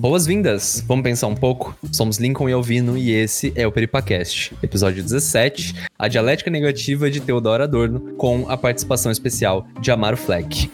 Boas-vindas! 0.00 0.82
Vamos 0.88 1.02
pensar 1.02 1.26
um 1.26 1.34
pouco? 1.34 1.76
Somos 1.92 2.16
Lincoln 2.16 2.48
e 2.48 2.54
Alvino 2.54 2.96
e 2.96 3.10
esse 3.10 3.52
é 3.54 3.66
o 3.66 3.70
Peripacast, 3.70 4.50
episódio 4.62 5.02
17, 5.02 5.74
a 5.98 6.08
dialética 6.08 6.50
negativa 6.50 7.10
de 7.10 7.20
Theodor 7.20 7.60
Adorno, 7.60 8.14
com 8.16 8.48
a 8.48 8.56
participação 8.56 9.12
especial 9.12 9.66
de 9.78 9.90
Amaro 9.90 10.16
Fleck. 10.16 10.70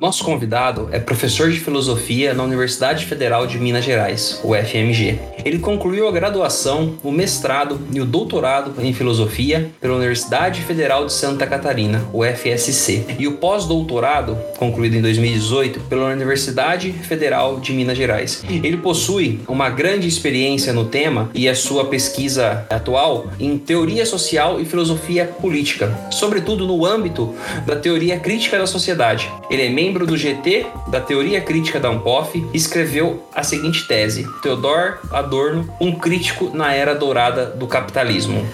Nosso 0.00 0.24
convidado 0.24 0.88
é 0.90 0.98
professor 0.98 1.50
de 1.50 1.60
filosofia 1.60 2.34
na 2.34 2.42
Universidade 2.42 3.06
Federal 3.06 3.46
de 3.46 3.58
Minas 3.58 3.84
Gerais, 3.84 4.40
UFMG. 4.42 5.18
Ele 5.44 5.58
concluiu 5.58 6.08
a 6.08 6.12
graduação, 6.12 6.94
o 7.02 7.12
mestrado 7.12 7.80
e 7.92 8.00
o 8.00 8.04
doutorado 8.04 8.74
em 8.82 8.92
filosofia 8.92 9.70
pela 9.80 9.94
Universidade 9.94 10.62
Federal 10.62 11.06
de 11.06 11.12
Santa 11.12 11.46
Catarina, 11.46 12.02
UFSC, 12.12 13.04
e 13.18 13.28
o 13.28 13.36
pós-doutorado, 13.36 14.36
concluído 14.56 14.96
em 14.96 15.02
2018, 15.02 15.80
pela 15.80 16.06
Universidade 16.06 16.92
Federal 16.92 17.60
de 17.60 17.72
Minas 17.72 17.96
Gerais. 17.96 18.42
Ele 18.48 18.78
possui 18.78 19.40
uma 19.46 19.70
grande 19.70 20.08
experiência 20.08 20.72
no 20.72 20.86
tema 20.86 21.30
e 21.34 21.48
a 21.48 21.54
sua 21.54 21.84
pesquisa 21.84 22.66
atual 22.68 23.30
em 23.38 23.56
teoria 23.58 24.04
social 24.04 24.60
e 24.60 24.64
filosofia 24.64 25.26
política, 25.26 25.94
sobretudo 26.10 26.66
no 26.66 26.84
âmbito 26.84 27.34
da 27.66 27.76
teoria 27.76 28.18
crítica 28.18 28.58
da 28.58 28.66
sociedade. 28.66 29.30
Ele 29.50 29.62
é 29.62 29.68
membro 29.68 29.93
membro 29.94 30.06
do 30.08 30.16
GT 30.16 30.66
da 30.88 31.00
Teoria 31.00 31.40
Crítica 31.40 31.78
da 31.78 31.88
Unpof, 31.88 32.44
escreveu 32.52 33.22
a 33.32 33.44
seguinte 33.44 33.86
tese: 33.86 34.26
Theodor 34.42 34.98
Adorno, 35.12 35.72
um 35.80 35.96
crítico 35.96 36.50
na 36.52 36.74
era 36.74 36.96
dourada 36.96 37.46
do 37.46 37.68
capitalismo. 37.68 38.44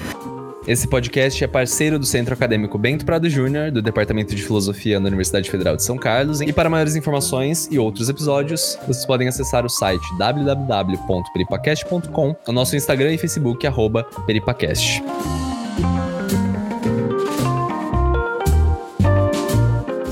Esse 0.66 0.86
podcast 0.86 1.42
é 1.42 1.46
parceiro 1.46 1.98
do 1.98 2.04
Centro 2.04 2.34
Acadêmico 2.34 2.76
Bento 2.76 3.06
Prado 3.06 3.30
Júnior, 3.30 3.70
do 3.70 3.80
Departamento 3.80 4.34
de 4.34 4.42
Filosofia 4.42 5.00
da 5.00 5.06
Universidade 5.06 5.50
Federal 5.50 5.76
de 5.76 5.82
São 5.82 5.96
Carlos. 5.96 6.42
E 6.42 6.52
para 6.52 6.68
maiores 6.68 6.94
informações 6.94 7.66
e 7.70 7.78
outros 7.78 8.10
episódios, 8.10 8.78
vocês 8.86 9.06
podem 9.06 9.26
acessar 9.26 9.64
o 9.64 9.70
site 9.70 10.04
www.peripacast.com, 10.18 12.36
o 12.46 12.52
nosso 12.52 12.76
Instagram 12.76 13.14
e 13.14 13.18
Facebook, 13.18 13.66
arroba 13.66 14.04
peripacast. 14.26 15.02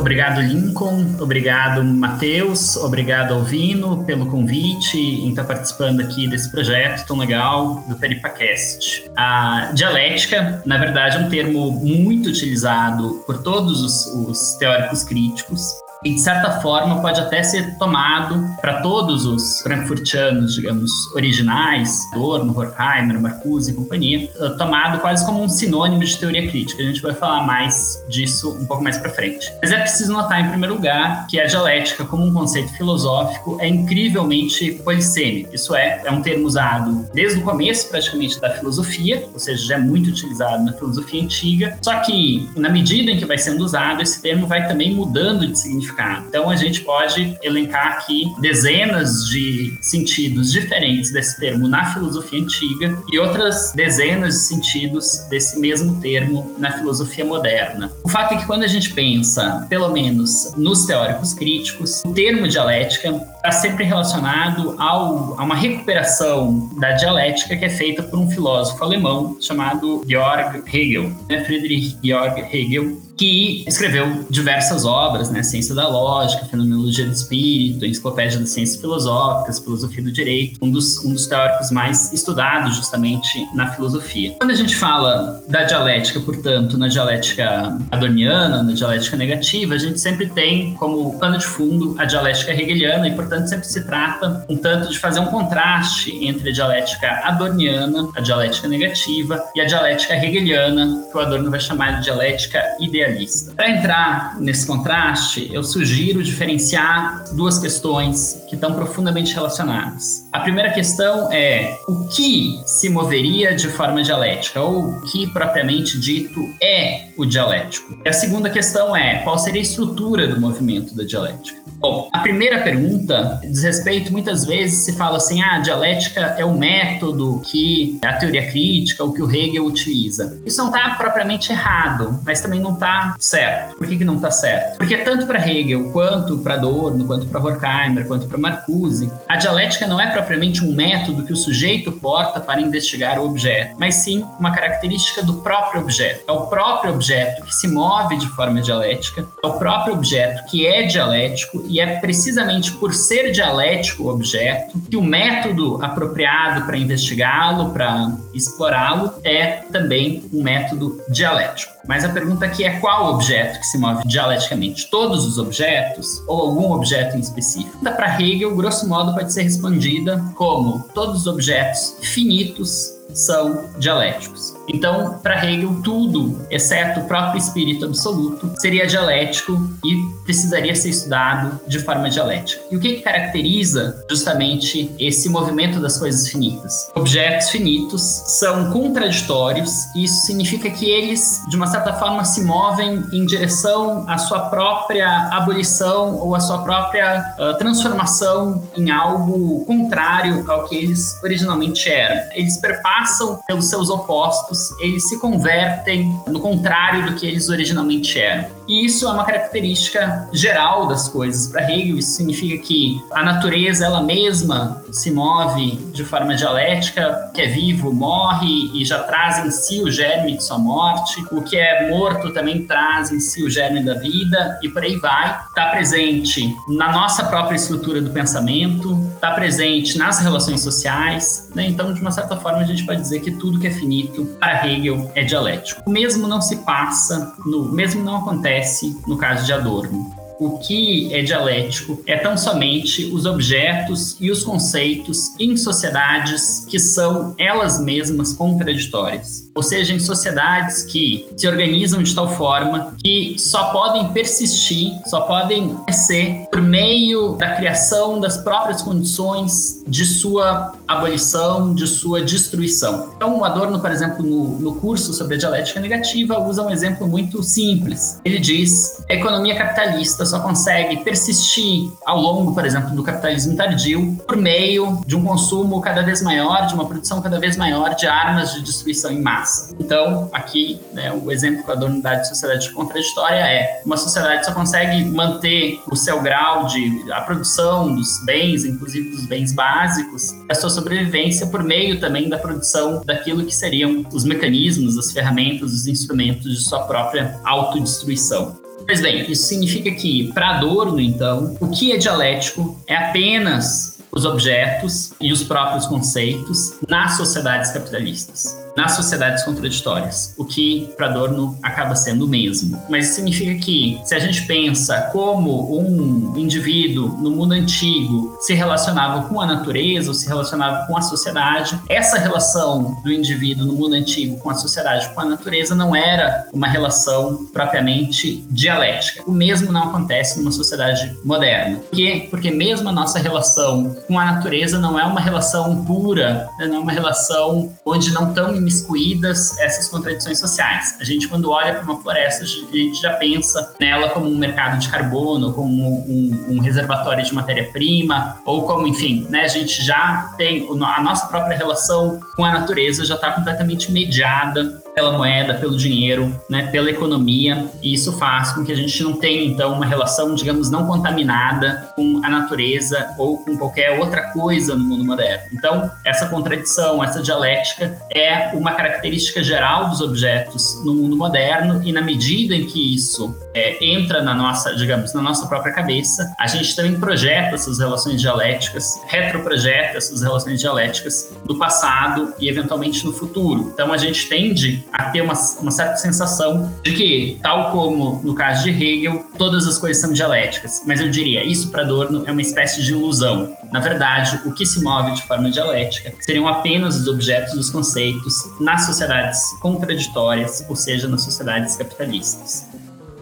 Obrigado, 0.08 0.40
Lincoln. 0.40 1.16
Obrigado, 1.20 1.84
Matheus. 1.84 2.78
Obrigado, 2.78 3.34
Alvino, 3.34 4.04
pelo 4.04 4.24
convite 4.24 4.96
em 4.96 5.28
estar 5.28 5.44
participando 5.44 6.00
aqui 6.00 6.26
desse 6.26 6.50
projeto 6.50 7.06
tão 7.06 7.18
legal 7.18 7.84
do 7.86 7.94
Peripacast. 7.94 9.04
A 9.14 9.70
dialética, 9.74 10.62
na 10.64 10.78
verdade, 10.78 11.18
é 11.18 11.20
um 11.20 11.28
termo 11.28 11.72
muito 11.72 12.30
utilizado 12.30 13.22
por 13.26 13.42
todos 13.42 13.82
os, 13.82 14.06
os 14.06 14.54
teóricos 14.54 15.04
críticos 15.04 15.74
e 16.04 16.14
de 16.14 16.20
certa 16.20 16.60
forma 16.60 17.00
pode 17.00 17.20
até 17.20 17.42
ser 17.42 17.76
tomado 17.76 18.46
para 18.60 18.80
todos 18.80 19.26
os 19.26 19.60
frankfurtianos, 19.62 20.54
digamos, 20.54 20.90
originais, 21.14 22.00
Adorno, 22.12 22.56
Horkheimer, 22.56 23.20
Marcuse 23.20 23.72
e 23.72 23.74
companhia, 23.74 24.30
eh, 24.38 24.48
tomado 24.50 25.00
quase 25.00 25.26
como 25.26 25.42
um 25.42 25.48
sinônimo 25.48 26.04
de 26.04 26.16
teoria 26.16 26.48
crítica. 26.48 26.82
A 26.82 26.86
gente 26.86 27.02
vai 27.02 27.14
falar 27.14 27.44
mais 27.44 28.04
disso 28.08 28.56
um 28.60 28.66
pouco 28.66 28.82
mais 28.82 28.96
para 28.96 29.10
frente. 29.10 29.52
Mas 29.60 29.72
é 29.72 29.80
preciso 29.80 30.12
notar, 30.12 30.40
em 30.40 30.48
primeiro 30.48 30.74
lugar, 30.74 31.26
que 31.26 31.40
a 31.40 31.46
dialética, 31.46 32.04
como 32.04 32.24
um 32.24 32.32
conceito 32.32 32.72
filosófico, 32.74 33.58
é 33.60 33.66
incrivelmente 33.66 34.72
polissêmico. 34.84 35.54
Isso 35.54 35.74
é, 35.74 36.02
é 36.04 36.10
um 36.12 36.22
termo 36.22 36.46
usado 36.46 37.08
desde 37.12 37.40
o 37.40 37.42
começo, 37.42 37.88
praticamente, 37.88 38.40
da 38.40 38.50
filosofia, 38.50 39.26
ou 39.32 39.38
seja, 39.38 39.66
já 39.66 39.74
é 39.74 39.78
muito 39.78 40.10
utilizado 40.10 40.64
na 40.64 40.72
filosofia 40.72 41.22
antiga. 41.22 41.76
Só 41.82 41.98
que, 42.00 42.48
na 42.56 42.68
medida 42.68 43.10
em 43.10 43.18
que 43.18 43.24
vai 43.24 43.38
sendo 43.38 43.64
usado, 43.64 44.00
esse 44.00 44.22
termo 44.22 44.46
vai 44.46 44.66
também 44.68 44.94
mudando 44.94 45.46
de 45.46 45.58
significado 45.58 45.87
significado. 45.88 46.26
Então 46.28 46.50
a 46.50 46.56
gente 46.56 46.82
pode 46.82 47.36
elencar 47.42 47.98
aqui 47.98 48.32
dezenas 48.40 49.26
de 49.26 49.76
sentidos 49.80 50.52
diferentes 50.52 51.10
desse 51.10 51.38
termo 51.38 51.68
na 51.68 51.92
filosofia 51.92 52.40
antiga 52.40 52.98
e 53.10 53.18
outras 53.18 53.72
dezenas 53.72 54.34
de 54.34 54.40
sentidos 54.40 55.26
desse 55.30 55.58
mesmo 55.58 56.00
termo 56.00 56.54
na 56.58 56.72
filosofia 56.72 57.24
moderna. 57.24 57.90
O 58.04 58.08
fato 58.08 58.34
é 58.34 58.36
que 58.38 58.46
quando 58.46 58.62
a 58.62 58.66
gente 58.66 58.92
pensa, 58.92 59.66
pelo 59.68 59.90
menos 59.90 60.54
nos 60.56 60.84
teóricos 60.86 61.32
críticos, 61.32 62.02
o 62.04 62.12
termo 62.12 62.46
dialética 62.46 63.08
está 63.36 63.52
sempre 63.52 63.84
relacionado 63.84 64.74
ao, 64.78 65.38
a 65.38 65.44
uma 65.44 65.54
recuperação 65.54 66.70
da 66.78 66.92
dialética 66.92 67.56
que 67.56 67.64
é 67.64 67.70
feita 67.70 68.02
por 68.02 68.18
um 68.18 68.30
filósofo 68.30 68.82
alemão 68.82 69.36
chamado 69.40 70.04
Georg 70.06 70.62
Hegel, 70.72 71.12
né? 71.28 71.44
Friedrich 71.44 71.96
Georg 72.02 72.40
Hegel, 72.52 73.07
que 73.18 73.64
escreveu 73.66 74.24
diversas 74.30 74.84
obras, 74.84 75.28
né? 75.28 75.42
Ciência 75.42 75.74
da 75.74 75.88
Lógica, 75.88 76.46
Fenomenologia 76.46 77.04
do 77.04 77.12
Espírito, 77.12 77.84
Enciclopédia 77.84 78.38
das 78.38 78.50
Ciências 78.50 78.80
Filosóficas, 78.80 79.58
Filosofia 79.58 80.04
do 80.04 80.12
Direito, 80.12 80.58
um 80.62 80.70
dos, 80.70 81.04
um 81.04 81.12
dos 81.12 81.26
teóricos 81.26 81.72
mais 81.72 82.12
estudados 82.12 82.76
justamente 82.76 83.44
na 83.54 83.72
filosofia. 83.72 84.36
Quando 84.38 84.52
a 84.52 84.54
gente 84.54 84.76
fala 84.76 85.42
da 85.48 85.64
dialética, 85.64 86.20
portanto, 86.20 86.78
na 86.78 86.86
dialética 86.86 87.76
adorniana, 87.90 88.62
na 88.62 88.72
dialética 88.72 89.16
negativa, 89.16 89.74
a 89.74 89.78
gente 89.78 89.98
sempre 89.98 90.26
tem 90.26 90.74
como 90.74 91.18
pano 91.18 91.38
de 91.38 91.44
fundo 91.44 91.96
a 91.98 92.04
dialética 92.04 92.52
hegeliana 92.52 93.08
e, 93.08 93.14
portanto, 93.16 93.48
sempre 93.48 93.66
se 93.66 93.84
trata 93.84 94.44
um 94.48 94.56
tanto 94.56 94.90
de 94.90 94.98
fazer 94.98 95.18
um 95.18 95.26
contraste 95.26 96.12
entre 96.24 96.50
a 96.50 96.52
dialética 96.52 97.08
adorniana, 97.24 98.08
a 98.14 98.20
dialética 98.20 98.68
negativa, 98.68 99.42
e 99.56 99.60
a 99.60 99.64
dialética 99.64 100.14
hegeliana, 100.14 101.04
que 101.10 101.16
o 101.16 101.20
Adorno 101.20 101.50
vai 101.50 101.58
chamar 101.58 101.96
de 101.96 102.04
dialética 102.04 102.62
idealista 102.78 103.07
Para 103.54 103.70
entrar 103.70 104.40
nesse 104.40 104.66
contraste, 104.66 105.48
eu 105.52 105.62
sugiro 105.62 106.22
diferenciar 106.22 107.24
duas 107.32 107.58
questões 107.58 108.42
que 108.48 108.54
estão 108.54 108.74
profundamente 108.74 109.34
relacionadas. 109.34 110.28
A 110.32 110.40
primeira 110.40 110.70
questão 110.72 111.30
é 111.32 111.78
o 111.88 112.06
que 112.08 112.60
se 112.66 112.88
moveria 112.88 113.54
de 113.54 113.68
forma 113.68 114.02
dialética, 114.02 114.60
ou 114.60 114.90
o 114.90 115.00
que 115.02 115.26
propriamente 115.28 115.98
dito 115.98 116.40
é 116.62 117.07
o 117.18 117.26
dialético. 117.26 117.98
E 118.04 118.08
a 118.08 118.12
segunda 118.12 118.48
questão 118.48 118.96
é 118.96 119.18
qual 119.18 119.36
seria 119.36 119.60
a 119.60 119.62
estrutura 119.62 120.28
do 120.28 120.40
movimento 120.40 120.94
da 120.96 121.02
dialética. 121.02 121.58
Bom, 121.80 122.08
a 122.12 122.20
primeira 122.20 122.62
pergunta 122.62 123.40
diz 123.42 123.62
respeito, 123.62 124.10
muitas 124.10 124.44
vezes 124.44 124.84
se 124.84 124.96
fala 124.96 125.16
assim, 125.16 125.42
ah, 125.42 125.56
a 125.56 125.58
dialética 125.58 126.20
é 126.38 126.44
o 126.44 126.56
método 126.56 127.40
que 127.44 127.98
a 128.04 128.14
teoria 128.14 128.50
crítica, 128.50 129.04
o 129.04 129.12
que 129.12 129.22
o 129.22 129.30
Hegel 129.30 129.64
utiliza. 129.64 130.40
Isso 130.44 130.58
não 130.58 130.68
está 130.68 130.90
propriamente 130.96 131.52
errado, 131.52 132.20
mas 132.24 132.40
também 132.40 132.60
não 132.60 132.74
está 132.74 133.14
certo. 133.18 133.76
Por 133.76 133.86
que, 133.86 133.96
que 133.96 134.04
não 134.04 134.16
está 134.16 134.30
certo? 134.30 134.78
Porque 134.78 134.96
tanto 134.98 135.26
para 135.26 135.38
Hegel, 135.38 135.90
quanto 135.90 136.38
para 136.38 136.54
Adorno, 136.54 137.04
quanto 137.04 137.26
para 137.26 137.40
Horkheimer, 137.40 138.06
quanto 138.06 138.26
para 138.26 138.38
Marcuse, 138.38 139.10
a 139.28 139.36
dialética 139.36 139.86
não 139.86 140.00
é 140.00 140.10
propriamente 140.10 140.64
um 140.64 140.72
método 140.72 141.24
que 141.24 141.32
o 141.32 141.36
sujeito 141.36 141.92
porta 141.92 142.40
para 142.40 142.60
investigar 142.60 143.20
o 143.20 143.24
objeto, 143.24 143.76
mas 143.78 143.96
sim 143.96 144.24
uma 144.38 144.52
característica 144.52 145.22
do 145.22 145.34
próprio 145.34 145.82
objeto. 145.82 146.24
É 146.26 146.32
o 146.32 146.46
próprio 146.46 146.92
objeto 146.92 147.07
que 147.44 147.54
se 147.54 147.68
move 147.68 148.16
de 148.16 148.28
forma 148.28 148.60
dialética, 148.60 149.26
é 149.42 149.46
o 149.46 149.52
próprio 149.54 149.94
objeto 149.94 150.44
que 150.50 150.66
é 150.66 150.82
dialético 150.82 151.64
e 151.68 151.80
é 151.80 151.98
precisamente 152.00 152.72
por 152.72 152.92
ser 152.94 153.30
dialético 153.30 154.04
o 154.04 154.08
objeto 154.08 154.78
que 154.90 154.96
o 154.96 155.02
método 155.02 155.78
apropriado 155.82 156.66
para 156.66 156.76
investigá-lo, 156.76 157.70
para 157.70 158.12
explorá-lo, 158.34 159.14
é 159.24 159.62
também 159.72 160.24
um 160.32 160.42
método 160.42 161.00
dialético. 161.08 161.72
Mas 161.86 162.04
a 162.04 162.10
pergunta 162.10 162.44
aqui 162.44 162.64
é 162.64 162.78
qual 162.80 163.14
objeto 163.14 163.58
que 163.60 163.66
se 163.66 163.78
move 163.78 164.06
dialeticamente? 164.06 164.90
Todos 164.90 165.24
os 165.24 165.38
objetos 165.38 166.22
ou 166.26 166.40
algum 166.40 166.72
objeto 166.72 167.16
em 167.16 167.20
específico? 167.20 167.78
Para 167.82 168.20
Hegel, 168.20 168.54
grosso 168.54 168.86
modo, 168.86 169.14
pode 169.14 169.32
ser 169.32 169.42
respondida 169.42 170.22
como 170.34 170.84
todos 170.94 171.22
os 171.22 171.26
objetos 171.26 171.96
finitos 172.02 172.92
são 173.14 173.64
dialéticos. 173.78 174.57
Então, 174.68 175.18
para 175.22 175.44
Hegel, 175.44 175.80
tudo, 175.82 176.46
exceto 176.50 177.00
o 177.00 177.04
próprio 177.04 177.38
espírito 177.38 177.86
absoluto, 177.86 178.52
seria 178.58 178.86
dialético 178.86 179.52
e 179.84 179.96
precisaria 180.24 180.74
ser 180.74 180.90
estudado 180.90 181.58
de 181.66 181.78
forma 181.78 182.10
dialética. 182.10 182.60
E 182.70 182.76
o 182.76 182.80
que, 182.80 182.96
que 182.96 183.02
caracteriza 183.02 184.04
justamente 184.10 184.94
esse 184.98 185.28
movimento 185.28 185.80
das 185.80 185.98
coisas 185.98 186.28
finitas? 186.28 186.90
Objetos 186.94 187.48
finitos 187.50 188.02
são 188.02 188.70
contraditórios, 188.70 189.86
e 189.94 190.04
isso 190.04 190.26
significa 190.26 190.70
que 190.70 190.88
eles, 190.88 191.42
de 191.48 191.56
uma 191.56 191.66
certa 191.66 191.94
forma, 191.94 192.24
se 192.24 192.42
movem 192.44 193.04
em 193.12 193.24
direção 193.24 194.04
à 194.08 194.18
sua 194.18 194.50
própria 194.50 195.28
abolição 195.32 196.16
ou 196.16 196.34
à 196.34 196.40
sua 196.40 196.58
própria 196.58 197.34
uh, 197.38 197.56
transformação 197.58 198.62
em 198.76 198.90
algo 198.90 199.64
contrário 199.64 200.44
ao 200.50 200.68
que 200.68 200.76
eles 200.76 201.18
originalmente 201.22 201.88
eram. 201.88 202.30
Eles 202.32 202.58
perpassam 202.58 203.40
pelos 203.46 203.66
seus 203.66 203.88
opostos 203.88 204.57
eles 204.78 205.08
se 205.08 205.18
convertem 205.18 206.14
no 206.26 206.40
contrário 206.40 207.06
do 207.06 207.14
que 207.14 207.26
eles 207.26 207.48
originalmente 207.48 208.18
eram. 208.18 208.58
E 208.68 208.84
isso 208.84 209.08
é 209.08 209.12
uma 209.12 209.24
característica 209.24 210.28
geral 210.30 210.86
das 210.86 211.08
coisas. 211.08 211.46
Para 211.46 211.62
Hegel, 211.62 211.96
isso 211.96 212.12
significa 212.12 212.62
que 212.62 213.02
a 213.12 213.24
natureza 213.24 213.86
ela 213.86 214.02
mesma 214.02 214.82
se 214.92 215.10
move 215.10 215.76
de 215.92 216.04
forma 216.04 216.34
dialética, 216.34 217.28
o 217.30 217.32
que 217.32 217.40
é 217.40 217.46
vivo 217.46 217.92
morre 217.92 218.70
e 218.74 218.84
já 218.84 219.02
traz 219.04 219.44
em 219.44 219.50
si 219.50 219.82
o 219.82 219.90
germe 219.90 220.36
de 220.36 220.44
sua 220.44 220.58
morte, 220.58 221.24
o 221.32 221.40
que 221.40 221.56
é 221.56 221.88
morto 221.88 222.30
também 222.32 222.66
traz 222.66 223.10
em 223.10 223.20
si 223.20 223.42
o 223.42 223.48
germe 223.48 223.82
da 223.82 223.94
vida 223.94 224.58
e 224.62 224.68
por 224.68 224.82
aí 224.82 224.96
vai. 224.96 225.40
Está 225.48 225.70
presente 225.70 226.54
na 226.68 226.92
nossa 226.92 227.24
própria 227.24 227.56
estrutura 227.56 228.02
do 228.02 228.10
pensamento, 228.10 228.98
está 229.14 229.30
presente 229.30 229.96
nas 229.96 230.18
relações 230.18 230.60
sociais, 230.60 231.48
né? 231.54 231.66
então 231.66 231.94
de 231.94 232.00
uma 232.02 232.10
certa 232.10 232.36
forma 232.36 232.58
a 232.58 232.64
gente 232.64 232.84
pode 232.84 233.00
dizer 233.00 233.20
que 233.20 233.30
tudo 233.30 233.58
que 233.58 233.66
é 233.66 233.70
finito 233.70 234.28
para 234.48 234.66
Hegel 234.66 235.10
é 235.14 235.22
dialético. 235.22 235.82
O 235.84 235.90
mesmo 235.90 236.26
não 236.26 236.40
se 236.40 236.56
passa, 236.58 237.34
no, 237.44 237.70
mesmo 237.70 238.02
não 238.02 238.16
acontece 238.16 238.98
no 239.06 239.18
caso 239.18 239.44
de 239.44 239.52
Adorno 239.52 240.17
o 240.38 240.58
que 240.58 241.12
é 241.12 241.22
dialético 241.22 242.02
é 242.06 242.16
tão 242.16 242.36
somente 242.36 243.04
os 243.06 243.26
objetos 243.26 244.16
e 244.20 244.30
os 244.30 244.44
conceitos 244.44 245.34
em 245.38 245.56
sociedades 245.56 246.64
que 246.68 246.78
são 246.78 247.34
elas 247.38 247.80
mesmas 247.80 248.32
contraditórias 248.32 249.48
ou 249.58 249.62
seja, 249.64 249.92
em 249.92 249.98
sociedades 249.98 250.84
que 250.84 251.28
se 251.36 251.48
organizam 251.48 252.00
de 252.00 252.14
tal 252.14 252.28
forma 252.28 252.94
que 253.02 253.34
só 253.40 253.72
podem 253.72 254.12
persistir, 254.12 254.92
só 255.04 255.22
podem 255.22 255.76
ser 255.90 256.46
por 256.48 256.62
meio 256.62 257.32
da 257.32 257.56
criação 257.56 258.20
das 258.20 258.36
próprias 258.36 258.82
condições 258.82 259.82
de 259.84 260.04
sua 260.04 260.74
abolição, 260.86 261.74
de 261.74 261.88
sua 261.88 262.22
destruição. 262.22 263.10
Então, 263.16 263.36
o 263.36 263.44
Adorno, 263.44 263.80
por 263.80 263.90
exemplo, 263.90 264.24
no, 264.24 264.60
no 264.60 264.76
curso 264.76 265.12
sobre 265.12 265.34
a 265.34 265.38
dialética 265.38 265.80
negativa, 265.80 266.38
usa 266.38 266.62
um 266.62 266.70
exemplo 266.70 267.08
muito 267.08 267.42
simples. 267.42 268.20
Ele 268.24 268.38
diz 268.38 269.02
a 269.10 269.14
economia 269.14 269.56
capitalista 269.56 270.24
só 270.28 270.40
consegue 270.40 271.02
persistir 271.04 271.90
ao 272.04 272.20
longo, 272.20 272.54
por 272.54 272.64
exemplo, 272.64 272.94
do 272.94 273.02
capitalismo 273.02 273.56
tardio 273.56 274.16
por 274.26 274.36
meio 274.36 275.00
de 275.06 275.16
um 275.16 275.24
consumo 275.24 275.80
cada 275.80 276.02
vez 276.02 276.22
maior, 276.22 276.66
de 276.66 276.74
uma 276.74 276.86
produção 276.86 277.20
cada 277.20 277.38
vez 277.38 277.56
maior 277.56 277.94
de 277.94 278.06
armas 278.06 278.54
de 278.54 278.62
destruição 278.62 279.10
em 279.10 279.20
massa. 279.20 279.74
Então, 279.78 280.28
aqui, 280.32 280.80
né, 280.92 281.12
o 281.12 281.30
exemplo 281.30 281.62
com 281.64 281.72
a 281.72 281.74
unidade 281.74 282.22
de 282.22 282.28
sociedade 282.28 282.70
contraditória 282.70 283.36
é 283.36 283.82
uma 283.84 283.96
sociedade 283.96 284.44
só 284.44 284.52
consegue 284.52 285.04
manter 285.04 285.80
o 285.90 285.96
seu 285.96 286.20
grau 286.20 286.66
de 286.66 287.12
a 287.12 287.20
produção 287.22 287.94
dos 287.94 288.24
bens, 288.24 288.64
inclusive 288.64 289.10
dos 289.10 289.26
bens 289.26 289.52
básicos, 289.52 290.34
a 290.48 290.54
sua 290.54 290.70
sobrevivência 290.70 291.46
por 291.46 291.62
meio 291.62 292.00
também 292.00 292.28
da 292.28 292.38
produção 292.38 293.02
daquilo 293.04 293.44
que 293.44 293.54
seriam 293.54 294.04
os 294.12 294.24
mecanismos, 294.24 294.98
as 294.98 295.12
ferramentas, 295.12 295.72
os 295.72 295.86
instrumentos 295.86 296.58
de 296.58 296.64
sua 296.64 296.80
própria 296.80 297.40
autodestruição. 297.44 298.67
Pois 298.88 299.02
bem, 299.02 299.30
isso 299.30 299.42
significa 299.42 299.90
que, 299.90 300.32
para 300.32 300.56
Adorno, 300.56 300.98
então, 300.98 301.54
o 301.60 301.68
que 301.68 301.92
é 301.92 301.98
dialético 301.98 302.82
é 302.86 302.96
apenas 302.96 303.98
os 304.10 304.24
objetos 304.24 305.12
e 305.20 305.30
os 305.30 305.42
próprios 305.44 305.84
conceitos 305.84 306.78
nas 306.88 307.18
sociedades 307.18 307.70
capitalistas 307.70 308.56
nas 308.78 308.92
sociedades 308.92 309.42
contraditórias, 309.42 310.32
o 310.38 310.44
que 310.44 310.88
para 310.96 311.08
Adorno 311.08 311.58
acaba 311.60 311.96
sendo 311.96 312.26
o 312.26 312.28
mesmo. 312.28 312.80
Mas 312.88 313.08
significa 313.08 313.52
que, 313.56 314.00
se 314.04 314.14
a 314.14 314.20
gente 314.20 314.46
pensa 314.46 315.10
como 315.12 315.76
um 315.76 316.38
indivíduo 316.38 317.08
no 317.18 317.32
mundo 317.32 317.54
antigo 317.54 318.38
se 318.40 318.54
relacionava 318.54 319.28
com 319.28 319.40
a 319.40 319.46
natureza 319.46 320.10
ou 320.10 320.14
se 320.14 320.28
relacionava 320.28 320.86
com 320.86 320.96
a 320.96 321.02
sociedade, 321.02 321.76
essa 321.88 322.18
relação 322.18 323.00
do 323.02 323.10
indivíduo 323.10 323.66
no 323.66 323.72
mundo 323.72 323.94
antigo 323.94 324.36
com 324.36 324.48
a 324.48 324.54
sociedade, 324.54 325.12
com 325.12 325.20
a 325.22 325.24
natureza, 325.24 325.74
não 325.74 325.96
era 325.96 326.46
uma 326.52 326.68
relação 326.68 327.46
propriamente 327.52 328.44
dialética. 328.48 329.24
O 329.26 329.32
mesmo 329.32 329.72
não 329.72 329.88
acontece 329.88 330.38
numa 330.38 330.52
sociedade 330.52 331.18
moderna. 331.24 331.78
Por 331.78 331.96
quê? 331.96 332.28
Porque 332.30 332.52
mesmo 332.52 332.88
a 332.88 332.92
nossa 332.92 333.18
relação 333.18 333.96
com 334.06 334.16
a 334.20 334.24
natureza 334.24 334.78
não 334.78 334.96
é 334.96 335.02
uma 335.02 335.20
relação 335.20 335.84
pura, 335.84 336.48
né? 336.60 336.66
não 336.68 336.76
é 336.76 336.78
uma 336.78 336.92
relação 336.92 337.72
onde 337.84 338.12
não 338.12 338.28
estão 338.28 338.67
imiscuídas 338.68 339.58
essas 339.58 339.88
contradições 339.88 340.38
sociais. 340.38 340.96
A 341.00 341.04
gente, 341.04 341.26
quando 341.26 341.50
olha 341.50 341.74
para 341.74 341.82
uma 341.82 342.00
floresta, 342.00 342.44
a 342.44 342.46
gente 342.46 343.00
já 343.00 343.14
pensa 343.14 343.74
nela 343.80 344.10
como 344.10 344.28
um 344.28 344.36
mercado 344.36 344.78
de 344.78 344.88
carbono, 344.88 345.52
como 345.52 346.04
um, 346.06 346.46
um 346.48 346.60
reservatório 346.60 347.24
de 347.24 347.34
matéria-prima, 347.34 348.38
ou 348.44 348.66
como, 348.66 348.86
enfim, 348.86 349.26
né, 349.30 349.42
a 349.42 349.48
gente 349.48 349.82
já 349.82 350.34
tem 350.36 350.68
a 350.68 351.02
nossa 351.02 351.26
própria 351.26 351.56
relação 351.56 352.20
com 352.36 352.44
a 352.44 352.52
natureza 352.52 353.04
já 353.04 353.14
está 353.14 353.32
completamente 353.32 353.90
mediada 353.90 354.82
pela 354.98 355.12
moeda, 355.12 355.54
pelo 355.54 355.76
dinheiro, 355.76 356.34
né, 356.50 356.66
pela 356.72 356.90
economia, 356.90 357.70
e 357.80 357.94
isso 357.94 358.18
faz 358.18 358.50
com 358.50 358.64
que 358.64 358.72
a 358.72 358.74
gente 358.74 359.00
não 359.00 359.12
tenha, 359.12 359.44
então, 359.44 359.74
uma 359.74 359.86
relação, 359.86 360.34
digamos, 360.34 360.72
não 360.72 360.88
contaminada 360.88 361.92
com 361.94 362.20
a 362.24 362.28
natureza 362.28 363.14
ou 363.16 363.38
com 363.38 363.56
qualquer 363.56 364.00
outra 364.00 364.32
coisa 364.32 364.74
no 364.74 364.82
mundo 364.82 365.04
moderno. 365.04 365.44
Então, 365.52 365.88
essa 366.04 366.26
contradição, 366.26 367.02
essa 367.04 367.22
dialética 367.22 367.96
é 368.12 368.50
uma 368.54 368.72
característica 368.72 369.40
geral 369.40 369.88
dos 369.88 370.00
objetos 370.00 370.84
no 370.84 370.94
mundo 370.94 371.16
moderno, 371.16 371.80
e 371.84 371.92
na 371.92 372.00
medida 372.00 372.56
em 372.56 372.66
que 372.66 372.92
isso 372.96 373.38
é, 373.54 373.78
entra 373.80 374.20
na 374.20 374.34
nossa, 374.34 374.74
digamos, 374.74 375.14
na 375.14 375.22
nossa 375.22 375.46
própria 375.46 375.72
cabeça, 375.72 376.34
a 376.40 376.48
gente 376.48 376.74
também 376.74 376.98
projeta 376.98 377.54
essas 377.54 377.78
relações 377.78 378.20
dialéticas, 378.20 379.00
retroprojeta 379.06 379.96
essas 379.96 380.22
relações 380.22 380.58
dialéticas 380.58 381.30
no 381.48 381.56
passado 381.56 382.34
e 382.40 382.48
eventualmente 382.48 383.04
no 383.04 383.12
futuro. 383.12 383.70
Então, 383.72 383.92
a 383.92 383.96
gente 383.96 384.28
tende 384.28 384.87
a 384.92 385.04
ter 385.10 385.20
uma, 385.20 385.34
uma 385.60 385.70
certa 385.70 385.96
sensação 385.96 386.72
de 386.82 386.92
que, 386.92 387.38
tal 387.42 387.70
como 387.70 388.20
no 388.22 388.34
caso 388.34 388.64
de 388.64 388.70
Hegel, 388.70 389.24
todas 389.36 389.66
as 389.66 389.78
coisas 389.78 390.00
são 390.00 390.12
dialéticas. 390.12 390.82
Mas 390.86 391.00
eu 391.00 391.10
diria, 391.10 391.44
isso 391.44 391.70
para 391.70 391.82
Adorno 391.82 392.24
é 392.26 392.32
uma 392.32 392.42
espécie 392.42 392.82
de 392.82 392.92
ilusão. 392.92 393.56
Na 393.72 393.80
verdade, 393.80 394.40
o 394.44 394.52
que 394.52 394.66
se 394.66 394.82
move 394.82 395.12
de 395.12 395.22
forma 395.22 395.50
dialética 395.50 396.12
seriam 396.20 396.48
apenas 396.48 396.96
os 396.96 397.08
objetos 397.08 397.54
dos 397.54 397.70
conceitos 397.70 398.34
nas 398.60 398.86
sociedades 398.86 399.40
contraditórias, 399.60 400.64
ou 400.68 400.76
seja, 400.76 401.08
nas 401.08 401.22
sociedades 401.22 401.76
capitalistas. 401.76 402.66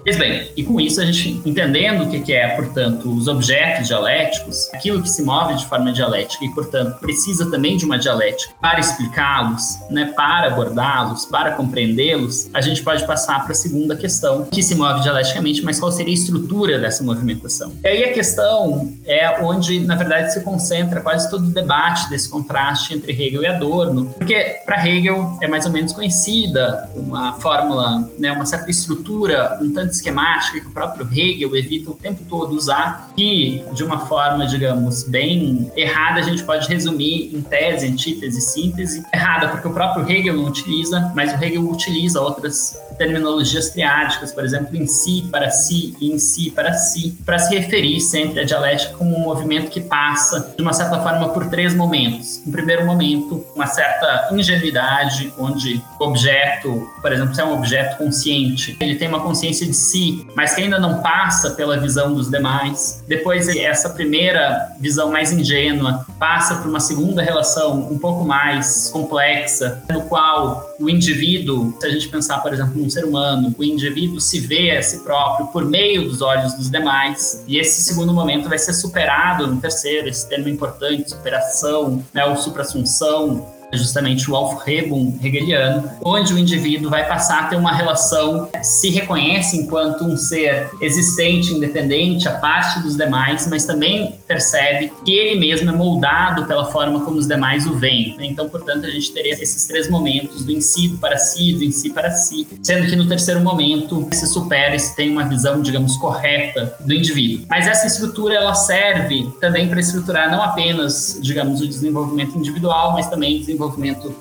Pois 0.07 0.19
bem, 0.19 0.53
e 0.57 0.63
com 0.63 0.81
isso 0.81 1.01
a 1.01 1.05
gente 1.05 1.43
entendendo 1.45 2.05
o 2.05 2.09
que 2.09 2.33
é, 2.33 2.47
portanto, 2.55 3.13
os 3.13 3.27
objetos 3.27 3.89
dialéticos, 3.89 4.73
aquilo 4.73 5.03
que 5.03 5.09
se 5.09 5.21
move 5.21 5.57
de 5.57 5.67
forma 5.67 5.93
dialética 5.93 6.45
e, 6.45 6.51
portanto, 6.51 7.01
precisa 7.01 7.51
também 7.51 7.77
de 7.77 7.85
uma 7.85 7.99
dialética 7.99 8.55
para 8.61 8.79
explicá-los, 8.79 9.77
né, 9.91 10.13
para 10.15 10.47
abordá-los, 10.47 11.27
para 11.27 11.57
compreendê-los, 11.57 12.49
a 12.55 12.61
gente 12.61 12.85
pode 12.85 13.05
passar 13.05 13.43
para 13.43 13.51
a 13.51 13.55
segunda 13.57 13.97
questão, 13.97 14.45
que 14.45 14.63
se 14.63 14.77
move 14.77 15.01
dialeticamente, 15.01 15.65
mas 15.65 15.81
qual 15.81 15.91
seria 15.91 16.13
a 16.13 16.15
estrutura 16.15 16.79
dessa 16.79 17.03
movimentação? 17.03 17.73
E 17.83 17.89
aí 17.89 18.05
a 18.05 18.13
questão 18.13 18.95
é 19.07 19.43
onde, 19.43 19.81
na 19.81 19.97
verdade, 19.97 20.33
se 20.33 20.41
concentra 20.43 21.01
quase 21.01 21.29
todo 21.29 21.49
o 21.49 21.51
debate 21.51 22.09
desse 22.09 22.29
contraste 22.29 22.95
entre 22.95 23.11
Hegel 23.11 23.43
e 23.43 23.47
Adorno, 23.49 24.07
porque 24.17 24.61
para 24.65 24.87
Hegel 24.87 25.37
é 25.43 25.49
mais 25.49 25.67
ou 25.67 25.73
menos 25.73 25.93
conhecida 25.93 26.89
uma 26.95 27.33
fórmula, 27.41 28.09
né, 28.17 28.31
uma 28.31 28.47
certa 28.47 28.71
estrutura 28.71 29.59
um 29.61 29.73
tanto 29.73 29.96
esquemática 29.97 30.61
que 30.61 30.67
o 30.67 30.71
próprio 30.71 31.09
Hegel 31.11 31.57
evita 31.57 31.91
o 31.91 31.95
tempo 31.95 32.23
todo 32.29 32.55
usar, 32.55 33.11
que 33.17 33.65
de 33.73 33.85
uma 33.85 34.07
forma, 34.07 34.47
digamos, 34.47 35.03
bem 35.05 35.71
errada, 35.77 36.21
a 36.21 36.23
gente 36.23 36.43
pode 36.45 36.69
resumir 36.69 37.35
em 37.35 37.41
tese, 37.43 37.87
antítese, 37.87 38.41
síntese. 38.41 39.03
Errada, 39.13 39.49
porque 39.49 39.69
o 39.69 39.73
próprio 39.73 40.09
Hegel 40.09 40.37
não 40.37 40.45
utiliza, 40.47 41.13
mas 41.15 41.33
o 41.33 41.45
Hegel 41.45 41.69
utiliza 41.69 42.21
outras 42.21 42.79
terminologias 42.97 43.71
triádicas, 43.71 44.33
por 44.33 44.45
exemplo, 44.45 44.77
em 44.77 44.87
si, 44.87 45.29
para 45.31 45.51
si 45.51 45.97
e 46.01 46.13
em 46.13 46.19
si, 46.19 46.51
para 46.51 46.73
si, 46.73 47.19
para 47.25 47.39
se 47.39 47.57
referir 47.57 48.01
sempre 48.01 48.41
à 48.41 48.45
dialética 48.45 48.95
como 48.97 49.17
um 49.17 49.21
movimento 49.21 49.71
que 49.71 49.81
passa, 49.81 50.55
de 50.57 50.63
uma 50.63 50.73
certa 50.73 51.01
forma, 51.01 51.29
por 51.31 51.49
três 51.49 51.75
momentos. 51.75 52.43
Um 52.47 52.51
primeiro 52.51 52.85
momento, 52.85 53.45
uma 53.55 53.67
certa 53.67 54.29
ingenuidade, 54.33 55.33
onde 55.39 55.83
o 55.99 56.05
objeto, 56.05 56.91
por 57.01 57.13
exemplo, 57.13 57.35
se 57.35 57.41
é 57.41 57.45
um 57.45 57.55
objeto 57.55 57.99
consciente, 57.99 58.77
ele 58.81 58.97
tem 58.97 59.09
uma 59.09 59.21
consciência 59.21 59.67
de 59.67 59.75
si, 59.75 60.27
mas 60.35 60.55
que 60.55 60.63
ainda 60.63 60.79
não 60.79 61.01
passa 61.01 61.51
pela 61.51 61.79
visão 61.79 62.13
dos 62.13 62.31
demais. 62.31 63.03
Depois, 63.07 63.49
essa 63.49 63.91
primeira 63.91 64.75
visão 64.81 65.11
mais 65.11 65.33
ingênua 65.33 66.07
passa 66.19 66.57
por 66.57 66.69
uma 66.69 66.81
segunda 66.81 67.23
relação 67.23 67.89
um 67.91 67.99
pouco 67.99 68.25
mais 68.25 68.91
complexa, 68.91 69.83
no 69.91 70.03
qual 70.03 70.75
o 70.79 70.89
indivíduo, 70.89 71.77
se 71.81 71.87
a 71.87 71.91
gente 71.91 72.09
pensar, 72.09 72.39
por 72.39 72.53
exemplo, 72.53 72.81
num 72.87 72.91
ser 72.91 73.05
humano, 73.05 73.55
o 73.59 73.65
indivíduo 73.65 74.21
se 74.21 74.39
vê 74.39 74.77
a 74.77 74.83
si 74.83 75.01
próprio 75.01 75.49
por 75.49 75.65
meio 75.65 76.09
dos 76.09 76.23
olhos 76.23 76.55
dos 76.55 76.71
demais, 76.71 77.45
e 77.47 77.59
esse 77.59 77.83
segundo 77.83 78.13
momento 78.13 78.49
vai 78.49 78.59
ser 78.59 78.73
superado 78.73 79.47
no 79.47 79.61
terceiro, 79.61 80.09
esse 80.09 80.29
termo 80.29 80.49
importante, 80.49 81.11
superação, 81.11 82.03
né, 82.15 82.25
ou 82.25 82.37
suprassunção, 82.37 83.47
é 83.53 83.56
justamente 83.73 84.31
o 84.31 84.37
Aufhebung 84.37 85.19
hegeliano, 85.23 85.91
onde 86.05 86.33
o 86.33 86.39
indivíduo 86.39 86.91
vai 86.91 87.07
passar 87.07 87.45
a 87.45 87.47
ter 87.47 87.57
uma 87.57 87.73
relação, 87.73 88.49
se 88.63 88.91
reconhece 88.91 89.57
enquanto 89.57 90.05
um 90.05 90.17
ser 90.17 90.71
existente, 90.81 91.53
independente, 91.53 92.29
a 92.29 92.33
parte 92.33 92.81
dos 92.81 92.97
demais, 92.97 93.47
mas 93.49 93.65
também 93.65 94.15
percebe 94.27 94.93
que 95.05 95.13
ele 95.13 95.39
mesmo 95.39 95.71
é 95.71 95.73
moldado 95.73 96.47
pela 96.47 96.67
forma 96.67 97.01
como 97.01 97.19
os 97.19 97.27
demais 97.27 97.67
o 97.67 97.75
veem. 97.75 98.17
Então, 98.21 98.49
portanto, 98.49 98.87
a 98.87 98.91
gente 98.91 99.13
teria 99.13 99.33
esses 99.33 99.67
três 99.67 99.89
momentos 99.91 100.45
do 100.45 100.53
em 100.53 100.61
si, 100.61 100.97
para 101.01 101.19
si, 101.19 101.53
do 101.53 101.65
em 101.65 101.71
si 101.71 101.91
para 101.91 102.11
si, 102.11 102.47
sendo 102.63 102.87
que 102.87 102.97
no 102.97 103.07
terceiro 103.07 103.41
momento 103.41 104.09
se 104.13 104.27
supera 104.27 104.75
e 104.75 104.81
se 104.81 104.95
tem 104.95 105.11
uma 105.11 105.25
visão, 105.25 105.61
digamos, 105.61 105.97
correta 105.97 106.77
do 106.81 106.93
indivíduo. 106.93 107.47
Mas 107.49 107.67
essa 107.67 107.87
estrutura 107.87 108.35
ela 108.35 108.55
serve 108.55 109.31
também 109.41 109.69
para 109.69 109.81
estruturar 109.81 110.31
não 110.31 110.43
apenas, 110.43 111.19
digamos, 111.21 111.61
o 111.61 111.67
desenvolvimento 111.67 112.37
individual, 112.37 112.93
mas 112.93 113.09
também 113.09 113.37
o 113.37 113.41
desenvolvimento 113.41 113.57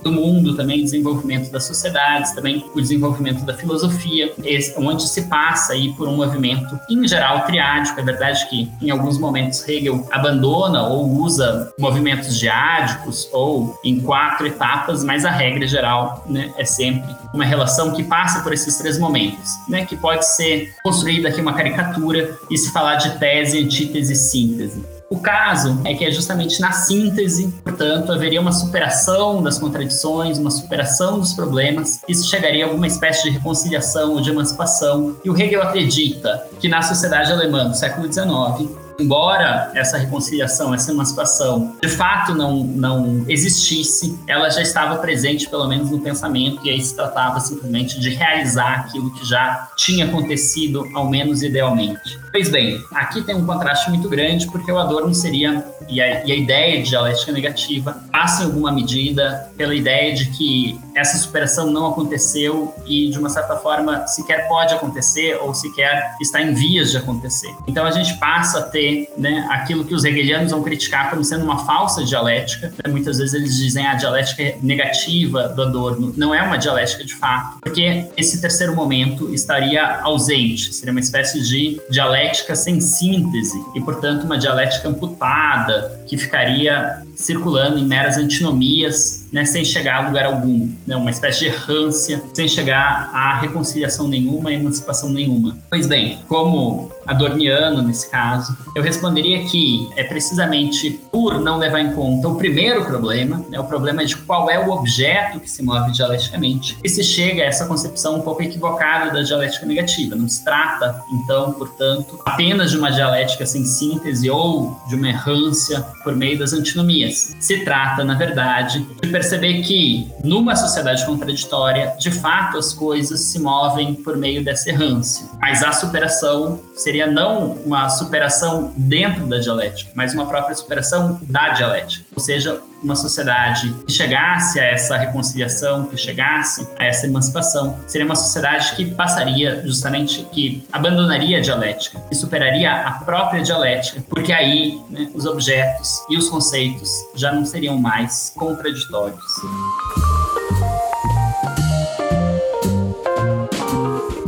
do 0.04 0.12
mundo, 0.12 0.56
também 0.56 0.82
o 0.82 0.84
desenvolvimento 0.84 1.52
das 1.52 1.66
sociedades, 1.66 2.34
também 2.34 2.66
o 2.74 2.82
desenvolvimento 2.82 3.46
da 3.46 3.54
filosofia, 3.54 4.34
onde 4.78 5.08
se 5.08 5.24
passa 5.24 5.74
aí 5.74 5.94
por 5.94 6.08
um 6.08 6.16
movimento, 6.16 6.80
em 6.90 7.08
geral, 7.08 7.46
triádico. 7.46 8.00
É 8.00 8.04
verdade 8.04 8.48
que 8.50 8.70
em 8.82 8.90
alguns 8.90 9.18
momentos 9.18 9.68
Hegel 9.68 10.08
abandona 10.12 10.88
ou 10.88 11.10
usa 11.22 11.74
movimentos 11.78 12.38
diádicos 12.38 13.30
ou 13.32 13.80
em 13.84 14.00
quatro 14.00 14.48
etapas, 14.48 15.04
mas 15.04 15.25
a 15.25 15.32
regra 15.32 15.68
geral 15.68 16.24
né, 16.28 16.52
é 16.58 16.66
sempre 16.66 17.16
uma 17.34 17.46
relação 17.46 17.92
que 17.92 18.04
passa 18.04 18.42
por 18.42 18.54
esses 18.54 18.78
três 18.78 18.98
momentos, 18.98 19.50
né, 19.68 19.86
que 19.86 19.96
pode 19.96 20.25
ser 20.25 20.74
construída 20.84 21.30
aqui 21.30 21.42
uma 21.42 21.54
caricatura 21.54 22.38
e 22.50 22.58
se 22.58 22.72
falar 22.72 22.96
de 22.96 23.18
tese, 23.20 23.64
antítese 23.64 24.14
e 24.14 24.16
síntese. 24.16 24.95
O 25.10 25.20
caso 25.20 25.80
é 25.86 25.94
que 25.94 26.04
é 26.04 26.12
justamente 26.12 26.60
na 26.60 26.72
síntese, 26.72 27.54
portanto, 27.64 28.12
haveria 28.12 28.42
uma 28.42 28.52
superação 28.52 29.42
das 29.44 29.60
contradições, 29.60 30.40
uma 30.40 30.50
superação 30.50 31.20
dos 31.20 31.34
problemas. 31.34 32.02
Isso 32.08 32.28
chegaria 32.28 32.66
a 32.66 32.68
alguma 32.68 32.88
espécie 32.88 33.24
de 33.24 33.30
reconciliação 33.30 34.14
ou 34.14 34.22
de 34.22 34.32
emancipação. 34.32 35.16
E 35.24 35.30
o 35.30 35.40
Hegel 35.40 35.62
acredita 35.62 36.48
que 36.60 36.68
na 36.68 36.82
sociedade 36.82 37.32
alemã 37.32 37.70
do 37.70 37.76
século 37.76 38.12
XIX, 38.12 38.85
embora 39.00 39.72
essa 39.74 39.98
reconciliação, 39.98 40.74
essa 40.74 40.92
emancipação, 40.92 41.75
de 41.82 41.90
fato 41.90 42.34
não, 42.34 42.64
não 42.64 43.25
existisse, 43.28 44.18
ela 44.28 44.50
já 44.50 44.62
estava 44.62 44.98
presente, 44.98 45.50
pelo 45.50 45.68
menos 45.68 45.90
no 45.90 46.00
pensamento, 46.00 46.66
e 46.66 46.70
aí 46.70 46.82
se 46.82 46.96
tratava 46.96 47.40
simplesmente 47.40 48.00
de 48.00 48.10
realizar 48.10 48.82
aquilo 48.82 49.14
que 49.14 49.25
já 49.25 49.70
tinha 49.75 50.06
acontecido, 50.06 50.88
ao 50.94 51.10
menos 51.10 51.44
idealmente. 51.44 52.20
Pois 52.32 52.50
bem, 52.50 52.84
aqui 52.94 53.22
tem 53.22 53.36
um 53.36 53.46
contraste 53.46 53.90
muito 53.90 54.10
grande, 54.10 54.48
porque 54.48 54.72
o 54.72 54.78
Adorno 54.78 55.14
seria, 55.14 55.66
e 55.89 56.01
a, 56.01 56.25
e 56.25 56.32
a 56.32 56.36
ideia 56.36 56.82
de 56.82 56.89
dialética 56.89 57.32
negativa, 57.32 57.98
passa 58.12 58.44
em 58.44 58.46
alguma 58.46 58.72
medida 58.72 59.50
pela 59.58 59.75
ideia 59.75 60.13
de 60.13 60.27
que 60.32 60.80
essa 60.96 61.18
superação 61.18 61.70
não 61.70 61.88
aconteceu 61.88 62.74
e, 62.88 63.10
de 63.10 63.20
uma 63.20 63.30
certa 63.30 63.58
forma, 63.58 64.08
sequer 64.08 64.48
pode 64.48 64.74
acontecer 64.74 65.38
ou 65.42 65.54
sequer 65.54 66.13
está 66.22 66.42
em 66.42 66.54
vias 66.54 66.92
de 66.92 66.98
acontecer. 66.98 67.54
Então 67.68 67.86
a 67.86 67.92
gente 67.92 68.18
passa 68.18 68.60
a 68.60 68.62
ter 68.62 69.12
né, 69.18 69.46
aquilo 69.50 69.84
que 69.84 69.94
os 69.94 70.06
hegelianos 70.06 70.51
vão 70.51 70.63
criticar 70.63 71.10
como 71.10 71.24
sendo 71.24 71.44
uma 71.44 71.65
falsa 71.65 72.04
dialética. 72.04 72.74
Né? 72.84 72.92
Muitas 72.92 73.18
vezes 73.18 73.34
eles 73.34 73.56
dizem 73.58 73.86
ah, 73.86 73.92
a 73.92 73.96
dialética 73.96 74.58
negativa 74.62 75.50
do 75.50 75.63
Adorno. 75.63 76.13
Não 76.15 76.34
é 76.34 76.42
uma 76.42 76.58
dialética 76.58 77.04
de 77.04 77.15
fato, 77.15 77.60
porque 77.62 78.06
esse 78.15 78.42
terceiro 78.42 78.74
momento 78.74 79.34
estaria 79.34 80.00
ausente, 80.01 80.74
seria 80.74 80.92
uma 80.92 81.00
espécie 81.00 81.42
de 81.42 81.82
dialética 81.89 82.56
sem 82.56 82.80
síntese 82.80 83.58
e, 83.75 83.82
portanto, 83.82 84.24
uma 84.24 84.38
dialética 84.38 84.88
amputada 84.88 85.75
que 86.08 86.17
ficaria 86.17 87.03
circulando 87.15 87.77
em 87.77 87.86
meras 87.86 88.17
antinomias, 88.17 89.25
né, 89.36 89.44
sem 89.44 89.65
chegar 89.65 89.98
a 89.98 90.08
lugar 90.08 90.27
algum, 90.27 90.72
né, 90.88 90.96
uma 90.96 91.12
espécie 91.12 91.39
de 91.39 91.46
errância, 91.48 92.24
sem 92.34 92.48
chegar 92.48 93.10
a 93.13 93.38
reconciliação 93.38 94.08
nenhuma, 94.08 94.54
emancipação 94.54 95.10
nenhuma. 95.10 95.58
Pois 95.70 95.88
bem, 95.88 96.20
como 96.30 96.89
adorniano 97.06 97.82
nesse 97.82 98.10
caso, 98.10 98.58
eu 98.74 98.82
responderia 98.82 99.44
que 99.44 99.89
é 99.98 100.06
precisamente 100.06 101.01
por 101.12 101.42
não 101.42 101.58
levar 101.58 101.82
em 101.82 101.92
conta 101.92 102.30
o 102.30 102.36
primeiro 102.36 102.86
problema, 102.86 103.46
né, 103.50 103.60
o 103.60 103.65
problema 103.65 104.06
de 104.06 104.15
qual 104.15 104.50
é 104.50 104.58
o 104.58 104.72
objeto 104.72 105.42
que 105.42 105.51
se 105.51 105.62
move 105.62 105.92
dialeticamente, 105.92 106.77
que 106.82 106.88
se 106.88 107.04
chega 107.04 107.44
a 107.44 107.46
essa 107.46 107.65
concepção 107.65 108.15
um 108.15 108.22
pouco 108.22 108.42
equivocada 108.42 109.12
da 109.12 109.22
dialética 109.22 109.65
negativa. 109.65 110.15
Não 110.15 110.30
se 110.30 110.46
trata, 110.46 111.04
então, 111.12 111.51
portanto, 111.51 112.22
apenas 112.25 112.72
de 112.72 112.77
uma 112.77 112.89
dialética 112.89 113.46
sem 113.46 113.65
síntese 113.65 114.30
ou 114.30 114.80
de 114.88 114.96
uma 114.96 115.10
errância 115.10 115.82
por 116.06 116.15
meio 116.15 116.39
das 116.39 116.54
antinomias. 116.54 117.36
Se 117.38 117.65
trata, 117.65 118.01
na 118.06 118.13
verdade, 118.13 118.88
de 119.01 119.10
perceber 119.25 119.63
que, 119.63 120.08
numa 120.24 120.55
sociedade 120.55 121.03
contraditória, 121.03 121.96
de 121.98 122.12
fato 122.12 122.60
as 122.60 122.74
coisas 122.74 123.22
se 123.22 123.39
movem 123.39 123.96
por 123.96 124.15
meio 124.15 124.44
dessa 124.44 124.70
errância. 124.70 125.25
Mas 125.41 125.63
a 125.63 125.72
superação 125.72 126.62
seria 126.75 127.08
não 127.08 127.53
uma 127.65 127.89
superação 127.89 128.72
dentro 128.77 129.25
da 129.25 129.39
dialética, 129.39 129.89
mas 129.96 130.13
uma 130.13 130.27
própria 130.27 130.55
superação 130.55 131.20
da 131.24 131.50
dialética. 131.50 132.05
Ou 132.15 132.22
seja, 132.22 132.62
uma 132.86 132.96
sociedade 132.96 133.74
que 133.88 133.91
chegasse 133.91 134.60
a 134.60 134.63
essa 134.63 134.96
reconciliação, 134.96 135.86
que 135.86 135.98
chegasse 135.98 136.67
a 136.77 136.86
essa 136.86 137.08
emancipação, 137.08 137.79
seria 137.88 138.05
uma 138.05 138.15
sociedade 138.15 138.75
que 138.75 138.86
passaria 138.86 139.63
justamente, 139.65 140.25
que 140.32 140.63
abandonaria 140.72 141.39
a 141.39 141.41
dialética, 141.41 142.01
e 142.12 142.15
superaria 142.15 142.72
a 142.72 142.91
própria 142.91 143.41
dialética, 143.41 144.03
porque 144.08 144.32
aí 144.32 144.79
né, 144.89 145.10
os 145.13 145.25
objetos 145.25 146.01
e 146.10 146.17
os 146.17 146.29
conceitos 146.29 146.91
já 147.15 147.32
não 147.32 147.44
seriam 147.44 147.77
mais 147.77 148.32
contraditórios. 148.36 149.05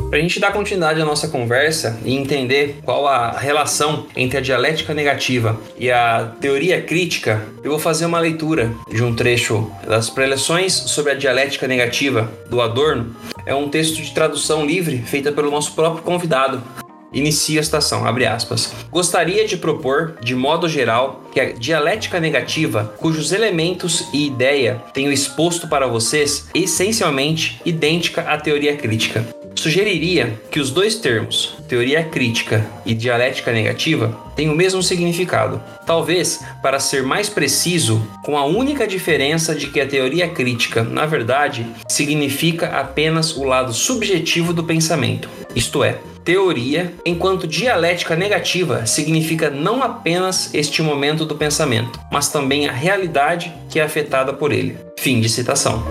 Para 0.09 0.19
a 0.19 0.21
gente 0.21 0.39
dar 0.39 0.51
continuidade 0.51 0.99
à 0.99 1.05
nossa 1.05 1.27
conversa 1.27 1.99
e 2.03 2.15
entender 2.15 2.79
qual 2.83 3.07
a 3.07 3.31
relação 3.31 4.07
entre 4.15 4.37
a 4.37 4.41
dialética 4.41 4.93
negativa 4.93 5.59
e 5.77 5.91
a 5.91 6.31
teoria 6.39 6.81
crítica, 6.81 7.45
eu 7.63 7.71
vou 7.71 7.79
fazer 7.79 8.05
uma 8.05 8.19
leitura 8.19 8.71
de 8.89 9.03
um 9.03 9.15
trecho 9.15 9.69
das 9.85 10.09
preleções 10.09 10.73
sobre 10.73 11.11
a 11.11 11.15
dialética 11.15 11.67
negativa 11.67 12.31
do 12.49 12.61
Adorno. 12.61 13.15
É 13.45 13.53
um 13.53 13.69
texto 13.69 14.01
de 14.01 14.11
tradução 14.11 14.65
livre 14.65 14.97
feita 14.99 15.31
pelo 15.31 15.51
nosso 15.51 15.73
próprio 15.73 16.03
convidado, 16.03 16.63
Inicia 17.11 17.61
a 17.61 17.63
citação, 17.63 18.05
abre 18.05 18.25
aspas. 18.25 18.73
Gostaria 18.91 19.47
de 19.47 19.57
propor, 19.57 20.17
de 20.21 20.35
modo 20.35 20.67
geral, 20.67 21.23
que 21.31 21.39
a 21.39 21.53
dialética 21.53 22.19
negativa, 22.19 22.93
cujos 22.97 23.31
elementos 23.31 24.07
e 24.13 24.27
ideia 24.27 24.83
tenho 24.93 25.11
exposto 25.11 25.67
para 25.67 25.87
vocês, 25.87 26.47
é 26.53 26.59
essencialmente 26.59 27.61
idêntica 27.65 28.21
à 28.21 28.37
teoria 28.37 28.75
crítica. 28.75 29.25
Sugeriria 29.67 30.39
que 30.49 30.61
os 30.61 30.71
dois 30.71 30.95
termos, 30.95 31.57
teoria 31.67 32.01
crítica 32.01 32.65
e 32.85 32.93
dialética 32.93 33.51
negativa, 33.51 34.17
têm 34.33 34.49
o 34.49 34.55
mesmo 34.55 34.81
significado. 34.81 35.61
Talvez, 35.85 36.39
para 36.61 36.79
ser 36.79 37.03
mais 37.03 37.27
preciso, 37.27 38.01
com 38.23 38.37
a 38.37 38.45
única 38.45 38.87
diferença 38.87 39.53
de 39.53 39.67
que 39.67 39.81
a 39.81 39.85
teoria 39.85 40.29
crítica, 40.29 40.83
na 40.83 41.05
verdade, 41.05 41.67
significa 41.85 42.67
apenas 42.79 43.35
o 43.35 43.43
lado 43.43 43.73
subjetivo 43.73 44.53
do 44.53 44.63
pensamento, 44.63 45.27
isto 45.53 45.83
é, 45.83 45.97
teoria, 46.23 46.93
enquanto 47.05 47.45
dialética 47.45 48.15
negativa 48.15 48.85
significa 48.85 49.49
não 49.49 49.83
apenas 49.83 50.49
este 50.53 50.81
momento 50.81 51.25
do 51.25 51.35
pensamento, 51.35 51.99
mas 52.09 52.29
também 52.29 52.69
a 52.69 52.71
realidade 52.71 53.53
que 53.69 53.81
é 53.81 53.83
afetada 53.83 54.31
por 54.31 54.53
ele. 54.53 54.77
Fim 54.97 55.19
de 55.19 55.27
citação. 55.27 55.83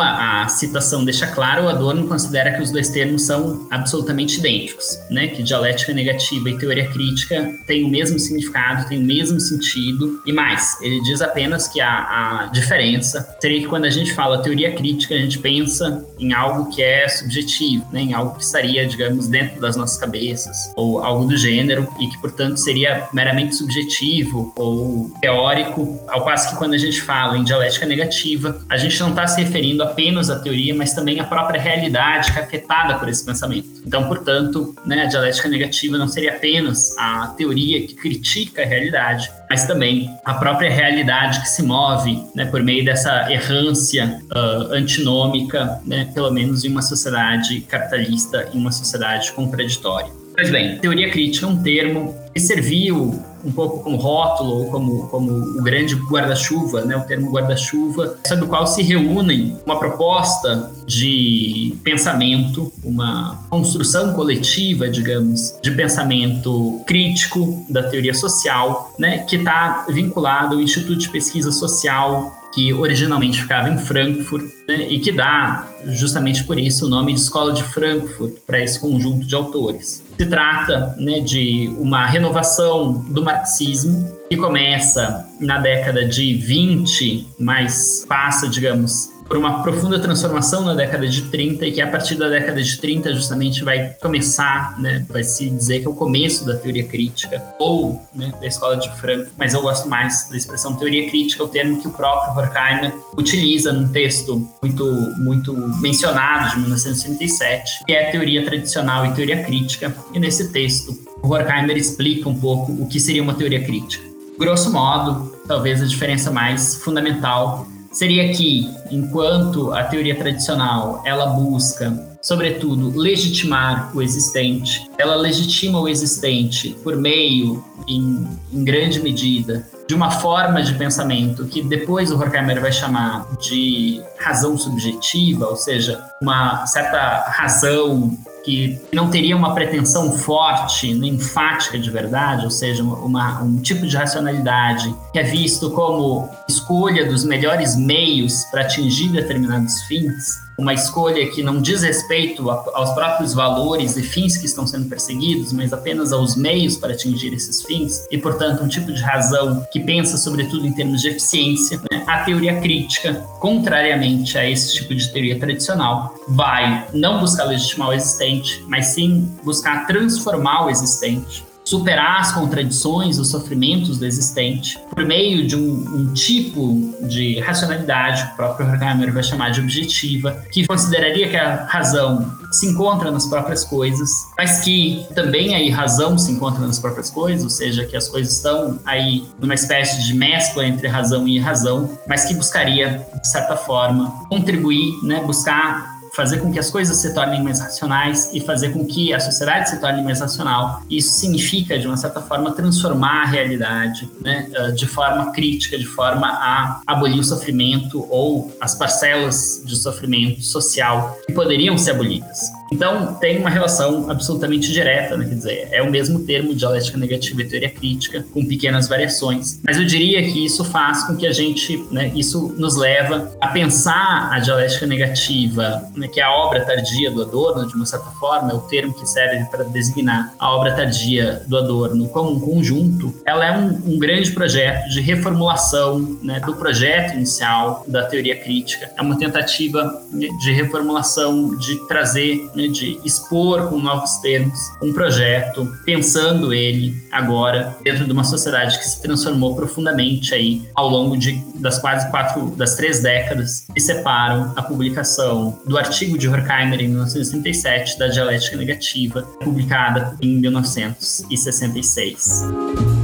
A, 0.00 0.42
a, 0.42 0.48
citação 0.48 1.04
deixa 1.04 1.26
claro, 1.26 1.64
o 1.64 1.68
Adorno 1.68 2.06
considera 2.06 2.52
que 2.52 2.62
os 2.62 2.70
dois 2.70 2.88
termos 2.88 3.22
são 3.22 3.66
absolutamente 3.70 4.38
idênticos, 4.38 4.98
né? 5.10 5.28
Que 5.28 5.42
dialética 5.42 5.92
negativa 5.92 6.50
e 6.50 6.58
teoria 6.58 6.88
crítica 6.88 7.52
têm 7.66 7.84
o 7.84 7.88
mesmo 7.88 8.18
significado, 8.18 8.88
têm 8.88 8.98
o 8.98 9.04
mesmo 9.04 9.40
sentido. 9.40 10.22
E 10.26 10.32
mais, 10.32 10.80
ele 10.80 11.00
diz 11.02 11.20
apenas 11.20 11.68
que 11.68 11.80
a, 11.80 11.88
a 11.88 12.46
diferença 12.46 13.36
seria 13.40 13.60
que 13.60 13.66
quando 13.66 13.84
a 13.84 13.90
gente 13.90 14.12
fala 14.14 14.42
teoria 14.42 14.72
crítica, 14.74 15.14
a 15.14 15.18
gente 15.18 15.38
pensa 15.38 16.04
em 16.18 16.32
algo 16.32 16.70
que 16.70 16.82
é 16.82 17.08
subjetivo, 17.08 17.86
né? 17.92 18.00
Em 18.00 18.14
algo 18.14 18.36
que 18.36 18.42
estaria, 18.42 18.86
digamos, 18.86 19.28
dentro 19.28 19.60
das 19.60 19.76
nossas 19.76 19.98
cabeças, 19.98 20.72
ou 20.76 21.02
algo 21.02 21.26
do 21.26 21.36
gênero, 21.36 21.88
e 22.00 22.06
que, 22.08 22.18
portanto, 22.18 22.56
seria 22.56 23.08
meramente 23.12 23.56
subjetivo 23.56 24.52
ou 24.56 25.10
teórico, 25.20 26.00
ao 26.08 26.24
passo 26.24 26.50
que 26.50 26.56
quando 26.56 26.74
a 26.74 26.78
gente 26.78 27.00
fala 27.00 27.36
em 27.36 27.44
dialética 27.44 27.86
negativa, 27.86 28.60
a 28.68 28.76
gente 28.76 28.98
não 29.00 29.10
está 29.10 29.26
se 29.26 29.40
referindo 29.40 29.82
apenas 29.90 30.30
a 30.30 30.38
teoria, 30.38 30.74
mas 30.74 30.94
também 30.94 31.20
a 31.20 31.24
própria 31.24 31.60
realidade 31.60 32.32
que 32.32 32.38
é 32.38 32.42
afetada 32.42 32.98
por 32.98 33.08
esse 33.08 33.24
pensamento. 33.24 33.68
Então, 33.86 34.06
portanto, 34.06 34.74
né, 34.84 35.02
a 35.02 35.06
dialética 35.06 35.48
negativa 35.48 35.98
não 35.98 36.08
seria 36.08 36.34
apenas 36.34 36.96
a 36.98 37.34
teoria 37.36 37.86
que 37.86 37.94
critica 37.94 38.62
a 38.62 38.66
realidade, 38.66 39.30
mas 39.48 39.66
também 39.66 40.10
a 40.24 40.34
própria 40.34 40.70
realidade 40.70 41.40
que 41.40 41.48
se 41.48 41.62
move 41.62 42.22
né, 42.34 42.44
por 42.46 42.62
meio 42.62 42.84
dessa 42.84 43.30
errância 43.32 44.20
uh, 44.30 44.72
antinômica, 44.72 45.80
né, 45.84 46.10
pelo 46.14 46.30
menos 46.30 46.64
em 46.64 46.68
uma 46.68 46.82
sociedade 46.82 47.60
capitalista, 47.62 48.48
em 48.52 48.58
uma 48.58 48.72
sociedade 48.72 49.32
contraditória. 49.32 50.10
Pois 50.34 50.50
bem, 50.50 50.78
teoria 50.78 51.10
crítica 51.10 51.46
é 51.46 51.48
um 51.48 51.60
termo 51.60 52.14
que 52.32 52.38
serviu 52.38 53.20
um 53.44 53.52
pouco 53.52 53.82
como 53.82 53.96
rótulo 53.96 54.50
ou 54.50 54.70
como, 54.70 55.08
como 55.08 55.32
o 55.32 55.62
grande 55.62 55.94
guarda-chuva, 55.94 56.82
né, 56.82 56.96
o 56.96 57.02
termo 57.02 57.30
guarda-chuva, 57.30 58.18
sobre 58.26 58.44
o 58.44 58.48
qual 58.48 58.66
se 58.66 58.82
reúnem 58.82 59.56
uma 59.64 59.78
proposta 59.78 60.70
de 60.86 61.74
pensamento, 61.82 62.72
uma 62.82 63.38
construção 63.50 64.12
coletiva, 64.14 64.88
digamos, 64.88 65.54
de 65.62 65.70
pensamento 65.70 66.82
crítico 66.86 67.64
da 67.68 67.82
teoria 67.82 68.14
social, 68.14 68.92
né, 68.98 69.18
que 69.18 69.36
está 69.36 69.86
vinculado 69.88 70.56
ao 70.56 70.60
Instituto 70.60 70.96
de 70.96 71.08
Pesquisa 71.08 71.50
Social 71.50 72.34
que 72.52 72.72
originalmente 72.72 73.42
ficava 73.42 73.68
em 73.68 73.78
Frankfurt 73.78 74.44
né, 74.66 74.88
e 74.88 74.98
que 74.98 75.12
dá, 75.12 75.68
justamente 75.86 76.44
por 76.44 76.58
isso, 76.58 76.86
o 76.86 76.88
nome 76.88 77.12
de 77.12 77.20
Escola 77.20 77.52
de 77.52 77.62
Frankfurt 77.62 78.34
para 78.46 78.62
esse 78.62 78.80
conjunto 78.80 79.26
de 79.26 79.34
autores. 79.34 80.02
Se 80.18 80.26
trata 80.26 80.96
né, 80.98 81.20
de 81.20 81.72
uma 81.78 82.04
renovação 82.04 82.92
do 83.08 83.22
marxismo 83.22 84.18
que 84.28 84.36
começa 84.36 85.24
na 85.40 85.58
década 85.58 86.04
de 86.04 86.34
20, 86.34 87.28
mas 87.38 88.04
passa, 88.08 88.48
digamos, 88.48 89.10
por 89.28 89.36
uma 89.36 89.62
profunda 89.62 89.98
transformação 89.98 90.64
na 90.64 90.74
década 90.74 91.06
de 91.06 91.22
30 91.22 91.66
e 91.66 91.72
que 91.72 91.80
a 91.80 91.86
partir 91.86 92.14
da 92.14 92.28
década 92.28 92.62
de 92.62 92.78
30 92.78 93.14
justamente 93.14 93.62
vai 93.62 93.94
começar, 94.00 94.80
né, 94.80 95.04
vai 95.08 95.22
se 95.22 95.50
dizer 95.50 95.80
que 95.80 95.86
é 95.86 95.90
o 95.90 95.94
começo 95.94 96.46
da 96.46 96.56
teoria 96.56 96.84
crítica 96.84 97.42
ou 97.58 98.02
né, 98.14 98.32
da 98.40 98.46
escola 98.46 98.76
de 98.76 98.88
Frankfurt, 98.96 99.32
mas 99.36 99.52
eu 99.52 99.60
gosto 99.60 99.88
mais 99.88 100.28
da 100.30 100.36
expressão 100.36 100.74
teoria 100.74 101.08
crítica, 101.10 101.44
o 101.44 101.48
termo 101.48 101.80
que 101.80 101.88
o 101.88 101.92
próprio 101.92 102.32
Horkheimer 102.34 102.94
utiliza 103.16 103.72
num 103.72 103.88
texto 103.88 104.48
muito 104.62 104.84
muito 105.18 105.52
mencionado 105.80 106.50
de 106.50 106.60
1937, 106.60 107.84
que 107.84 107.92
é 107.92 108.10
teoria 108.10 108.44
tradicional 108.44 109.06
e 109.06 109.12
teoria 109.12 109.42
crítica. 109.42 109.94
E 110.14 110.18
nesse 110.18 110.50
texto, 110.52 110.96
o 111.22 111.28
Horkheimer 111.28 111.76
explica 111.76 112.28
um 112.28 112.38
pouco 112.38 112.72
o 112.72 112.86
que 112.86 112.98
seria 112.98 113.22
uma 113.22 113.34
teoria 113.34 113.62
crítica. 113.62 114.06
Grosso 114.38 114.72
modo, 114.72 115.36
talvez 115.46 115.82
a 115.82 115.84
diferença 115.84 116.30
mais 116.30 116.76
fundamental 116.76 117.66
seria 117.92 118.32
que, 118.32 118.68
enquanto 118.90 119.72
a 119.72 119.84
teoria 119.84 120.16
tradicional 120.16 121.02
ela 121.04 121.26
busca, 121.26 122.18
sobretudo, 122.20 122.96
legitimar 122.98 123.90
o 123.94 124.02
existente, 124.02 124.88
ela 124.98 125.14
legitima 125.14 125.80
o 125.80 125.88
existente 125.88 126.76
por 126.82 126.96
meio, 126.96 127.64
em, 127.86 128.26
em 128.52 128.64
grande 128.64 129.00
medida, 129.00 129.66
de 129.88 129.94
uma 129.94 130.10
forma 130.10 130.62
de 130.62 130.74
pensamento 130.74 131.46
que 131.46 131.62
depois 131.62 132.10
o 132.10 132.18
Horkheimer 132.18 132.60
vai 132.60 132.70
chamar 132.70 133.26
de 133.40 134.02
razão 134.18 134.58
subjetiva, 134.58 135.46
ou 135.46 135.56
seja, 135.56 135.98
uma 136.20 136.66
certa 136.66 137.24
razão 137.30 138.16
que 138.48 138.80
não 138.94 139.10
teria 139.10 139.36
uma 139.36 139.54
pretensão 139.54 140.10
forte, 140.10 140.88
enfática 140.88 141.78
de 141.78 141.90
verdade, 141.90 142.46
ou 142.46 142.50
seja, 142.50 142.82
uma, 142.82 143.42
um 143.42 143.58
tipo 143.58 143.86
de 143.86 143.94
racionalidade 143.94 144.94
que 145.12 145.18
é 145.18 145.22
visto 145.22 145.70
como 145.72 146.30
escolha 146.48 147.04
dos 147.04 147.24
melhores 147.24 147.76
meios 147.76 148.44
para 148.50 148.62
atingir 148.62 149.10
determinados 149.10 149.82
fins, 149.82 150.47
uma 150.58 150.74
escolha 150.74 151.30
que 151.30 151.42
não 151.42 151.62
diz 151.62 151.82
respeito 151.82 152.50
aos 152.50 152.90
próprios 152.90 153.32
valores 153.32 153.96
e 153.96 154.02
fins 154.02 154.36
que 154.36 154.46
estão 154.46 154.66
sendo 154.66 154.88
perseguidos, 154.88 155.52
mas 155.52 155.72
apenas 155.72 156.12
aos 156.12 156.34
meios 156.34 156.76
para 156.76 156.94
atingir 156.94 157.32
esses 157.32 157.62
fins, 157.62 158.04
e, 158.10 158.18
portanto, 158.18 158.64
um 158.64 158.68
tipo 158.68 158.92
de 158.92 159.00
razão 159.00 159.64
que 159.70 159.78
pensa, 159.78 160.16
sobretudo, 160.16 160.66
em 160.66 160.72
termos 160.72 161.00
de 161.00 161.08
eficiência. 161.08 161.80
Né? 161.90 162.02
A 162.06 162.24
teoria 162.24 162.60
crítica, 162.60 163.14
contrariamente 163.38 164.36
a 164.36 164.48
esse 164.48 164.74
tipo 164.74 164.94
de 164.94 165.08
teoria 165.12 165.38
tradicional, 165.38 166.14
vai 166.26 166.86
não 166.92 167.20
buscar 167.20 167.44
legitimar 167.44 167.90
o 167.90 167.92
existente, 167.92 168.64
mas 168.66 168.86
sim 168.88 169.30
buscar 169.44 169.86
transformar 169.86 170.66
o 170.66 170.70
existente 170.70 171.47
superar 171.68 172.20
as 172.20 172.32
contradições, 172.32 173.18
os 173.18 173.28
sofrimentos 173.28 173.98
do 173.98 174.06
existente, 174.06 174.78
por 174.94 175.04
meio 175.04 175.46
de 175.46 175.54
um, 175.54 175.96
um 175.96 176.14
tipo 176.14 176.94
de 177.02 177.38
racionalidade, 177.40 178.24
que 178.24 178.32
o 178.32 178.36
próprio 178.36 178.66
Horkheimer 178.66 179.12
vai 179.12 179.22
chamar 179.22 179.50
de 179.50 179.60
objetiva, 179.60 180.42
que 180.50 180.66
consideraria 180.66 181.28
que 181.28 181.36
a 181.36 181.66
razão 181.66 182.32
se 182.50 182.66
encontra 182.66 183.10
nas 183.10 183.26
próprias 183.26 183.64
coisas, 183.64 184.10
mas 184.38 184.60
que 184.60 185.06
também 185.14 185.54
aí 185.54 185.68
razão 185.68 186.16
se 186.16 186.32
encontra 186.32 186.66
nas 186.66 186.78
próprias 186.78 187.10
coisas, 187.10 187.44
ou 187.44 187.50
seja, 187.50 187.84
que 187.84 187.96
as 187.96 188.08
coisas 188.08 188.32
estão 188.32 188.78
aí 188.86 189.28
numa 189.38 189.54
espécie 189.54 190.06
de 190.06 190.14
mescla 190.14 190.66
entre 190.66 190.88
razão 190.88 191.28
e 191.28 191.38
razão, 191.38 191.98
mas 192.08 192.24
que 192.24 192.32
buscaria, 192.32 193.06
de 193.20 193.28
certa 193.28 193.56
forma, 193.56 194.10
contribuir, 194.30 194.94
né, 195.02 195.22
buscar 195.22 195.97
fazer 196.18 196.38
com 196.38 196.52
que 196.52 196.58
as 196.58 196.68
coisas 196.68 196.96
se 196.96 197.14
tornem 197.14 197.40
mais 197.40 197.60
racionais 197.60 198.30
e 198.34 198.40
fazer 198.40 198.70
com 198.70 198.84
que 198.84 199.14
a 199.14 199.20
sociedade 199.20 199.70
se 199.70 199.80
torne 199.80 200.02
mais 200.02 200.20
racional. 200.20 200.82
Isso 200.90 201.12
significa, 201.12 201.78
de 201.78 201.86
uma 201.86 201.96
certa 201.96 202.20
forma, 202.20 202.50
transformar 202.50 203.22
a 203.22 203.26
realidade 203.26 204.10
né, 204.20 204.50
ah, 204.56 204.72
de 204.72 204.84
forma 204.84 205.30
crítica, 205.30 205.78
de 205.78 205.86
forma 205.86 206.26
a 206.26 206.80
abolir 206.84 207.20
o 207.20 207.24
sofrimento 207.24 208.04
ou 208.10 208.52
as 208.60 208.74
parcelas 208.74 209.62
de 209.64 209.76
sofrimento 209.76 210.42
social 210.42 211.16
que 211.24 211.32
poderiam 211.32 211.78
ser 211.78 211.92
abolidas. 211.92 212.57
Então, 212.72 213.14
tem 213.14 213.38
uma 213.38 213.50
relação 213.50 214.10
absolutamente 214.10 214.70
direta, 214.72 215.16
né? 215.16 215.26
quer 215.26 215.34
dizer, 215.34 215.68
é 215.72 215.82
o 215.82 215.90
mesmo 215.90 216.20
termo 216.20 216.54
dialética 216.54 216.98
negativa 216.98 217.42
e 217.42 217.44
teoria 217.44 217.70
crítica, 217.70 218.24
com 218.32 218.44
pequenas 218.44 218.88
variações. 218.88 219.60
Mas 219.64 219.78
eu 219.78 219.84
diria 219.84 220.22
que 220.22 220.44
isso 220.44 220.64
faz 220.64 221.04
com 221.04 221.16
que 221.16 221.26
a 221.26 221.32
gente, 221.32 221.84
né, 221.90 222.12
isso 222.14 222.54
nos 222.58 222.76
leva 222.76 223.32
a 223.40 223.48
pensar 223.48 224.30
a 224.32 224.38
dialética 224.38 224.86
negativa, 224.86 225.82
né, 225.96 226.08
que 226.08 226.20
é 226.20 226.24
a 226.24 226.32
obra 226.32 226.64
tardia 226.64 227.10
do 227.10 227.22
Adorno, 227.22 227.66
de 227.66 227.74
uma 227.74 227.86
certa 227.86 228.10
forma, 228.12 228.50
é 228.50 228.54
o 228.54 228.60
termo 228.60 228.92
que 228.92 229.06
serve 229.06 229.44
para 229.50 229.64
designar 229.64 230.34
a 230.38 230.54
obra 230.54 230.72
tardia 230.72 231.42
do 231.46 231.56
Adorno 231.56 232.08
como 232.08 232.32
um 232.32 232.40
conjunto. 232.40 233.14
Ela 233.24 233.46
é 233.46 233.58
um, 233.58 233.94
um 233.94 233.98
grande 233.98 234.30
projeto 234.32 234.88
de 234.90 235.00
reformulação 235.00 236.18
né, 236.22 236.40
do 236.40 236.54
projeto 236.54 237.14
inicial 237.14 237.84
da 237.86 238.04
teoria 238.04 238.36
crítica. 238.36 238.90
É 238.96 239.02
uma 239.02 239.18
tentativa 239.18 240.02
de 240.12 240.52
reformulação, 240.52 241.56
de 241.56 241.76
trazer 241.86 242.48
né, 242.58 242.66
de 242.66 243.00
expor 243.04 243.68
com 243.68 243.78
novos 243.78 244.16
termos 244.16 244.58
um 244.82 244.92
projeto, 244.92 245.72
pensando 245.84 246.52
ele 246.52 247.00
agora 247.12 247.76
dentro 247.84 248.04
de 248.04 248.10
uma 248.10 248.24
sociedade 248.24 248.76
que 248.78 248.84
se 248.84 249.00
transformou 249.00 249.54
profundamente 249.54 250.34
aí 250.34 250.68
ao 250.74 250.88
longo 250.88 251.16
de, 251.16 251.40
das 251.54 251.78
quase 251.78 252.10
quatro, 252.10 252.50
das 252.56 252.74
três 252.74 253.00
décadas 253.00 253.64
que 253.72 253.80
separam 253.80 254.52
a 254.56 254.62
publicação 254.62 255.60
do 255.64 255.78
artigo 255.78 256.18
de 256.18 256.28
Horkheimer 256.28 256.80
em 256.80 256.88
1937 256.88 257.96
da 257.98 258.08
dialética 258.08 258.56
negativa, 258.56 259.22
publicada 259.40 260.16
em 260.20 260.40
1966. 260.40 262.97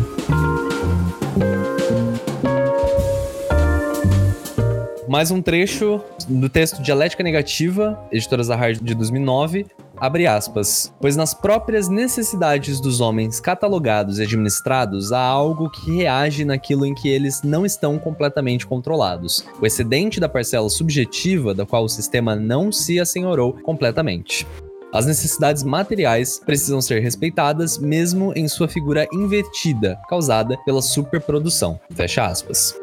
Mais 5.14 5.31
um 5.31 5.40
trecho 5.40 6.00
do 6.27 6.48
texto 6.48 6.83
Dialética 6.83 7.22
Negativa, 7.22 7.96
editora 8.11 8.42
Zahar 8.42 8.72
de 8.72 8.96
2009, 8.96 9.64
abre 9.96 10.27
aspas, 10.27 10.92
pois 11.00 11.14
nas 11.14 11.33
próprias 11.33 11.88
necessidades 11.88 12.81
dos 12.81 13.00
homens 13.00 13.38
catalogados 13.38 14.18
e 14.18 14.24
administrados 14.24 15.12
há 15.12 15.20
algo 15.20 15.70
que 15.70 15.98
reage 15.98 16.44
naquilo 16.44 16.85
em 16.85 16.92
que 16.92 17.09
eles 17.09 17.42
não 17.44 17.64
estão 17.64 17.96
completamente 17.96 18.66
controlados, 18.66 19.46
o 19.62 19.64
excedente 19.64 20.18
da 20.18 20.29
parcela 20.29 20.68
subjetiva 20.68 21.55
da 21.55 21.64
qual 21.64 21.85
o 21.85 21.88
sistema 21.88 22.35
não 22.35 22.72
se 22.72 22.98
assenhorou 22.98 23.53
completamente. 23.53 24.44
As 24.92 25.07
necessidades 25.07 25.62
materiais 25.62 26.40
precisam 26.44 26.81
ser 26.81 26.98
respeitadas 26.98 27.79
mesmo 27.79 28.33
em 28.35 28.48
sua 28.48 28.66
figura 28.66 29.07
invertida, 29.12 29.96
causada 30.09 30.59
pela 30.64 30.83
superprodução. 30.83 31.79
Fecha 31.94 32.27
aspas. 32.27 32.74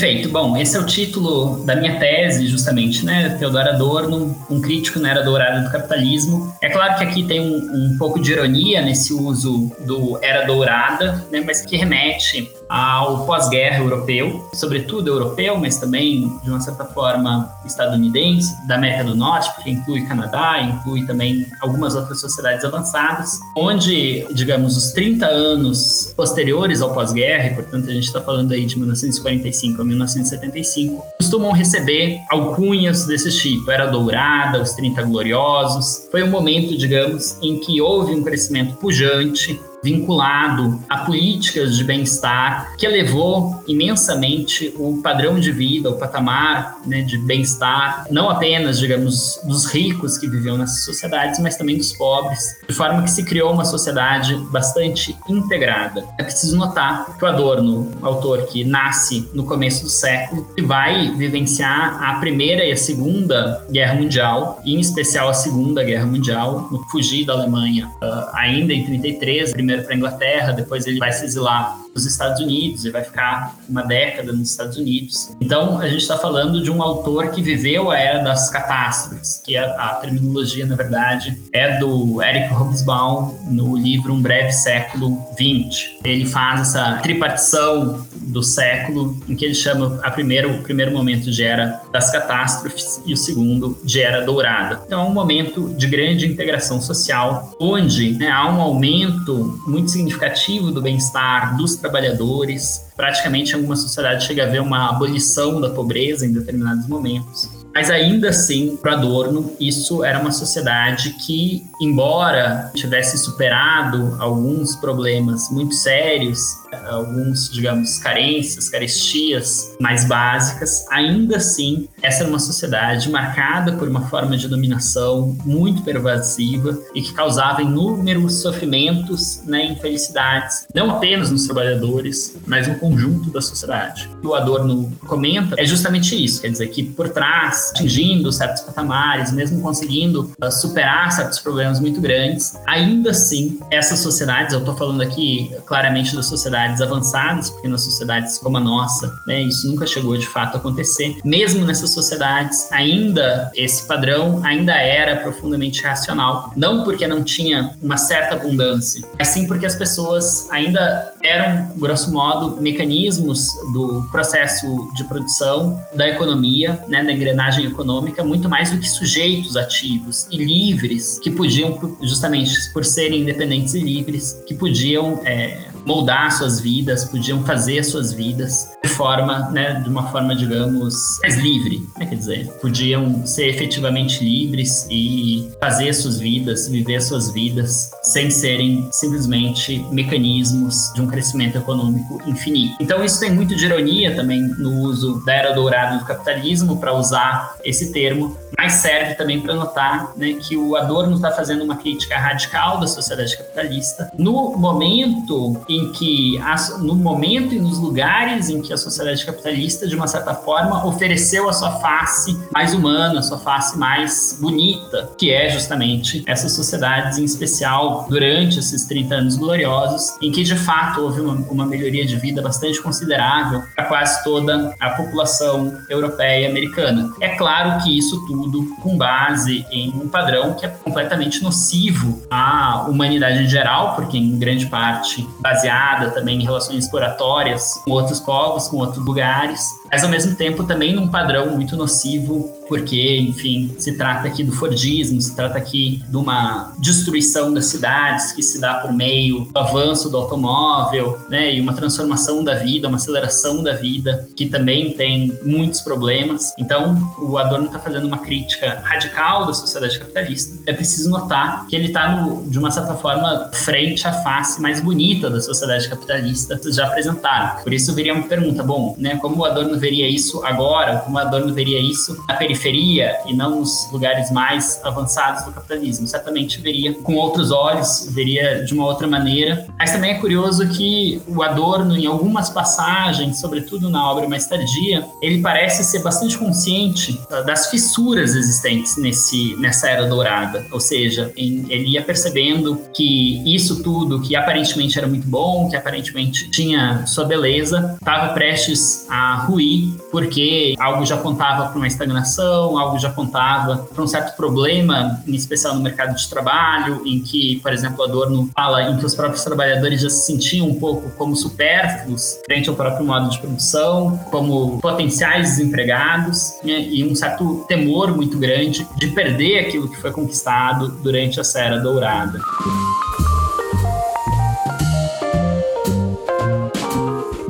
Perfeito. 0.00 0.30
Bom, 0.30 0.56
esse 0.56 0.74
é 0.78 0.80
o 0.80 0.86
título 0.86 1.62
da 1.66 1.76
minha 1.76 1.98
tese, 1.98 2.46
justamente, 2.46 3.04
né? 3.04 3.36
Theodor 3.38 3.68
Adorno, 3.68 4.34
um 4.48 4.58
crítico 4.58 4.98
na 4.98 5.10
era 5.10 5.22
dourada 5.22 5.60
do 5.60 5.70
capitalismo. 5.70 6.56
É 6.62 6.70
claro 6.70 6.96
que 6.96 7.04
aqui 7.04 7.22
tem 7.22 7.38
um, 7.38 7.56
um 7.56 7.98
pouco 7.98 8.18
de 8.18 8.32
ironia 8.32 8.80
nesse 8.80 9.12
uso 9.12 9.70
do 9.80 10.18
era 10.22 10.46
dourada, 10.46 11.22
né? 11.30 11.42
Mas 11.44 11.60
que 11.60 11.76
remete 11.76 12.50
ao 12.70 13.26
pós-guerra 13.26 13.78
europeu, 13.78 14.48
sobretudo 14.54 15.08
europeu, 15.08 15.58
mas 15.58 15.78
também, 15.78 16.38
de 16.40 16.48
uma 16.48 16.60
certa 16.60 16.84
forma, 16.84 17.52
estadunidense, 17.66 18.54
da 18.68 18.76
América 18.76 19.02
do 19.02 19.16
Norte, 19.16 19.52
porque 19.56 19.70
inclui 19.70 20.06
Canadá, 20.06 20.62
inclui 20.62 21.04
também 21.04 21.44
algumas 21.60 21.96
outras 21.96 22.20
sociedades 22.20 22.64
avançadas, 22.64 23.40
onde, 23.56 24.24
digamos, 24.32 24.76
os 24.76 24.92
30 24.92 25.26
anos 25.26 26.14
posteriores 26.16 26.80
ao 26.80 26.94
pós-guerra, 26.94 27.48
e 27.48 27.54
portanto 27.54 27.90
a 27.90 27.92
gente 27.92 28.06
está 28.06 28.20
falando 28.20 28.52
aí 28.52 28.64
de 28.64 28.78
1945 28.78 29.82
a 29.82 29.84
1975, 29.84 31.04
costumam 31.18 31.50
receber 31.50 32.20
alcunhas 32.30 33.04
desse 33.04 33.36
tipo. 33.36 33.68
Era 33.68 33.86
Dourada, 33.86 34.62
os 34.62 34.72
30 34.74 35.02
Gloriosos. 35.02 36.06
Foi 36.10 36.22
um 36.22 36.30
momento, 36.30 36.78
digamos, 36.78 37.36
em 37.42 37.58
que 37.58 37.80
houve 37.80 38.14
um 38.14 38.22
crescimento 38.22 38.76
pujante 38.76 39.58
vinculado 39.82 40.80
a 40.88 40.98
políticas 40.98 41.76
de 41.76 41.84
bem-estar 41.84 42.76
que 42.76 42.86
elevou 42.86 43.62
imensamente 43.66 44.72
o 44.76 45.00
padrão 45.02 45.38
de 45.38 45.50
vida, 45.52 45.90
o 45.90 45.98
patamar 45.98 46.78
né, 46.86 47.02
de 47.02 47.18
bem-estar, 47.18 48.06
não 48.10 48.28
apenas, 48.28 48.78
digamos, 48.78 49.40
dos 49.44 49.66
ricos 49.66 50.18
que 50.18 50.28
viviam 50.28 50.56
nessas 50.56 50.84
sociedades, 50.84 51.40
mas 51.40 51.56
também 51.56 51.76
dos 51.76 51.92
pobres, 51.92 52.58
de 52.68 52.74
forma 52.74 53.02
que 53.02 53.10
se 53.10 53.24
criou 53.24 53.52
uma 53.52 53.64
sociedade 53.64 54.34
bastante 54.50 55.16
integrada. 55.28 56.04
É 56.18 56.22
preciso 56.22 56.56
notar 56.56 57.16
que 57.18 57.24
o 57.24 57.28
Adorno, 57.28 57.90
autor 58.02 58.46
que 58.46 58.64
nasce 58.64 59.28
no 59.32 59.44
começo 59.44 59.84
do 59.84 59.90
século, 59.90 60.46
que 60.54 60.62
vai 60.62 61.10
vivenciar 61.16 62.02
a 62.02 62.20
Primeira 62.20 62.64
e 62.64 62.72
a 62.72 62.76
Segunda 62.76 63.64
Guerra 63.70 63.94
Mundial, 63.94 64.60
em 64.64 64.78
especial 64.80 65.28
a 65.28 65.34
Segunda 65.34 65.82
Guerra 65.82 66.06
Mundial, 66.06 66.68
no 66.70 66.82
fugir 66.90 67.24
da 67.24 67.32
Alemanha, 67.32 67.90
uh, 68.02 68.30
ainda 68.34 68.72
em 68.72 68.84
33, 68.84 69.52
primeiro 69.70 69.82
para 69.84 69.94
a 69.94 69.96
Inglaterra, 69.96 70.52
depois 70.52 70.86
ele 70.86 70.98
vai 70.98 71.12
se 71.12 71.24
exilar 71.24 71.79
nos 71.94 72.06
Estados 72.06 72.40
Unidos 72.40 72.84
e 72.84 72.90
vai 72.90 73.02
ficar 73.02 73.56
uma 73.68 73.82
década 73.82 74.32
nos 74.32 74.50
Estados 74.50 74.76
Unidos. 74.76 75.34
Então, 75.40 75.78
a 75.78 75.88
gente 75.88 76.02
está 76.02 76.16
falando 76.16 76.62
de 76.62 76.70
um 76.70 76.82
autor 76.82 77.30
que 77.30 77.42
viveu 77.42 77.90
a 77.90 77.98
era 77.98 78.22
das 78.22 78.50
catástrofes, 78.50 79.42
que 79.44 79.56
a, 79.56 79.72
a 79.74 79.94
terminologia, 79.96 80.66
na 80.66 80.76
verdade, 80.76 81.40
é 81.52 81.78
do 81.78 82.22
Eric 82.22 82.52
Hobsbawm 82.52 83.34
no 83.50 83.76
livro 83.76 84.12
Um 84.12 84.22
Breve 84.22 84.52
Século 84.52 85.18
XX. 85.32 85.90
Ele 86.04 86.26
faz 86.26 86.60
essa 86.60 86.98
tripartição 87.02 88.06
do 88.14 88.42
século 88.42 89.16
em 89.28 89.34
que 89.34 89.44
ele 89.44 89.54
chama 89.54 89.98
a 90.02 90.10
primeiro, 90.10 90.52
o 90.52 90.62
primeiro 90.62 90.92
momento 90.92 91.30
de 91.30 91.42
era 91.42 91.82
das 91.92 92.10
catástrofes 92.10 93.02
e 93.04 93.12
o 93.12 93.16
segundo 93.16 93.78
de 93.84 94.00
era 94.00 94.24
dourada. 94.24 94.80
Então, 94.86 95.00
é 95.00 95.04
um 95.04 95.12
momento 95.12 95.74
de 95.74 95.86
grande 95.86 96.26
integração 96.26 96.80
social, 96.80 97.56
onde 97.58 98.12
né, 98.12 98.30
há 98.30 98.46
um 98.48 98.60
aumento 98.60 99.60
muito 99.66 99.90
significativo 99.90 100.70
do 100.70 100.80
bem-estar 100.80 101.56
dos 101.56 101.79
trabalhadores. 101.80 102.86
Praticamente, 102.96 103.54
alguma 103.54 103.76
sociedade 103.76 104.24
chega 104.24 104.44
a 104.44 104.46
haver 104.46 104.60
uma 104.60 104.90
abolição 104.90 105.60
da 105.60 105.70
pobreza 105.70 106.26
em 106.26 106.32
determinados 106.32 106.86
momentos. 106.86 107.48
Mas 107.74 107.88
ainda 107.88 108.30
assim, 108.30 108.76
para 108.76 108.94
Adorno, 108.94 109.52
isso 109.60 110.02
era 110.04 110.18
uma 110.18 110.32
sociedade 110.32 111.10
que, 111.24 111.64
embora 111.80 112.70
tivesse 112.74 113.16
superado 113.18 114.16
alguns 114.18 114.74
problemas 114.76 115.48
muito 115.50 115.74
sérios 115.74 116.59
alguns, 116.88 117.50
digamos, 117.50 117.98
carências, 117.98 118.68
carestias 118.68 119.76
mais 119.80 120.04
básicas, 120.04 120.86
ainda 120.90 121.36
assim, 121.36 121.88
essa 122.02 122.22
era 122.22 122.28
uma 122.28 122.38
sociedade 122.38 123.10
marcada 123.10 123.72
por 123.72 123.88
uma 123.88 124.08
forma 124.08 124.36
de 124.36 124.48
dominação 124.48 125.36
muito 125.44 125.82
pervasiva 125.82 126.78
e 126.94 127.02
que 127.02 127.12
causava 127.12 127.62
inúmeros 127.62 128.40
sofrimentos 128.40 129.42
né, 129.46 129.66
infelicidades, 129.66 130.66
não 130.74 130.90
apenas 130.90 131.30
nos 131.30 131.44
trabalhadores, 131.44 132.36
mas 132.46 132.68
no 132.68 132.76
conjunto 132.76 133.30
da 133.30 133.40
sociedade. 133.40 134.08
O 134.18 134.20
que 134.20 134.26
o 134.26 134.34
Adorno 134.34 134.92
comenta 135.06 135.54
é 135.58 135.64
justamente 135.64 136.22
isso, 136.22 136.40
quer 136.40 136.50
dizer, 136.50 136.68
que 136.68 136.82
por 136.82 137.08
trás, 137.08 137.70
atingindo 137.74 138.30
certos 138.32 138.62
patamares, 138.62 139.32
mesmo 139.32 139.60
conseguindo 139.60 140.32
uh, 140.42 140.50
superar 140.50 141.10
certos 141.12 141.38
problemas 141.40 141.80
muito 141.80 142.00
grandes, 142.00 142.58
ainda 142.66 143.10
assim, 143.10 143.58
essas 143.70 144.00
sociedades, 144.00 144.52
eu 144.52 144.60
estou 144.60 144.76
falando 144.76 145.02
aqui 145.02 145.50
claramente 145.66 146.14
da 146.14 146.22
sociedade 146.22 146.59
sociedades 146.60 146.80
avançadas, 146.80 147.50
porque 147.50 147.68
nas 147.68 147.82
sociedades 147.82 148.38
como 148.38 148.56
a 148.56 148.60
nossa, 148.60 149.20
né, 149.26 149.42
isso 149.42 149.66
nunca 149.68 149.86
chegou 149.86 150.16
de 150.16 150.26
fato 150.26 150.56
a 150.56 150.58
acontecer. 150.58 151.18
Mesmo 151.24 151.64
nessas 151.64 151.90
sociedades, 151.90 152.70
ainda 152.70 153.50
esse 153.54 153.86
padrão 153.86 154.40
ainda 154.44 154.74
era 154.74 155.16
profundamente 155.16 155.82
racional, 155.82 156.52
não 156.56 156.84
porque 156.84 157.06
não 157.06 157.22
tinha 157.22 157.74
uma 157.82 157.96
certa 157.96 158.34
abundância, 158.34 159.02
mas 159.18 159.28
sim 159.28 159.46
porque 159.46 159.66
as 159.66 159.74
pessoas 159.74 160.48
ainda 160.50 161.12
eram, 161.22 161.72
grosso 161.76 162.12
modo, 162.12 162.60
mecanismos 162.60 163.48
do 163.72 164.06
processo 164.10 164.66
de 164.96 165.04
produção 165.04 165.80
da 165.94 166.08
economia, 166.08 166.82
né, 166.88 167.02
da 167.04 167.12
engrenagem 167.12 167.66
econômica, 167.66 168.22
muito 168.24 168.48
mais 168.48 168.70
do 168.70 168.78
que 168.78 168.88
sujeitos 168.88 169.56
ativos 169.56 170.26
e 170.30 170.36
livres 170.36 171.18
que 171.18 171.30
podiam, 171.30 171.78
justamente 172.02 172.72
por 172.72 172.84
serem 172.84 173.22
independentes 173.22 173.74
e 173.74 173.80
livres, 173.80 174.42
que 174.46 174.54
podiam 174.54 175.20
é, 175.24 175.69
moldar 175.84 176.32
suas 176.32 176.60
vidas, 176.60 177.04
podiam 177.04 177.42
fazer 177.44 177.82
suas 177.84 178.12
vidas 178.12 178.70
de 178.82 178.88
forma, 178.88 179.50
né, 179.50 179.80
de 179.80 179.88
uma 179.88 180.10
forma, 180.10 180.34
digamos, 180.34 181.18
mais 181.22 181.36
livre, 181.36 181.86
né, 181.98 182.06
quer 182.06 182.16
dizer, 182.16 182.48
podiam 182.60 183.26
ser 183.26 183.48
efetivamente 183.48 184.24
livres 184.24 184.86
e 184.90 185.50
fazer 185.60 185.92
suas 185.92 186.18
vidas, 186.18 186.68
viver 186.68 187.00
suas 187.00 187.32
vidas 187.32 187.90
sem 188.02 188.30
serem 188.30 188.88
simplesmente 188.90 189.84
mecanismos 189.90 190.92
de 190.94 191.02
um 191.02 191.06
crescimento 191.06 191.58
econômico 191.58 192.20
infinito. 192.26 192.76
Então 192.80 193.04
isso 193.04 193.20
tem 193.20 193.30
muito 193.30 193.54
de 193.54 193.66
ironia 193.66 194.14
também 194.14 194.40
no 194.40 194.82
uso 194.82 195.24
da 195.24 195.34
era 195.34 195.52
dourada 195.52 195.98
do 195.98 196.04
capitalismo 196.04 196.78
para 196.78 196.92
usar 196.94 197.56
esse 197.64 197.92
termo, 197.92 198.36
mas 198.56 198.74
serve 198.74 199.14
também 199.14 199.40
para 199.40 199.54
notar 199.54 200.12
né, 200.16 200.34
que 200.34 200.56
o 200.56 200.76
Adorno 200.76 201.16
está 201.16 201.30
fazendo 201.30 201.64
uma 201.64 201.76
crítica 201.76 202.18
radical 202.18 202.78
da 202.78 202.86
sociedade 202.86 203.36
capitalista 203.36 204.10
no 204.18 204.56
momento 204.56 205.60
em 205.68 205.79
que, 205.88 206.40
no 206.80 206.94
momento 206.94 207.54
e 207.54 207.58
nos 207.58 207.78
lugares 207.78 208.48
em 208.48 208.60
que 208.60 208.72
a 208.72 208.76
sociedade 208.76 209.24
capitalista, 209.24 209.86
de 209.86 209.96
uma 209.96 210.06
certa 210.06 210.34
forma, 210.34 210.86
ofereceu 210.86 211.48
a 211.48 211.52
sua 211.52 211.72
face 211.72 212.38
mais 212.52 212.74
humana, 212.74 213.20
a 213.20 213.22
sua 213.22 213.38
face 213.38 213.78
mais 213.78 214.38
bonita, 214.40 215.10
que 215.16 215.30
é 215.30 215.48
justamente 215.48 216.22
essas 216.26 216.52
sociedades, 216.52 217.18
em 217.18 217.24
especial 217.24 218.06
durante 218.08 218.58
esses 218.58 218.84
30 218.84 219.14
anos 219.14 219.36
gloriosos, 219.36 220.16
em 220.22 220.30
que 220.30 220.42
de 220.42 220.56
fato 220.56 221.00
houve 221.00 221.20
uma, 221.20 221.34
uma 221.50 221.66
melhoria 221.66 222.04
de 222.04 222.16
vida 222.16 222.42
bastante 222.42 222.80
considerável 222.82 223.62
para 223.74 223.84
quase 223.84 224.22
toda 224.22 224.74
a 224.78 224.90
população 224.90 225.76
europeia 225.88 226.46
e 226.46 226.46
americana. 226.46 227.12
É 227.20 227.30
claro 227.30 227.82
que 227.82 227.96
isso 227.96 228.24
tudo 228.26 228.76
com 228.82 228.96
base 228.96 229.64
em 229.70 229.90
um 229.90 230.08
padrão 230.08 230.54
que 230.54 230.66
é 230.66 230.68
completamente 230.68 231.42
nocivo 231.42 232.22
à 232.30 232.86
humanidade 232.88 233.42
em 233.42 233.48
geral, 233.48 233.94
porque 233.94 234.16
em 234.16 234.38
grande 234.38 234.66
parte 234.66 235.26
baseada 235.60 236.10
também 236.10 236.40
em 236.40 236.44
relações 236.44 236.84
exploratórias 236.84 237.80
com 237.84 237.90
outros 237.92 238.20
povos, 238.20 238.68
com 238.68 238.78
outros 238.78 239.04
lugares, 239.04 239.60
mas 239.90 240.04
ao 240.04 240.10
mesmo 240.10 240.34
tempo 240.36 240.64
também 240.64 240.94
num 240.94 241.08
padrão 241.08 241.50
muito 241.50 241.76
nocivo, 241.76 242.60
porque, 242.68 243.18
enfim, 243.18 243.74
se 243.78 243.96
trata 243.96 244.28
aqui 244.28 244.44
do 244.44 244.52
Fordismo, 244.52 245.20
se 245.20 245.34
trata 245.34 245.58
aqui 245.58 246.00
de 246.08 246.16
uma 246.16 246.72
destruição 246.78 247.52
das 247.52 247.66
cidades 247.66 248.30
que 248.30 248.44
se 248.44 248.60
dá 248.60 248.74
por 248.74 248.92
meio 248.92 249.46
do 249.46 249.58
avanço 249.58 250.08
do 250.08 250.16
automóvel, 250.16 251.18
né, 251.28 251.52
e 251.52 251.60
uma 251.60 251.74
transformação 251.74 252.44
da 252.44 252.54
vida, 252.54 252.86
uma 252.86 252.96
aceleração 252.96 253.60
da 253.60 253.72
vida, 253.72 254.28
que 254.36 254.46
também 254.46 254.92
tem 254.92 255.36
muitos 255.42 255.80
problemas. 255.80 256.54
Então, 256.56 257.12
o 257.18 257.36
Adorno 257.36 257.66
está 257.66 257.80
fazendo 257.80 258.06
uma 258.06 258.18
crítica 258.18 258.80
radical 258.84 259.46
da 259.46 259.52
sociedade 259.52 259.98
capitalista. 259.98 260.56
É 260.64 260.72
preciso 260.72 261.10
notar 261.10 261.66
que 261.66 261.74
ele 261.74 261.88
está, 261.88 262.24
de 262.46 262.56
uma 262.56 262.70
certa 262.70 262.94
forma, 262.94 263.50
frente 263.52 264.06
à 264.06 264.12
face 264.12 264.62
mais 264.62 264.80
bonita 264.80 265.28
da 265.28 265.40
sociedade 265.40 265.88
capitalista, 265.88 266.60
já 266.70 266.86
apresentaram. 266.86 267.62
Por 267.64 267.72
isso, 267.72 267.92
viria 267.94 268.14
uma 268.14 268.28
pergunta, 268.28 268.62
bom, 268.62 268.94
né, 268.96 269.16
como 269.16 269.38
o 269.38 269.44
Adorno 269.44 269.79
veria 269.80 270.08
isso 270.08 270.44
agora, 270.44 270.98
como 270.98 271.18
Adorno 271.18 271.52
veria 271.52 271.80
isso 271.80 272.22
na 272.28 272.34
periferia 272.34 273.16
e 273.26 273.34
não 273.34 273.60
nos 273.60 273.88
lugares 273.90 274.30
mais 274.30 274.80
avançados 274.84 275.44
do 275.44 275.52
capitalismo. 275.52 276.06
Certamente 276.06 276.60
veria 276.60 276.94
com 276.94 277.14
outros 277.14 277.50
olhos, 277.50 278.08
veria 278.10 278.64
de 278.64 278.72
uma 278.74 278.84
outra 278.84 279.08
maneira. 279.08 279.66
Mas 279.78 279.92
também 279.92 280.12
é 280.12 280.14
curioso 280.14 280.68
que 280.68 281.20
o 281.26 281.42
Adorno, 281.42 281.96
em 281.96 282.06
algumas 282.06 282.50
passagens, 282.50 283.40
sobretudo 283.40 283.88
na 283.88 284.08
obra 284.10 284.28
mais 284.28 284.46
tardia, 284.46 285.04
ele 285.22 285.40
parece 285.40 285.82
ser 285.82 286.02
bastante 286.02 286.36
consciente 286.36 287.18
das 287.46 287.70
fissuras 287.70 288.34
existentes 288.34 288.96
nesse, 288.96 289.56
nessa 289.56 289.88
era 289.88 290.06
dourada. 290.06 290.66
Ou 290.70 290.80
seja, 290.80 291.32
em, 291.36 291.64
ele 291.68 291.90
ia 291.90 292.02
percebendo 292.02 292.80
que 292.94 293.42
isso 293.44 293.82
tudo, 293.82 294.20
que 294.20 294.36
aparentemente 294.36 294.98
era 294.98 295.08
muito 295.08 295.26
bom, 295.26 295.68
que 295.68 295.76
aparentemente 295.76 296.50
tinha 296.50 297.06
sua 297.06 297.24
beleza, 297.24 297.96
estava 297.98 298.32
prestes 298.34 299.06
a 299.08 299.36
ruir 299.36 299.69
porque 300.10 300.74
algo 300.78 301.04
já 301.04 301.14
apontava 301.14 301.68
para 301.68 301.76
uma 301.76 301.86
estagnação, 301.86 302.78
algo 302.78 302.98
já 302.98 303.08
apontava 303.08 303.88
para 303.92 304.02
um 304.02 304.06
certo 304.06 304.36
problema, 304.36 305.20
em 305.26 305.34
especial 305.34 305.74
no 305.74 305.80
mercado 305.80 306.14
de 306.16 306.28
trabalho, 306.28 307.02
em 307.04 307.20
que, 307.20 307.60
por 307.60 307.72
exemplo, 307.72 308.02
Adorno 308.04 308.50
fala 308.54 308.90
em 308.90 308.96
que 308.96 309.04
os 309.04 309.14
próprios 309.14 309.44
trabalhadores 309.44 310.00
já 310.00 310.10
se 310.10 310.26
sentiam 310.26 310.68
um 310.68 310.78
pouco 310.78 311.10
como 311.16 311.36
supérfluos 311.36 312.38
frente 312.44 312.68
ao 312.68 312.74
próprio 312.74 313.04
modo 313.04 313.30
de 313.30 313.38
produção, 313.38 314.18
como 314.30 314.80
potenciais 314.80 315.50
desempregados, 315.50 316.54
né, 316.64 316.80
e 316.80 317.04
um 317.04 317.14
certo 317.14 317.64
temor 317.68 318.14
muito 318.14 318.38
grande 318.38 318.86
de 318.96 319.08
perder 319.08 319.60
aquilo 319.60 319.88
que 319.88 320.00
foi 320.00 320.10
conquistado 320.10 320.88
durante 321.02 321.40
a 321.40 321.44
Era 321.60 321.78
Dourada. 321.78 322.40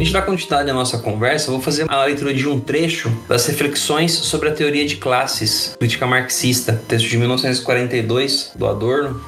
Gente 0.03 0.13
dá 0.13 0.23
continuidade 0.23 0.71
à 0.71 0.75
nossa 0.75 0.99
conversa, 0.99 1.49
eu 1.49 1.53
vou 1.53 1.63
fazer 1.63 1.85
a 1.89 2.05
leitura 2.05 2.33
de 2.33 2.49
um 2.49 2.59
trecho 2.59 3.13
das 3.29 3.47
reflexões 3.47 4.13
sobre 4.13 4.49
a 4.49 4.53
teoria 4.53 4.87
de 4.87 4.97
classes, 4.97 5.77
crítica 5.79 6.07
marxista, 6.07 6.81
texto 6.89 7.09
de 7.09 7.19
1942 7.19 8.53
do 8.57 8.67
Adorno. 8.67 9.21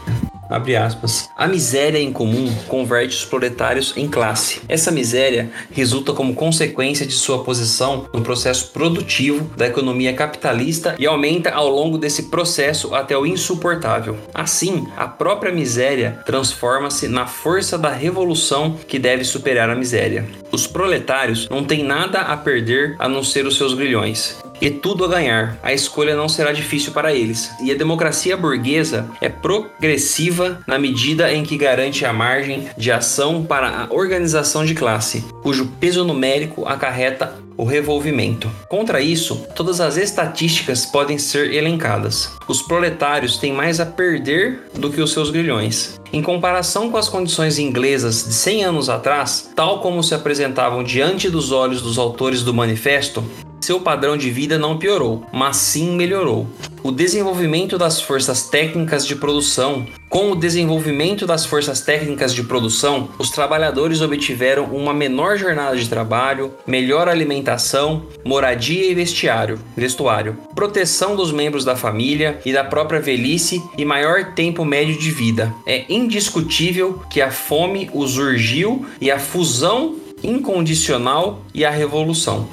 Abre 0.52 0.76
aspas, 0.76 1.30
a 1.36 1.46
miséria 1.46 1.98
em 1.98 2.12
comum 2.12 2.52
converte 2.68 3.16
os 3.16 3.24
proletários 3.24 3.94
em 3.96 4.06
classe. 4.06 4.60
Essa 4.68 4.90
miséria 4.90 5.50
resulta 5.70 6.12
como 6.12 6.34
consequência 6.34 7.06
de 7.06 7.12
sua 7.12 7.42
posição 7.42 8.06
no 8.12 8.22
processo 8.22 8.70
produtivo 8.70 9.50
da 9.56 9.66
economia 9.66 10.12
capitalista 10.12 10.94
e 10.98 11.06
aumenta 11.06 11.50
ao 11.50 11.68
longo 11.68 11.98
desse 11.98 12.24
processo 12.24 12.94
até 12.94 13.16
o 13.16 13.26
insuportável. 13.26 14.18
Assim, 14.34 14.86
a 14.96 15.06
própria 15.06 15.52
miséria 15.52 16.20
transforma-se 16.26 17.08
na 17.08 17.26
força 17.26 17.78
da 17.78 17.90
revolução 17.90 18.78
que 18.86 18.98
deve 18.98 19.24
superar 19.24 19.70
a 19.70 19.74
miséria. 19.74 20.26
Os 20.50 20.66
proletários 20.66 21.48
não 21.48 21.64
têm 21.64 21.82
nada 21.82 22.20
a 22.20 22.36
perder 22.36 22.94
a 22.98 23.08
não 23.08 23.24
ser 23.24 23.46
os 23.46 23.56
seus 23.56 23.74
grilhões 23.74 24.36
e 24.62 24.70
tudo 24.70 25.04
a 25.04 25.08
ganhar. 25.08 25.58
A 25.60 25.72
escolha 25.72 26.14
não 26.14 26.28
será 26.28 26.52
difícil 26.52 26.92
para 26.92 27.12
eles. 27.12 27.50
E 27.60 27.72
a 27.72 27.74
democracia 27.74 28.36
burguesa 28.36 29.10
é 29.20 29.28
progressiva 29.28 30.60
na 30.68 30.78
medida 30.78 31.32
em 31.32 31.42
que 31.42 31.56
garante 31.56 32.06
a 32.06 32.12
margem 32.12 32.68
de 32.78 32.92
ação 32.92 33.42
para 33.42 33.68
a 33.68 33.92
organização 33.92 34.64
de 34.64 34.72
classe, 34.72 35.24
cujo 35.42 35.66
peso 35.80 36.04
numérico 36.04 36.64
acarreta 36.64 37.42
o 37.56 37.64
revolvimento. 37.64 38.48
Contra 38.68 39.00
isso, 39.00 39.44
todas 39.56 39.80
as 39.80 39.96
estatísticas 39.96 40.86
podem 40.86 41.18
ser 41.18 41.52
elencadas. 41.52 42.30
Os 42.46 42.62
proletários 42.62 43.38
têm 43.38 43.52
mais 43.52 43.80
a 43.80 43.86
perder 43.86 44.60
do 44.74 44.90
que 44.90 45.00
os 45.00 45.12
seus 45.12 45.30
grilhões. 45.30 46.00
Em 46.12 46.22
comparação 46.22 46.90
com 46.90 46.96
as 46.96 47.08
condições 47.08 47.58
inglesas 47.58 48.24
de 48.24 48.32
100 48.32 48.64
anos 48.64 48.88
atrás, 48.88 49.50
tal 49.56 49.80
como 49.80 50.02
se 50.04 50.14
apresentavam 50.14 50.84
diante 50.84 51.28
dos 51.28 51.50
olhos 51.50 51.82
dos 51.82 51.98
autores 51.98 52.42
do 52.42 52.54
manifesto, 52.54 53.24
seu 53.64 53.80
padrão 53.80 54.16
de 54.16 54.30
vida 54.30 54.58
não 54.58 54.78
piorou, 54.78 55.26
mas 55.32 55.56
sim 55.56 55.94
melhorou. 55.94 56.46
O 56.82 56.90
desenvolvimento 56.90 57.78
das 57.78 58.00
forças 58.00 58.48
técnicas 58.48 59.06
de 59.06 59.14
produção. 59.14 59.86
Com 60.08 60.32
o 60.32 60.36
desenvolvimento 60.36 61.26
das 61.26 61.46
forças 61.46 61.80
técnicas 61.80 62.34
de 62.34 62.42
produção, 62.42 63.08
os 63.18 63.30
trabalhadores 63.30 64.02
obtiveram 64.02 64.64
uma 64.64 64.92
menor 64.92 65.38
jornada 65.38 65.76
de 65.76 65.88
trabalho, 65.88 66.52
melhor 66.66 67.08
alimentação, 67.08 68.06
moradia 68.24 68.90
e 68.90 68.94
vestiário, 68.94 69.60
vestuário, 69.76 70.36
proteção 70.54 71.14
dos 71.14 71.30
membros 71.30 71.64
da 71.64 71.76
família 71.76 72.40
e 72.44 72.52
da 72.52 72.64
própria 72.64 73.00
velhice 73.00 73.62
e 73.78 73.84
maior 73.84 74.34
tempo 74.34 74.64
médio 74.64 74.98
de 74.98 75.10
vida. 75.10 75.54
É 75.64 75.84
indiscutível 75.88 77.00
que 77.08 77.22
a 77.22 77.30
fome 77.30 77.88
os 77.94 78.18
urgiu 78.18 78.84
e 79.00 79.10
a 79.10 79.18
fusão 79.18 79.96
incondicional 80.22 81.42
e 81.54 81.64
a 81.64 81.70
revolução. 81.70 82.48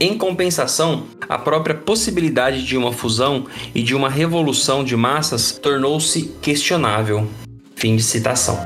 Em 0.00 0.16
compensação, 0.16 1.06
a 1.28 1.36
própria 1.36 1.74
possibilidade 1.74 2.64
de 2.64 2.76
uma 2.76 2.92
fusão 2.92 3.46
e 3.74 3.82
de 3.82 3.96
uma 3.96 4.08
revolução 4.08 4.84
de 4.84 4.94
massas 4.96 5.50
tornou-se 5.50 6.22
questionável. 6.40 7.28
Fim 7.74 7.96
de 7.96 8.02
citação. 8.04 8.64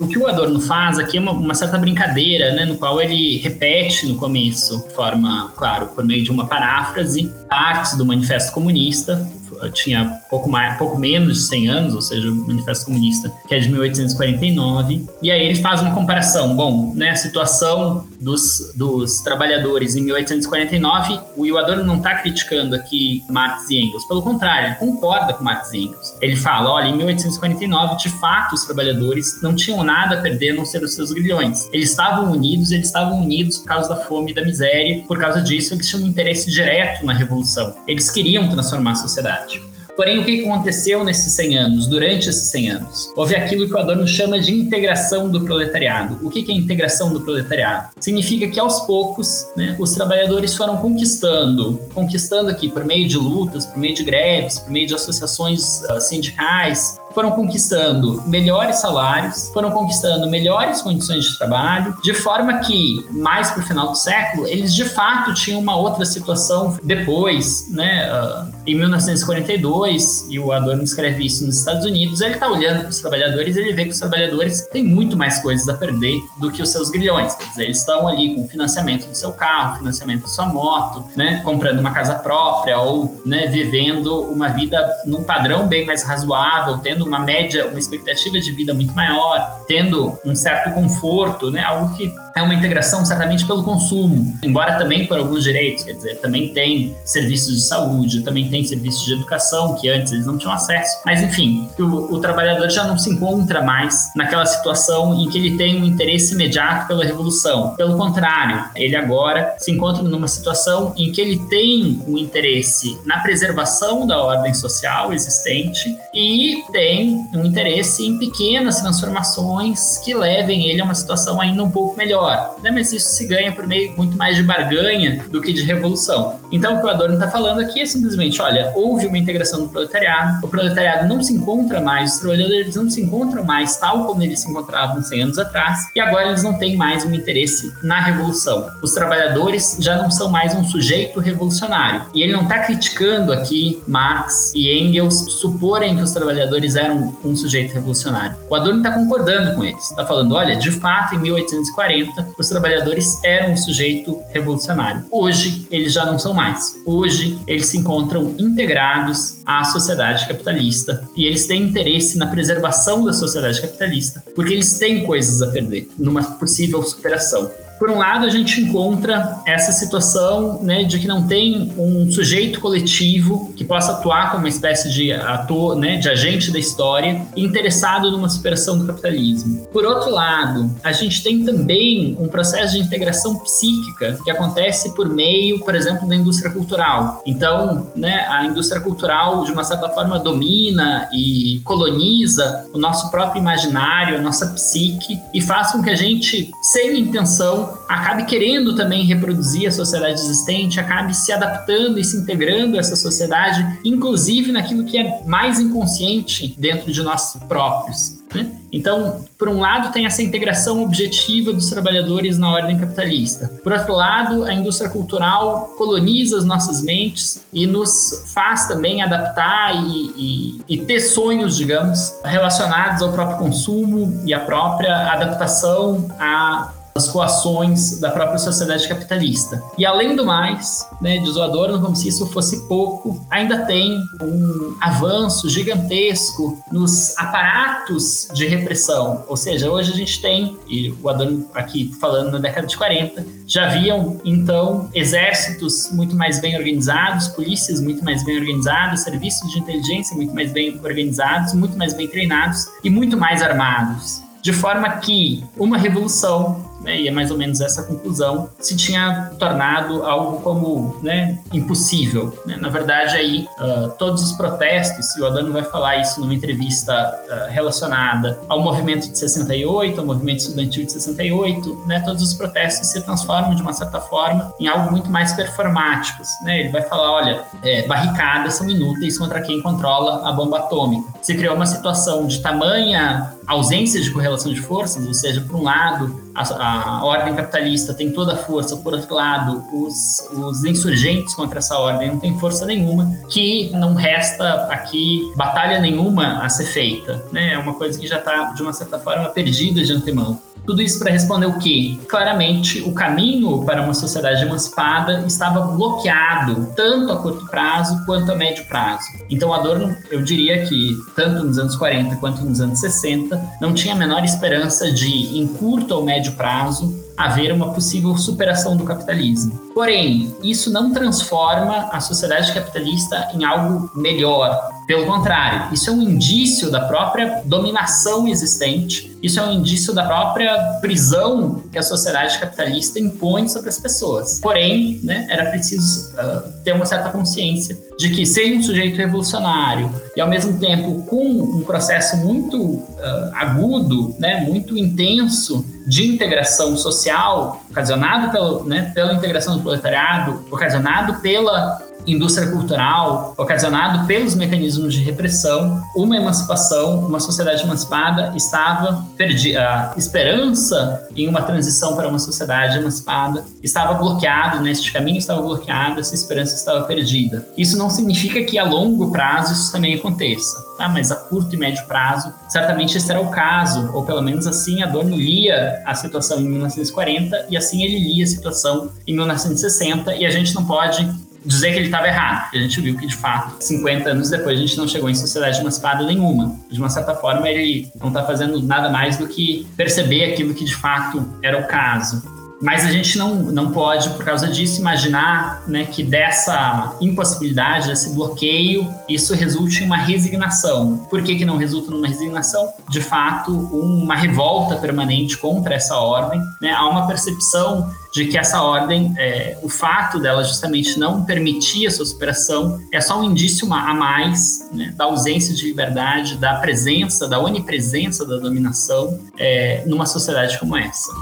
O 0.00 0.08
que 0.08 0.16
o 0.16 0.26
Adorno 0.26 0.58
faz 0.62 0.98
aqui 0.98 1.18
é 1.18 1.20
uma, 1.20 1.32
uma, 1.32 1.54
certa 1.54 1.76
brincadeira, 1.76 2.54
né, 2.54 2.64
no 2.64 2.78
qual 2.78 2.98
ele 2.98 3.36
repete 3.36 4.06
no 4.06 4.16
começo, 4.16 4.88
de 4.88 4.94
forma, 4.94 5.52
claro, 5.54 5.88
por 5.88 6.02
meio 6.02 6.24
de 6.24 6.30
uma 6.30 6.46
paráfrase, 6.46 7.30
partes 7.46 7.94
do 7.94 8.06
Manifesto 8.06 8.52
Comunista, 8.52 9.30
tinha 9.74 10.18
pouco, 10.28 10.48
mais, 10.48 10.76
pouco 10.78 10.98
menos 10.98 11.38
de 11.38 11.44
100 11.44 11.68
anos, 11.68 11.94
ou 11.94 12.02
seja, 12.02 12.30
o 12.30 12.34
Manifesto 12.34 12.86
Comunista, 12.86 13.32
que 13.46 13.54
é 13.54 13.58
de 13.58 13.68
1849. 13.68 15.06
E 15.22 15.30
aí 15.30 15.42
ele 15.46 15.56
faz 15.56 15.80
uma 15.80 15.94
comparação. 15.94 16.54
Bom, 16.54 16.92
né, 16.94 17.10
a 17.10 17.16
situação 17.16 18.06
dos, 18.20 18.72
dos 18.74 19.20
trabalhadores 19.20 19.96
em 19.96 20.02
1849, 20.02 21.20
o 21.36 21.56
Adorno 21.56 21.84
não 21.84 21.96
está 21.96 22.16
criticando 22.16 22.74
aqui 22.74 23.24
Marx 23.28 23.70
e 23.70 23.78
Engels, 23.78 24.06
pelo 24.06 24.22
contrário, 24.22 24.68
ele 24.68 24.74
concorda 24.76 25.32
com 25.32 25.44
Marx 25.44 25.72
e 25.72 25.84
Engels. 25.84 26.14
Ele 26.20 26.36
fala, 26.36 26.70
olha, 26.70 26.88
em 26.88 26.96
1849, 26.96 27.96
de 27.96 28.08
fato, 28.18 28.54
os 28.54 28.64
trabalhadores 28.64 29.40
não 29.42 29.54
tinham 29.54 29.82
nada 29.82 30.18
a 30.18 30.20
perder 30.20 30.50
a 30.50 30.54
não 30.54 30.64
ser 30.64 30.82
os 30.82 30.94
seus 30.94 31.12
grilhões. 31.12 31.68
Eles 31.72 31.90
estavam 31.90 32.30
unidos, 32.32 32.70
eles 32.70 32.86
estavam 32.86 33.20
unidos 33.22 33.58
por 33.58 33.66
causa 33.66 33.88
da 33.88 33.96
fome 33.96 34.32
e 34.32 34.34
da 34.34 34.44
miséria, 34.44 35.02
por 35.06 35.18
causa 35.18 35.40
disso 35.40 35.74
eles 35.74 35.88
tinham 35.88 36.04
um 36.04 36.08
interesse 36.08 36.50
direto 36.50 37.04
na 37.04 37.12
revolução. 37.12 37.74
Eles 37.86 38.10
queriam 38.10 38.48
transformar 38.48 38.92
a 38.92 38.96
sociedade. 38.96 39.60
Porém, 39.98 40.20
o 40.20 40.24
que 40.24 40.44
aconteceu 40.44 41.02
nesses 41.02 41.32
100 41.32 41.58
anos, 41.58 41.86
durante 41.88 42.28
esses 42.28 42.48
100 42.50 42.70
anos? 42.70 43.12
Houve 43.16 43.34
aquilo 43.34 43.66
que 43.66 43.74
o 43.74 43.78
Adorno 43.78 44.06
chama 44.06 44.38
de 44.38 44.54
integração 44.54 45.28
do 45.28 45.40
proletariado. 45.40 46.24
O 46.24 46.30
que 46.30 46.48
é 46.48 46.54
integração 46.54 47.12
do 47.12 47.20
proletariado? 47.20 47.88
Significa 47.98 48.46
que 48.46 48.60
aos 48.60 48.82
poucos, 48.86 49.48
né, 49.56 49.74
os 49.76 49.94
trabalhadores 49.94 50.54
foram 50.54 50.76
conquistando, 50.76 51.80
conquistando 51.92 52.48
aqui 52.48 52.68
por 52.68 52.84
meio 52.84 53.08
de 53.08 53.16
lutas, 53.16 53.66
por 53.66 53.76
meio 53.76 53.92
de 53.92 54.04
greves, 54.04 54.60
por 54.60 54.70
meio 54.70 54.86
de 54.86 54.94
associações 54.94 55.82
uh, 55.90 56.00
sindicais, 56.00 57.00
foram 57.12 57.32
conquistando 57.32 58.22
melhores 58.26 58.76
salários, 58.76 59.50
foram 59.52 59.70
conquistando 59.70 60.28
melhores 60.28 60.82
condições 60.82 61.24
de 61.24 61.38
trabalho, 61.38 61.96
de 62.02 62.14
forma 62.14 62.58
que, 62.60 63.06
mais 63.10 63.50
para 63.50 63.60
o 63.62 63.66
final 63.66 63.88
do 63.88 63.96
século, 63.96 64.46
eles 64.46 64.74
de 64.74 64.84
fato 64.84 65.34
tinham 65.34 65.60
uma 65.60 65.76
outra 65.76 66.04
situação 66.04 66.76
depois, 66.82 67.68
né? 67.70 68.08
Uh, 68.10 68.52
em 68.66 68.74
1942, 68.76 70.26
e 70.30 70.38
o 70.38 70.52
Adorno 70.52 70.82
escreve 70.82 71.24
isso 71.24 71.44
nos 71.44 71.58
Estados 71.58 71.84
Unidos, 71.84 72.20
ele 72.20 72.34
está 72.34 72.48
olhando 72.48 72.80
para 72.80 72.90
os 72.90 73.00
trabalhadores 73.00 73.56
ele 73.56 73.72
vê 73.72 73.84
que 73.84 73.90
os 73.90 73.98
trabalhadores 73.98 74.66
têm 74.68 74.84
muito 74.84 75.16
mais 75.16 75.38
coisas 75.40 75.68
a 75.68 75.74
perder 75.74 76.20
do 76.38 76.50
que 76.50 76.62
os 76.62 76.68
seus 76.68 76.90
grilhões. 76.90 77.34
Quer 77.34 77.48
dizer, 77.48 77.64
eles 77.64 77.78
estão 77.78 78.06
ali 78.06 78.34
com 78.34 78.48
financiamento 78.48 79.08
do 79.08 79.14
seu 79.14 79.32
carro, 79.32 79.78
financiamento 79.78 80.22
da 80.22 80.28
sua 80.28 80.46
moto, 80.46 81.04
né? 81.16 81.40
Comprando 81.44 81.80
uma 81.80 81.90
casa 81.90 82.14
própria 82.14 82.78
ou 82.78 83.20
né, 83.24 83.46
vivendo 83.46 84.20
uma 84.22 84.48
vida 84.48 84.86
num 85.06 85.22
padrão 85.22 85.66
bem 85.66 85.86
mais 85.86 86.02
razoável, 86.02 86.78
tendo 86.78 86.97
uma 87.04 87.18
média, 87.20 87.66
uma 87.68 87.78
expectativa 87.78 88.38
de 88.40 88.52
vida 88.52 88.74
muito 88.74 88.94
maior, 88.94 89.64
tendo 89.66 90.18
um 90.24 90.34
certo 90.34 90.72
conforto, 90.72 91.50
né? 91.50 91.62
Algo 91.62 91.94
que 91.96 92.12
é 92.38 92.42
uma 92.42 92.54
integração 92.54 93.04
certamente 93.04 93.44
pelo 93.44 93.64
consumo, 93.64 94.38
embora 94.42 94.78
também 94.78 95.06
por 95.06 95.18
alguns 95.18 95.42
direitos, 95.42 95.84
quer 95.84 95.94
dizer, 95.94 96.20
também 96.20 96.52
tem 96.52 96.96
serviços 97.04 97.54
de 97.56 97.62
saúde, 97.62 98.22
também 98.22 98.48
tem 98.48 98.64
serviços 98.64 99.04
de 99.04 99.14
educação 99.14 99.74
que 99.74 99.88
antes 99.88 100.12
eles 100.12 100.26
não 100.26 100.38
tinham 100.38 100.52
acesso. 100.52 101.00
Mas 101.04 101.20
enfim, 101.20 101.68
o, 101.78 102.14
o 102.14 102.20
trabalhador 102.20 102.70
já 102.70 102.84
não 102.84 102.96
se 102.96 103.10
encontra 103.10 103.62
mais 103.62 104.10
naquela 104.14 104.46
situação 104.46 105.18
em 105.18 105.28
que 105.28 105.38
ele 105.38 105.56
tem 105.56 105.82
um 105.82 105.84
interesse 105.84 106.34
imediato 106.34 106.86
pela 106.86 107.04
revolução. 107.04 107.74
Pelo 107.76 107.96
contrário, 107.96 108.64
ele 108.76 108.94
agora 108.94 109.54
se 109.58 109.72
encontra 109.72 110.02
numa 110.02 110.28
situação 110.28 110.92
em 110.96 111.10
que 111.10 111.20
ele 111.20 111.38
tem 111.48 112.02
um 112.06 112.16
interesse 112.16 112.98
na 113.04 113.20
preservação 113.20 114.06
da 114.06 114.22
ordem 114.22 114.54
social 114.54 115.12
existente 115.12 115.96
e 116.14 116.62
tem 116.72 116.87
um 117.34 117.44
interesse 117.44 118.06
em 118.06 118.18
pequenas 118.18 118.80
transformações 118.80 119.98
que 119.98 120.14
levem 120.14 120.68
ele 120.68 120.80
a 120.80 120.84
uma 120.84 120.94
situação 120.94 121.40
ainda 121.40 121.62
um 121.62 121.70
pouco 121.70 121.96
melhor. 121.96 122.56
Né? 122.62 122.70
Mas 122.70 122.92
isso 122.92 123.10
se 123.10 123.26
ganha 123.26 123.52
por 123.52 123.66
meio 123.66 123.94
muito 123.96 124.16
mais 124.16 124.36
de 124.36 124.42
barganha 124.42 125.24
do 125.30 125.40
que 125.40 125.52
de 125.52 125.62
revolução. 125.62 126.38
Então, 126.50 126.76
o 126.76 126.80
que 126.80 126.86
o 126.86 126.90
Adorno 126.90 127.14
está 127.14 127.30
falando 127.30 127.60
aqui 127.60 127.80
é 127.80 127.86
simplesmente: 127.86 128.40
olha, 128.40 128.72
houve 128.74 129.06
uma 129.06 129.18
integração 129.18 129.60
do 129.60 129.68
proletariado, 129.68 130.44
o 130.44 130.48
proletariado 130.48 131.06
não 131.06 131.22
se 131.22 131.32
encontra 131.32 131.80
mais, 131.80 132.14
os 132.14 132.20
trabalhadores 132.20 132.76
não 132.76 132.88
se 132.90 133.00
encontram 133.00 133.44
mais 133.44 133.76
tal 133.76 134.06
como 134.06 134.22
eles 134.22 134.40
se 134.40 134.50
encontravam 134.50 135.02
100 135.02 135.22
anos 135.22 135.38
atrás, 135.38 135.88
e 135.94 136.00
agora 136.00 136.28
eles 136.28 136.42
não 136.42 136.54
têm 136.54 136.76
mais 136.76 137.04
um 137.04 137.12
interesse 137.12 137.72
na 137.82 138.00
revolução. 138.00 138.68
Os 138.82 138.92
trabalhadores 138.92 139.76
já 139.80 139.96
não 139.96 140.10
são 140.10 140.28
mais 140.28 140.54
um 140.54 140.64
sujeito 140.64 141.20
revolucionário. 141.20 142.02
E 142.14 142.22
ele 142.22 142.32
não 142.32 142.42
está 142.42 142.60
criticando 142.60 143.32
aqui 143.32 143.82
Marx 143.86 144.52
e 144.54 144.70
Engels 144.78 145.40
suporem 145.40 145.96
que 145.96 146.02
os 146.02 146.12
trabalhadores 146.12 146.76
eram 146.78 147.16
um 147.24 147.36
sujeito 147.36 147.74
revolucionário. 147.74 148.36
O 148.48 148.54
Adorno 148.54 148.78
está 148.78 148.92
concordando 148.92 149.54
com 149.54 149.64
eles, 149.64 149.90
está 149.90 150.06
falando: 150.06 150.34
olha, 150.34 150.56
de 150.56 150.70
fato, 150.70 151.14
em 151.14 151.18
1840, 151.18 152.28
os 152.38 152.48
trabalhadores 152.48 153.22
eram 153.24 153.52
um 153.52 153.56
sujeito 153.56 154.20
revolucionário. 154.30 155.04
Hoje, 155.10 155.66
eles 155.70 155.92
já 155.92 156.06
não 156.06 156.18
são 156.18 156.32
mais. 156.32 156.76
Hoje, 156.86 157.38
eles 157.46 157.66
se 157.66 157.78
encontram 157.78 158.34
integrados 158.38 159.38
à 159.44 159.64
sociedade 159.64 160.26
capitalista 160.26 161.02
e 161.16 161.26
eles 161.26 161.46
têm 161.46 161.64
interesse 161.64 162.16
na 162.16 162.26
preservação 162.26 163.04
da 163.04 163.12
sociedade 163.12 163.60
capitalista, 163.60 164.22
porque 164.34 164.52
eles 164.54 164.78
têm 164.78 165.04
coisas 165.04 165.42
a 165.42 165.48
perder 165.48 165.88
numa 165.98 166.22
possível 166.22 166.82
superação. 166.82 167.50
Por 167.78 167.90
um 167.90 167.98
lado, 167.98 168.26
a 168.26 168.30
gente 168.30 168.60
encontra 168.60 169.40
essa 169.46 169.72
situação 169.72 170.60
né, 170.62 170.84
de 170.84 170.98
que 170.98 171.06
não 171.06 171.26
tem 171.26 171.72
um 171.78 172.10
sujeito 172.10 172.60
coletivo 172.60 173.52
que 173.56 173.64
possa 173.64 173.92
atuar 173.92 174.30
como 174.30 174.42
uma 174.42 174.48
espécie 174.48 174.90
de 174.92 175.12
ator, 175.12 175.76
né, 175.76 175.96
de 175.96 176.08
agente 176.08 176.50
da 176.50 176.58
história, 176.58 177.22
interessado 177.36 178.10
numa 178.10 178.28
superação 178.28 178.78
do 178.78 178.86
capitalismo. 178.86 179.66
Por 179.72 179.84
outro 179.84 180.10
lado, 180.10 180.70
a 180.82 180.92
gente 180.92 181.22
tem 181.22 181.44
também 181.44 182.16
um 182.18 182.28
processo 182.28 182.74
de 182.74 182.80
integração 182.80 183.38
psíquica 183.38 184.18
que 184.24 184.30
acontece 184.30 184.94
por 184.94 185.08
meio, 185.08 185.60
por 185.60 185.74
exemplo, 185.74 186.08
da 186.08 186.16
indústria 186.16 186.50
cultural. 186.50 187.22
Então, 187.24 187.90
né, 187.94 188.26
a 188.28 188.44
indústria 188.44 188.80
cultural, 188.80 189.44
de 189.44 189.52
uma 189.52 189.64
certa 189.64 189.88
forma, 189.88 190.18
domina 190.18 191.08
e 191.12 191.60
coloniza 191.64 192.66
o 192.72 192.78
nosso 192.78 193.10
próprio 193.10 193.40
imaginário, 193.40 194.16
a 194.16 194.20
nossa 194.20 194.46
psique, 194.48 195.20
e 195.32 195.40
faz 195.40 195.72
com 195.72 195.82
que 195.82 195.90
a 195.90 195.96
gente, 195.96 196.50
sem 196.62 196.98
intenção, 196.98 197.67
acabe 197.88 198.24
querendo 198.24 198.74
também 198.74 199.04
reproduzir 199.04 199.68
a 199.68 199.72
sociedade 199.72 200.20
existente, 200.20 200.80
acabe 200.80 201.14
se 201.14 201.32
adaptando 201.32 201.98
e 201.98 202.04
se 202.04 202.16
integrando 202.16 202.76
a 202.76 202.80
essa 202.80 202.96
sociedade, 202.96 203.78
inclusive 203.84 204.52
naquilo 204.52 204.84
que 204.84 204.98
é 204.98 205.22
mais 205.26 205.60
inconsciente 205.60 206.54
dentro 206.58 206.92
de 206.92 207.02
nós 207.02 207.36
próprios. 207.48 208.18
Né? 208.34 208.52
Então, 208.70 209.24
por 209.38 209.48
um 209.48 209.58
lado, 209.58 209.92
tem 209.92 210.04
essa 210.04 210.22
integração 210.22 210.82
objetiva 210.82 211.52
dos 211.52 211.70
trabalhadores 211.70 212.38
na 212.38 212.50
ordem 212.52 212.78
capitalista. 212.78 213.50
Por 213.62 213.72
outro 213.72 213.94
lado, 213.94 214.44
a 214.44 214.52
indústria 214.52 214.90
cultural 214.90 215.74
coloniza 215.78 216.36
as 216.36 216.44
nossas 216.44 216.82
mentes 216.82 217.44
e 217.52 217.66
nos 217.66 218.30
faz 218.34 218.68
também 218.68 219.02
adaptar 219.02 219.74
e, 219.74 220.12
e, 220.16 220.62
e 220.68 220.78
ter 220.78 221.00
sonhos, 221.00 221.56
digamos, 221.56 222.14
relacionados 222.24 223.02
ao 223.02 223.12
próprio 223.12 223.38
consumo 223.38 224.20
e 224.26 224.34
à 224.34 224.40
própria 224.40 225.12
adaptação 225.12 226.06
a 226.18 226.72
as 226.98 227.08
coações 227.08 228.00
da 228.00 228.10
própria 228.10 228.38
sociedade 228.38 228.86
capitalista. 228.88 229.62
E 229.78 229.86
além 229.86 230.16
do 230.16 230.24
mais, 230.24 230.86
né, 231.00 231.18
diz 231.18 231.36
o 231.36 231.42
Adorno, 231.42 231.80
como 231.80 231.94
se 231.94 232.08
isso 232.08 232.26
fosse 232.26 232.68
pouco, 232.68 233.24
ainda 233.30 233.64
tem 233.64 233.98
um 234.20 234.76
avanço 234.80 235.48
gigantesco 235.48 236.62
nos 236.70 237.16
aparatos 237.16 238.28
de 238.34 238.46
repressão. 238.46 239.24
Ou 239.28 239.36
seja, 239.36 239.70
hoje 239.70 239.92
a 239.92 239.96
gente 239.96 240.20
tem, 240.20 240.58
e 240.68 240.92
o 241.02 241.08
Adorno 241.08 241.48
aqui 241.54 241.92
falando 242.00 242.32
na 242.32 242.38
década 242.38 242.66
de 242.66 242.76
40, 242.76 243.24
já 243.46 243.66
haviam 243.66 244.20
então 244.24 244.90
exércitos 244.92 245.90
muito 245.92 246.14
mais 246.16 246.40
bem 246.40 246.56
organizados, 246.56 247.28
polícias 247.28 247.80
muito 247.80 248.04
mais 248.04 248.24
bem 248.24 248.38
organizadas, 248.38 249.00
serviços 249.00 249.50
de 249.52 249.58
inteligência 249.58 250.16
muito 250.16 250.34
mais 250.34 250.52
bem 250.52 250.78
organizados, 250.82 251.54
muito 251.54 251.78
mais 251.78 251.94
bem 251.94 252.08
treinados 252.08 252.66
e 252.82 252.90
muito 252.90 253.16
mais 253.16 253.40
armados. 253.40 254.22
De 254.42 254.52
forma 254.52 254.88
que 254.98 255.44
uma 255.56 255.76
revolução 255.76 256.67
né, 256.88 256.98
e 256.98 257.06
é 257.06 257.10
mais 257.10 257.30
ou 257.30 257.36
menos 257.36 257.60
essa 257.60 257.82
conclusão, 257.82 258.48
se 258.58 258.74
tinha 258.74 259.30
tornado 259.38 260.02
algo 260.04 260.40
como 260.40 260.96
né, 261.02 261.38
impossível. 261.52 262.32
Né? 262.46 262.56
Na 262.58 262.70
verdade, 262.70 263.14
aí, 263.14 263.46
uh, 263.60 263.90
todos 263.98 264.22
os 264.22 264.32
protestos, 264.32 265.14
e 265.16 265.20
o 265.20 265.26
Adano 265.26 265.52
vai 265.52 265.62
falar 265.64 265.98
isso 265.98 266.18
numa 266.20 266.32
entrevista 266.32 266.94
uh, 266.94 267.52
relacionada 267.52 268.40
ao 268.48 268.62
movimento 268.62 269.10
de 269.10 269.18
68, 269.18 270.00
ao 270.00 270.06
movimento 270.06 270.38
estudantil 270.38 270.86
de 270.86 270.92
68, 270.92 271.84
né, 271.86 272.00
todos 272.00 272.22
os 272.22 272.32
protestos 272.32 272.88
se 272.88 273.02
transformam, 273.02 273.54
de 273.54 273.60
uma 273.60 273.74
certa 273.74 274.00
forma, 274.00 274.54
em 274.58 274.66
algo 274.66 274.90
muito 274.90 275.10
mais 275.10 275.34
performáticos. 275.34 276.28
Né? 276.42 276.60
Ele 276.60 276.68
vai 276.70 276.82
falar, 276.82 277.12
olha, 277.12 277.42
é, 277.62 277.86
barricadas 277.86 278.54
são 278.54 278.68
inúteis 278.68 279.18
contra 279.18 279.42
quem 279.42 279.60
controla 279.60 280.26
a 280.26 280.32
bomba 280.32 280.58
atômica. 280.58 281.17
Se 281.22 281.34
criou 281.34 281.54
uma 281.54 281.66
situação 281.66 282.26
de 282.26 282.40
tamanha 282.40 283.34
ausência 283.46 284.00
de 284.00 284.10
correlação 284.10 284.52
de 284.52 284.60
forças, 284.60 285.06
ou 285.06 285.14
seja, 285.14 285.40
por 285.40 285.56
um 285.56 285.62
lado, 285.62 286.20
a, 286.34 286.98
a, 286.98 287.04
ordem 287.04 287.34
capitalista 287.34 287.94
tem 287.94 288.12
toda 288.12 288.34
a 288.34 288.36
força, 288.36 288.76
por 288.76 288.92
outro 288.92 289.14
lado, 289.14 289.64
os, 289.72 290.20
os 290.32 290.64
insurgentes 290.64 291.34
contra 291.34 291.58
essa 291.58 291.78
ordem 291.78 292.10
não 292.10 292.20
têm 292.20 292.38
força 292.38 292.66
nenhuma, 292.66 293.10
que 293.28 293.70
não 293.72 293.94
resta 293.94 294.66
aqui 294.70 295.32
batalha 295.34 295.80
nenhuma 295.80 296.42
a 296.42 296.48
ser 296.50 296.66
feita. 296.66 297.24
Né? 297.32 297.54
É 297.54 297.58
uma 297.58 297.74
coisa 297.74 297.98
que 297.98 298.06
já 298.06 298.18
está, 298.18 298.52
de 298.52 298.62
uma 298.62 298.72
certa 298.72 298.98
forma, 298.98 299.28
perdida 299.30 299.82
de 299.82 299.92
antemão. 299.92 300.38
Tudo 300.68 300.82
isso 300.82 300.98
para 300.98 301.10
responder 301.10 301.46
o 301.46 301.58
que? 301.58 301.98
Claramente, 302.06 302.82
o 302.82 302.92
caminho 302.92 303.64
para 303.64 303.80
uma 303.80 303.94
sociedade 303.94 304.42
emancipada 304.42 305.24
estava 305.26 305.62
bloqueado, 305.62 306.74
tanto 306.76 307.10
a 307.10 307.16
curto 307.22 307.46
prazo 307.46 308.04
quanto 308.04 308.30
a 308.30 308.34
médio 308.34 308.66
prazo. 308.66 309.06
Então, 309.30 309.54
Adorno, 309.54 309.96
eu 310.10 310.20
diria 310.20 310.66
que, 310.66 310.94
tanto 311.16 311.42
nos 311.42 311.58
anos 311.58 311.74
40 311.74 312.16
quanto 312.16 312.44
nos 312.44 312.60
anos 312.60 312.80
60, 312.80 313.42
não 313.62 313.72
tinha 313.72 313.94
a 313.94 313.96
menor 313.96 314.22
esperança 314.26 314.92
de, 314.92 315.38
em 315.38 315.46
curto 315.46 315.94
ou 315.94 316.04
médio 316.04 316.32
prazo, 316.32 316.94
haver 317.16 317.50
uma 317.50 317.72
possível 317.72 318.14
superação 318.18 318.76
do 318.76 318.84
capitalismo. 318.84 319.67
Porém, 319.78 320.34
isso 320.42 320.72
não 320.72 320.92
transforma 320.92 321.88
a 321.92 322.00
sociedade 322.00 322.52
capitalista 322.52 323.28
em 323.32 323.44
algo 323.44 323.88
melhor. 323.94 324.70
Pelo 324.88 325.06
contrário, 325.06 325.72
isso 325.72 325.88
é 325.88 325.92
um 325.92 326.02
indício 326.02 326.68
da 326.68 326.80
própria 326.80 327.42
dominação 327.44 328.26
existente, 328.26 329.16
isso 329.22 329.38
é 329.38 329.42
um 329.44 329.52
indício 329.52 329.92
da 329.92 330.04
própria 330.04 330.56
prisão 330.80 331.62
que 331.70 331.78
a 331.78 331.82
sociedade 331.82 332.38
capitalista 332.38 332.98
impõe 332.98 333.48
sobre 333.48 333.68
as 333.68 333.78
pessoas. 333.78 334.40
Porém, 334.40 334.98
né, 335.04 335.26
era 335.28 335.50
preciso 335.50 336.12
uh, 336.14 336.62
ter 336.64 336.72
uma 336.72 336.86
certa 336.86 337.10
consciência 337.10 337.78
de 337.98 338.10
que 338.10 338.24
ser 338.24 338.56
um 338.56 338.62
sujeito 338.62 338.96
revolucionário 338.96 339.90
e 340.16 340.20
ao 340.20 340.28
mesmo 340.28 340.58
tempo 340.58 341.02
com 341.02 341.22
um 341.22 341.62
processo 341.62 342.16
muito 342.16 342.56
uh, 342.56 343.30
agudo, 343.34 344.14
né, 344.18 344.40
muito 344.40 344.78
intenso 344.78 345.66
de 345.86 346.06
integração 346.06 346.76
social, 346.76 347.62
ocasionado 347.70 348.30
pelo, 348.30 348.64
né, 348.64 348.92
pela 348.94 349.12
integração 349.12 349.56
do 349.56 349.62
proletariado, 349.68 350.44
ocasionado 350.50 351.20
pela 351.20 351.78
indústria 352.12 352.50
cultural, 352.50 353.34
ocasionado 353.36 354.06
pelos 354.06 354.34
mecanismos 354.34 354.94
de 354.94 355.02
repressão, 355.02 355.82
uma 355.94 356.16
emancipação, 356.16 357.00
uma 357.00 357.20
sociedade 357.20 357.62
emancipada 357.62 358.32
estava 358.34 359.04
perdida. 359.16 359.60
A 359.60 359.94
esperança 359.96 361.08
em 361.14 361.28
uma 361.28 361.42
transição 361.42 361.94
para 361.94 362.08
uma 362.08 362.18
sociedade 362.18 362.78
emancipada 362.78 363.44
estava 363.62 363.94
bloqueada, 363.94 364.60
né? 364.60 364.72
caminho 364.92 365.18
estava 365.18 365.42
bloqueado, 365.42 366.00
essa 366.00 366.14
esperança 366.14 366.54
estava 366.54 366.84
perdida. 366.84 367.46
Isso 367.56 367.76
não 367.76 367.90
significa 367.90 368.42
que 368.42 368.58
a 368.58 368.64
longo 368.64 369.10
prazo 369.10 369.52
isso 369.52 369.72
também 369.72 369.94
aconteça, 369.94 370.56
tá? 370.76 370.88
mas 370.88 371.10
a 371.10 371.16
curto 371.16 371.54
e 371.54 371.58
médio 371.58 371.84
prazo, 371.86 372.32
certamente 372.48 372.96
esse 372.96 373.10
era 373.10 373.20
o 373.20 373.30
caso, 373.30 373.90
ou 373.92 374.04
pelo 374.04 374.22
menos 374.22 374.46
assim 374.46 374.82
Adorno 374.82 375.16
lia 375.16 375.82
a 375.84 375.94
situação 375.94 376.40
em 376.40 376.48
1940 376.48 377.46
e 377.50 377.56
assim 377.56 377.82
ele 377.82 377.98
lia 377.98 378.24
a 378.24 378.28
situação 378.28 378.90
em 379.06 379.14
1960 379.14 380.14
e 380.14 380.26
a 380.26 380.30
gente 380.30 380.54
não 380.54 380.64
pode 380.64 381.08
dizer 381.48 381.72
que 381.72 381.78
ele 381.78 381.86
estava 381.86 382.06
errado. 382.06 382.50
A 382.52 382.58
gente 382.58 382.80
viu 382.80 382.96
que, 382.96 383.06
de 383.06 383.16
fato, 383.16 383.56
50 383.64 384.10
anos 384.10 384.28
depois, 384.28 384.58
a 384.58 384.60
gente 384.60 384.76
não 384.76 384.86
chegou 384.86 385.08
em 385.08 385.14
sociedade 385.14 385.58
emancipada 385.58 386.04
nenhuma. 386.04 386.54
De 386.70 386.78
uma 386.78 386.90
certa 386.90 387.14
forma, 387.14 387.48
ele 387.48 387.90
não 387.98 388.08
está 388.08 388.22
fazendo 388.22 388.60
nada 388.62 388.90
mais 388.90 389.16
do 389.16 389.26
que 389.26 389.66
perceber 389.74 390.32
aquilo 390.32 390.52
que, 390.52 390.64
de 390.64 390.74
fato, 390.74 391.26
era 391.42 391.58
o 391.58 391.66
caso. 391.66 392.22
Mas 392.60 392.84
a 392.84 392.90
gente 392.90 393.16
não, 393.16 393.36
não 393.36 393.70
pode, 393.70 394.10
por 394.10 394.24
causa 394.24 394.48
disso, 394.48 394.80
imaginar 394.80 395.62
né, 395.66 395.84
que 395.84 396.02
dessa 396.02 396.96
impossibilidade, 397.00 397.86
desse 397.86 398.12
bloqueio, 398.14 398.92
isso 399.08 399.32
resulte 399.32 399.82
em 399.82 399.86
uma 399.86 399.96
resignação. 399.96 401.06
Por 401.08 401.22
que, 401.22 401.36
que 401.36 401.44
não 401.44 401.56
resulta 401.56 401.92
numa 401.92 402.08
resignação? 402.08 402.68
De 402.90 403.00
fato, 403.00 403.52
uma 403.52 404.16
revolta 404.16 404.74
permanente 404.76 405.38
contra 405.38 405.74
essa 405.74 405.96
ordem. 405.96 406.42
Né? 406.60 406.72
Há 406.72 406.86
uma 406.88 407.06
percepção 407.06 407.94
de 408.12 408.26
que 408.26 408.38
essa 408.38 408.62
ordem, 408.62 409.14
é, 409.18 409.58
o 409.62 409.68
fato 409.68 410.18
dela 410.18 410.42
justamente 410.42 410.98
não 410.98 411.24
permitir 411.24 411.86
a 411.86 411.90
sua 411.90 412.06
superação, 412.06 412.80
é 412.92 413.00
só 413.00 413.20
um 413.20 413.24
indício 413.24 413.72
a 413.72 413.94
mais 413.94 414.68
né, 414.72 414.92
da 414.96 415.04
ausência 415.04 415.54
de 415.54 415.66
liberdade, 415.66 416.36
da 416.36 416.54
presença, 416.56 417.28
da 417.28 417.38
onipresença 417.38 418.24
da 418.26 418.36
dominação 418.36 419.18
é, 419.36 419.82
numa 419.86 420.06
sociedade 420.06 420.58
como 420.58 420.76
essa. 420.76 421.12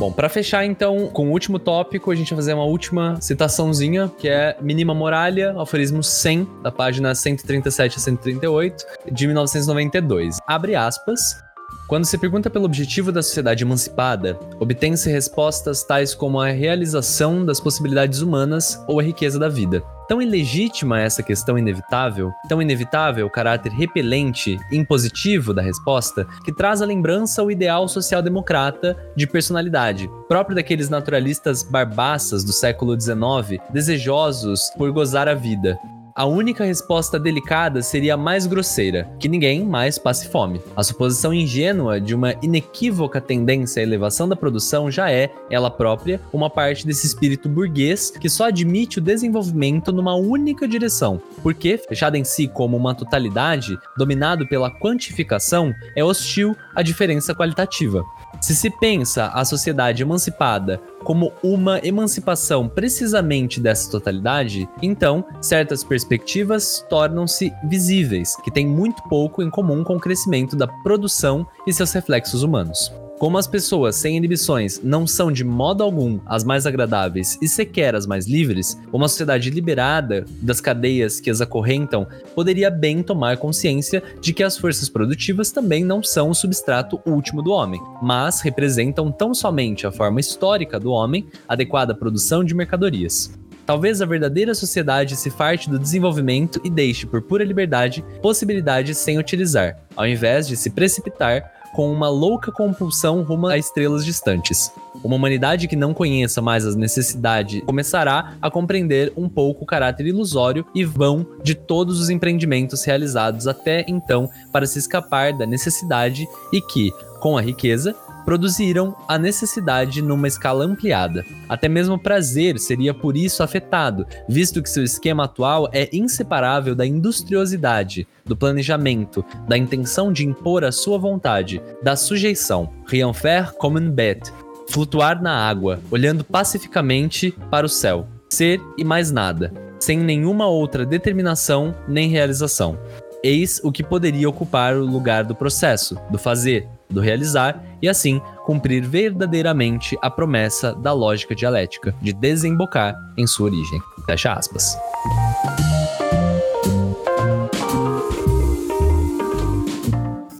Bom, 0.00 0.10
para 0.10 0.30
fechar 0.30 0.64
então 0.64 1.08
com 1.08 1.28
o 1.28 1.30
último 1.30 1.58
tópico, 1.58 2.10
a 2.10 2.14
gente 2.14 2.30
vai 2.30 2.38
fazer 2.38 2.54
uma 2.54 2.64
última 2.64 3.20
citaçãozinha, 3.20 4.10
que 4.16 4.30
é 4.30 4.56
Minima 4.58 4.94
Moralia, 4.94 5.54
aforismo 5.58 6.02
100, 6.02 6.48
da 6.62 6.72
página 6.72 7.14
137 7.14 7.98
a 7.98 8.00
138, 8.00 8.86
de 9.12 9.26
1992. 9.26 10.38
Abre 10.46 10.74
aspas. 10.74 11.38
Quando 11.86 12.06
se 12.06 12.16
pergunta 12.16 12.48
pelo 12.48 12.64
objetivo 12.64 13.12
da 13.12 13.22
sociedade 13.22 13.62
emancipada, 13.62 14.38
obtém-se 14.58 15.10
respostas 15.10 15.84
tais 15.84 16.14
como 16.14 16.40
a 16.40 16.48
realização 16.48 17.44
das 17.44 17.60
possibilidades 17.60 18.22
humanas 18.22 18.82
ou 18.88 19.00
a 19.00 19.02
riqueza 19.02 19.38
da 19.38 19.50
vida. 19.50 19.82
Tão 20.10 20.20
ilegítima 20.20 21.00
essa 21.00 21.22
questão 21.22 21.56
inevitável, 21.56 22.34
tão 22.48 22.60
inevitável 22.60 23.24
o 23.28 23.30
caráter 23.30 23.70
repelente 23.70 24.58
impositivo 24.72 25.54
da 25.54 25.62
resposta, 25.62 26.26
que 26.44 26.52
traz 26.52 26.82
à 26.82 26.84
lembrança 26.84 27.44
o 27.44 27.48
ideal 27.48 27.86
social-democrata 27.86 28.96
de 29.14 29.24
personalidade, 29.24 30.10
próprio 30.26 30.56
daqueles 30.56 30.88
naturalistas 30.88 31.62
barbaças 31.62 32.42
do 32.42 32.52
século 32.52 33.00
XIX, 33.00 33.62
desejosos 33.72 34.62
por 34.76 34.90
gozar 34.90 35.28
a 35.28 35.34
vida, 35.34 35.78
a 36.14 36.24
única 36.24 36.64
resposta 36.64 37.18
delicada 37.18 37.82
seria 37.82 38.14
a 38.14 38.16
mais 38.16 38.46
grosseira, 38.46 39.10
que 39.18 39.28
ninguém 39.28 39.64
mais 39.64 39.98
passe 39.98 40.28
fome. 40.28 40.60
A 40.76 40.82
suposição 40.82 41.32
ingênua 41.32 42.00
de 42.00 42.14
uma 42.14 42.34
inequívoca 42.42 43.20
tendência 43.20 43.80
à 43.80 43.82
elevação 43.82 44.28
da 44.28 44.36
produção 44.36 44.90
já 44.90 45.10
é, 45.10 45.30
ela 45.50 45.70
própria, 45.70 46.20
uma 46.32 46.50
parte 46.50 46.86
desse 46.86 47.06
espírito 47.06 47.48
burguês 47.48 48.10
que 48.10 48.28
só 48.28 48.44
admite 48.44 48.98
o 48.98 49.02
desenvolvimento 49.02 49.92
numa 49.92 50.14
única 50.14 50.66
direção, 50.66 51.20
porque, 51.42 51.78
fechado 51.78 52.16
em 52.16 52.24
si 52.24 52.48
como 52.48 52.76
uma 52.76 52.94
totalidade, 52.94 53.78
dominado 53.96 54.46
pela 54.46 54.70
quantificação, 54.70 55.74
é 55.96 56.04
hostil 56.04 56.56
à 56.74 56.82
diferença 56.82 57.34
qualitativa. 57.34 58.04
Se 58.40 58.56
se 58.56 58.70
pensa 58.70 59.26
a 59.26 59.44
sociedade 59.44 60.02
emancipada 60.02 60.80
como 61.04 61.32
uma 61.42 61.78
emancipação 61.84 62.68
precisamente 62.68 63.60
dessa 63.60 63.90
totalidade, 63.90 64.68
então 64.82 65.24
certas 65.40 65.82
perspectivas 65.82 66.84
tornam-se 66.88 67.52
visíveis, 67.64 68.36
que 68.36 68.50
têm 68.50 68.66
muito 68.66 69.02
pouco 69.04 69.42
em 69.42 69.50
comum 69.50 69.82
com 69.82 69.96
o 69.96 70.00
crescimento 70.00 70.56
da 70.56 70.66
produção 70.66 71.46
e 71.66 71.72
seus 71.72 71.92
reflexos 71.92 72.42
humanos. 72.42 72.92
Como 73.20 73.36
as 73.36 73.46
pessoas 73.46 73.96
sem 73.96 74.16
inibições 74.16 74.80
não 74.82 75.06
são 75.06 75.30
de 75.30 75.44
modo 75.44 75.84
algum 75.84 76.20
as 76.24 76.42
mais 76.42 76.64
agradáveis 76.64 77.36
e 77.42 77.46
sequer 77.46 77.94
as 77.94 78.06
mais 78.06 78.26
livres, 78.26 78.80
uma 78.90 79.08
sociedade 79.08 79.50
liberada 79.50 80.24
das 80.40 80.58
cadeias 80.58 81.20
que 81.20 81.28
as 81.28 81.42
acorrentam 81.42 82.06
poderia 82.34 82.70
bem 82.70 83.02
tomar 83.02 83.36
consciência 83.36 84.02
de 84.22 84.32
que 84.32 84.42
as 84.42 84.56
forças 84.56 84.88
produtivas 84.88 85.52
também 85.52 85.84
não 85.84 86.02
são 86.02 86.30
o 86.30 86.34
substrato 86.34 86.98
último 87.04 87.42
do 87.42 87.50
homem, 87.50 87.78
mas 88.00 88.40
representam 88.40 89.12
tão 89.12 89.34
somente 89.34 89.86
a 89.86 89.92
forma 89.92 90.18
histórica 90.18 90.80
do 90.80 90.90
homem, 90.90 91.26
adequada 91.46 91.92
à 91.92 91.94
produção 91.94 92.42
de 92.42 92.54
mercadorias. 92.54 93.38
Talvez 93.66 94.00
a 94.00 94.06
verdadeira 94.06 94.54
sociedade 94.54 95.14
se 95.14 95.28
farte 95.28 95.68
do 95.68 95.78
desenvolvimento 95.78 96.58
e 96.64 96.70
deixe, 96.70 97.06
por 97.06 97.20
pura 97.20 97.44
liberdade, 97.44 98.02
possibilidades 98.22 98.96
sem 98.96 99.18
utilizar, 99.18 99.76
ao 99.94 100.06
invés 100.06 100.48
de 100.48 100.56
se 100.56 100.70
precipitar 100.70 101.59
com 101.72 101.92
uma 101.92 102.08
louca 102.08 102.50
compulsão 102.50 103.22
rumo 103.22 103.46
a 103.46 103.58
estrelas 103.58 104.04
distantes. 104.04 104.72
Uma 105.02 105.16
humanidade 105.16 105.68
que 105.68 105.76
não 105.76 105.94
conheça 105.94 106.42
mais 106.42 106.66
as 106.66 106.74
necessidades 106.76 107.62
começará 107.64 108.34
a 108.42 108.50
compreender 108.50 109.12
um 109.16 109.28
pouco 109.28 109.64
o 109.64 109.66
caráter 109.66 110.06
ilusório 110.06 110.66
e 110.74 110.84
vão 110.84 111.26
de 111.42 111.54
todos 111.54 112.00
os 112.00 112.10
empreendimentos 112.10 112.84
realizados 112.84 113.46
até 113.46 113.84
então 113.88 114.28
para 114.52 114.66
se 114.66 114.78
escapar 114.78 115.32
da 115.36 115.46
necessidade 115.46 116.26
e 116.52 116.60
que, 116.60 116.90
com 117.20 117.36
a 117.38 117.40
riqueza, 117.40 117.94
produziram 118.30 118.94
a 119.08 119.18
necessidade 119.18 120.00
numa 120.00 120.28
escala 120.28 120.64
ampliada. 120.64 121.26
Até 121.48 121.68
mesmo 121.68 121.96
o 121.96 121.98
prazer 121.98 122.60
seria 122.60 122.94
por 122.94 123.16
isso 123.16 123.42
afetado, 123.42 124.06
visto 124.28 124.62
que 124.62 124.70
seu 124.70 124.84
esquema 124.84 125.24
atual 125.24 125.68
é 125.72 125.88
inseparável 125.92 126.76
da 126.76 126.86
industriosidade, 126.86 128.06
do 128.24 128.36
planejamento, 128.36 129.24
da 129.48 129.58
intenção 129.58 130.12
de 130.12 130.24
impor 130.24 130.64
a 130.64 130.70
sua 130.70 130.96
vontade, 130.96 131.60
da 131.82 131.96
sujeição. 131.96 132.72
Rien 132.86 133.12
faire 133.12 133.50
comme 133.58 133.80
une 133.80 133.90
bête. 133.90 134.32
Flutuar 134.68 135.20
na 135.20 135.34
água, 135.48 135.80
olhando 135.90 136.22
pacificamente 136.22 137.34
para 137.50 137.66
o 137.66 137.68
céu. 137.68 138.06
Ser 138.28 138.60
e 138.78 138.84
mais 138.84 139.10
nada, 139.10 139.52
sem 139.80 139.98
nenhuma 139.98 140.46
outra 140.46 140.86
determinação 140.86 141.74
nem 141.88 142.08
realização. 142.08 142.78
Eis 143.24 143.60
o 143.64 143.72
que 143.72 143.82
poderia 143.82 144.28
ocupar 144.28 144.76
o 144.76 144.86
lugar 144.86 145.24
do 145.24 145.34
processo, 145.34 145.98
do 146.12 146.16
fazer, 146.16 146.68
do 146.90 147.00
realizar 147.00 147.62
e 147.80 147.88
assim 147.88 148.20
cumprir 148.44 148.82
verdadeiramente 148.82 149.96
a 150.02 150.10
promessa 150.10 150.74
da 150.74 150.92
lógica 150.92 151.34
dialética 151.34 151.94
de 152.02 152.12
desembocar 152.12 152.94
em 153.16 153.26
sua 153.26 153.46
origem. 153.46 153.80
Fecha 154.06 154.32
aspas. 154.32 154.76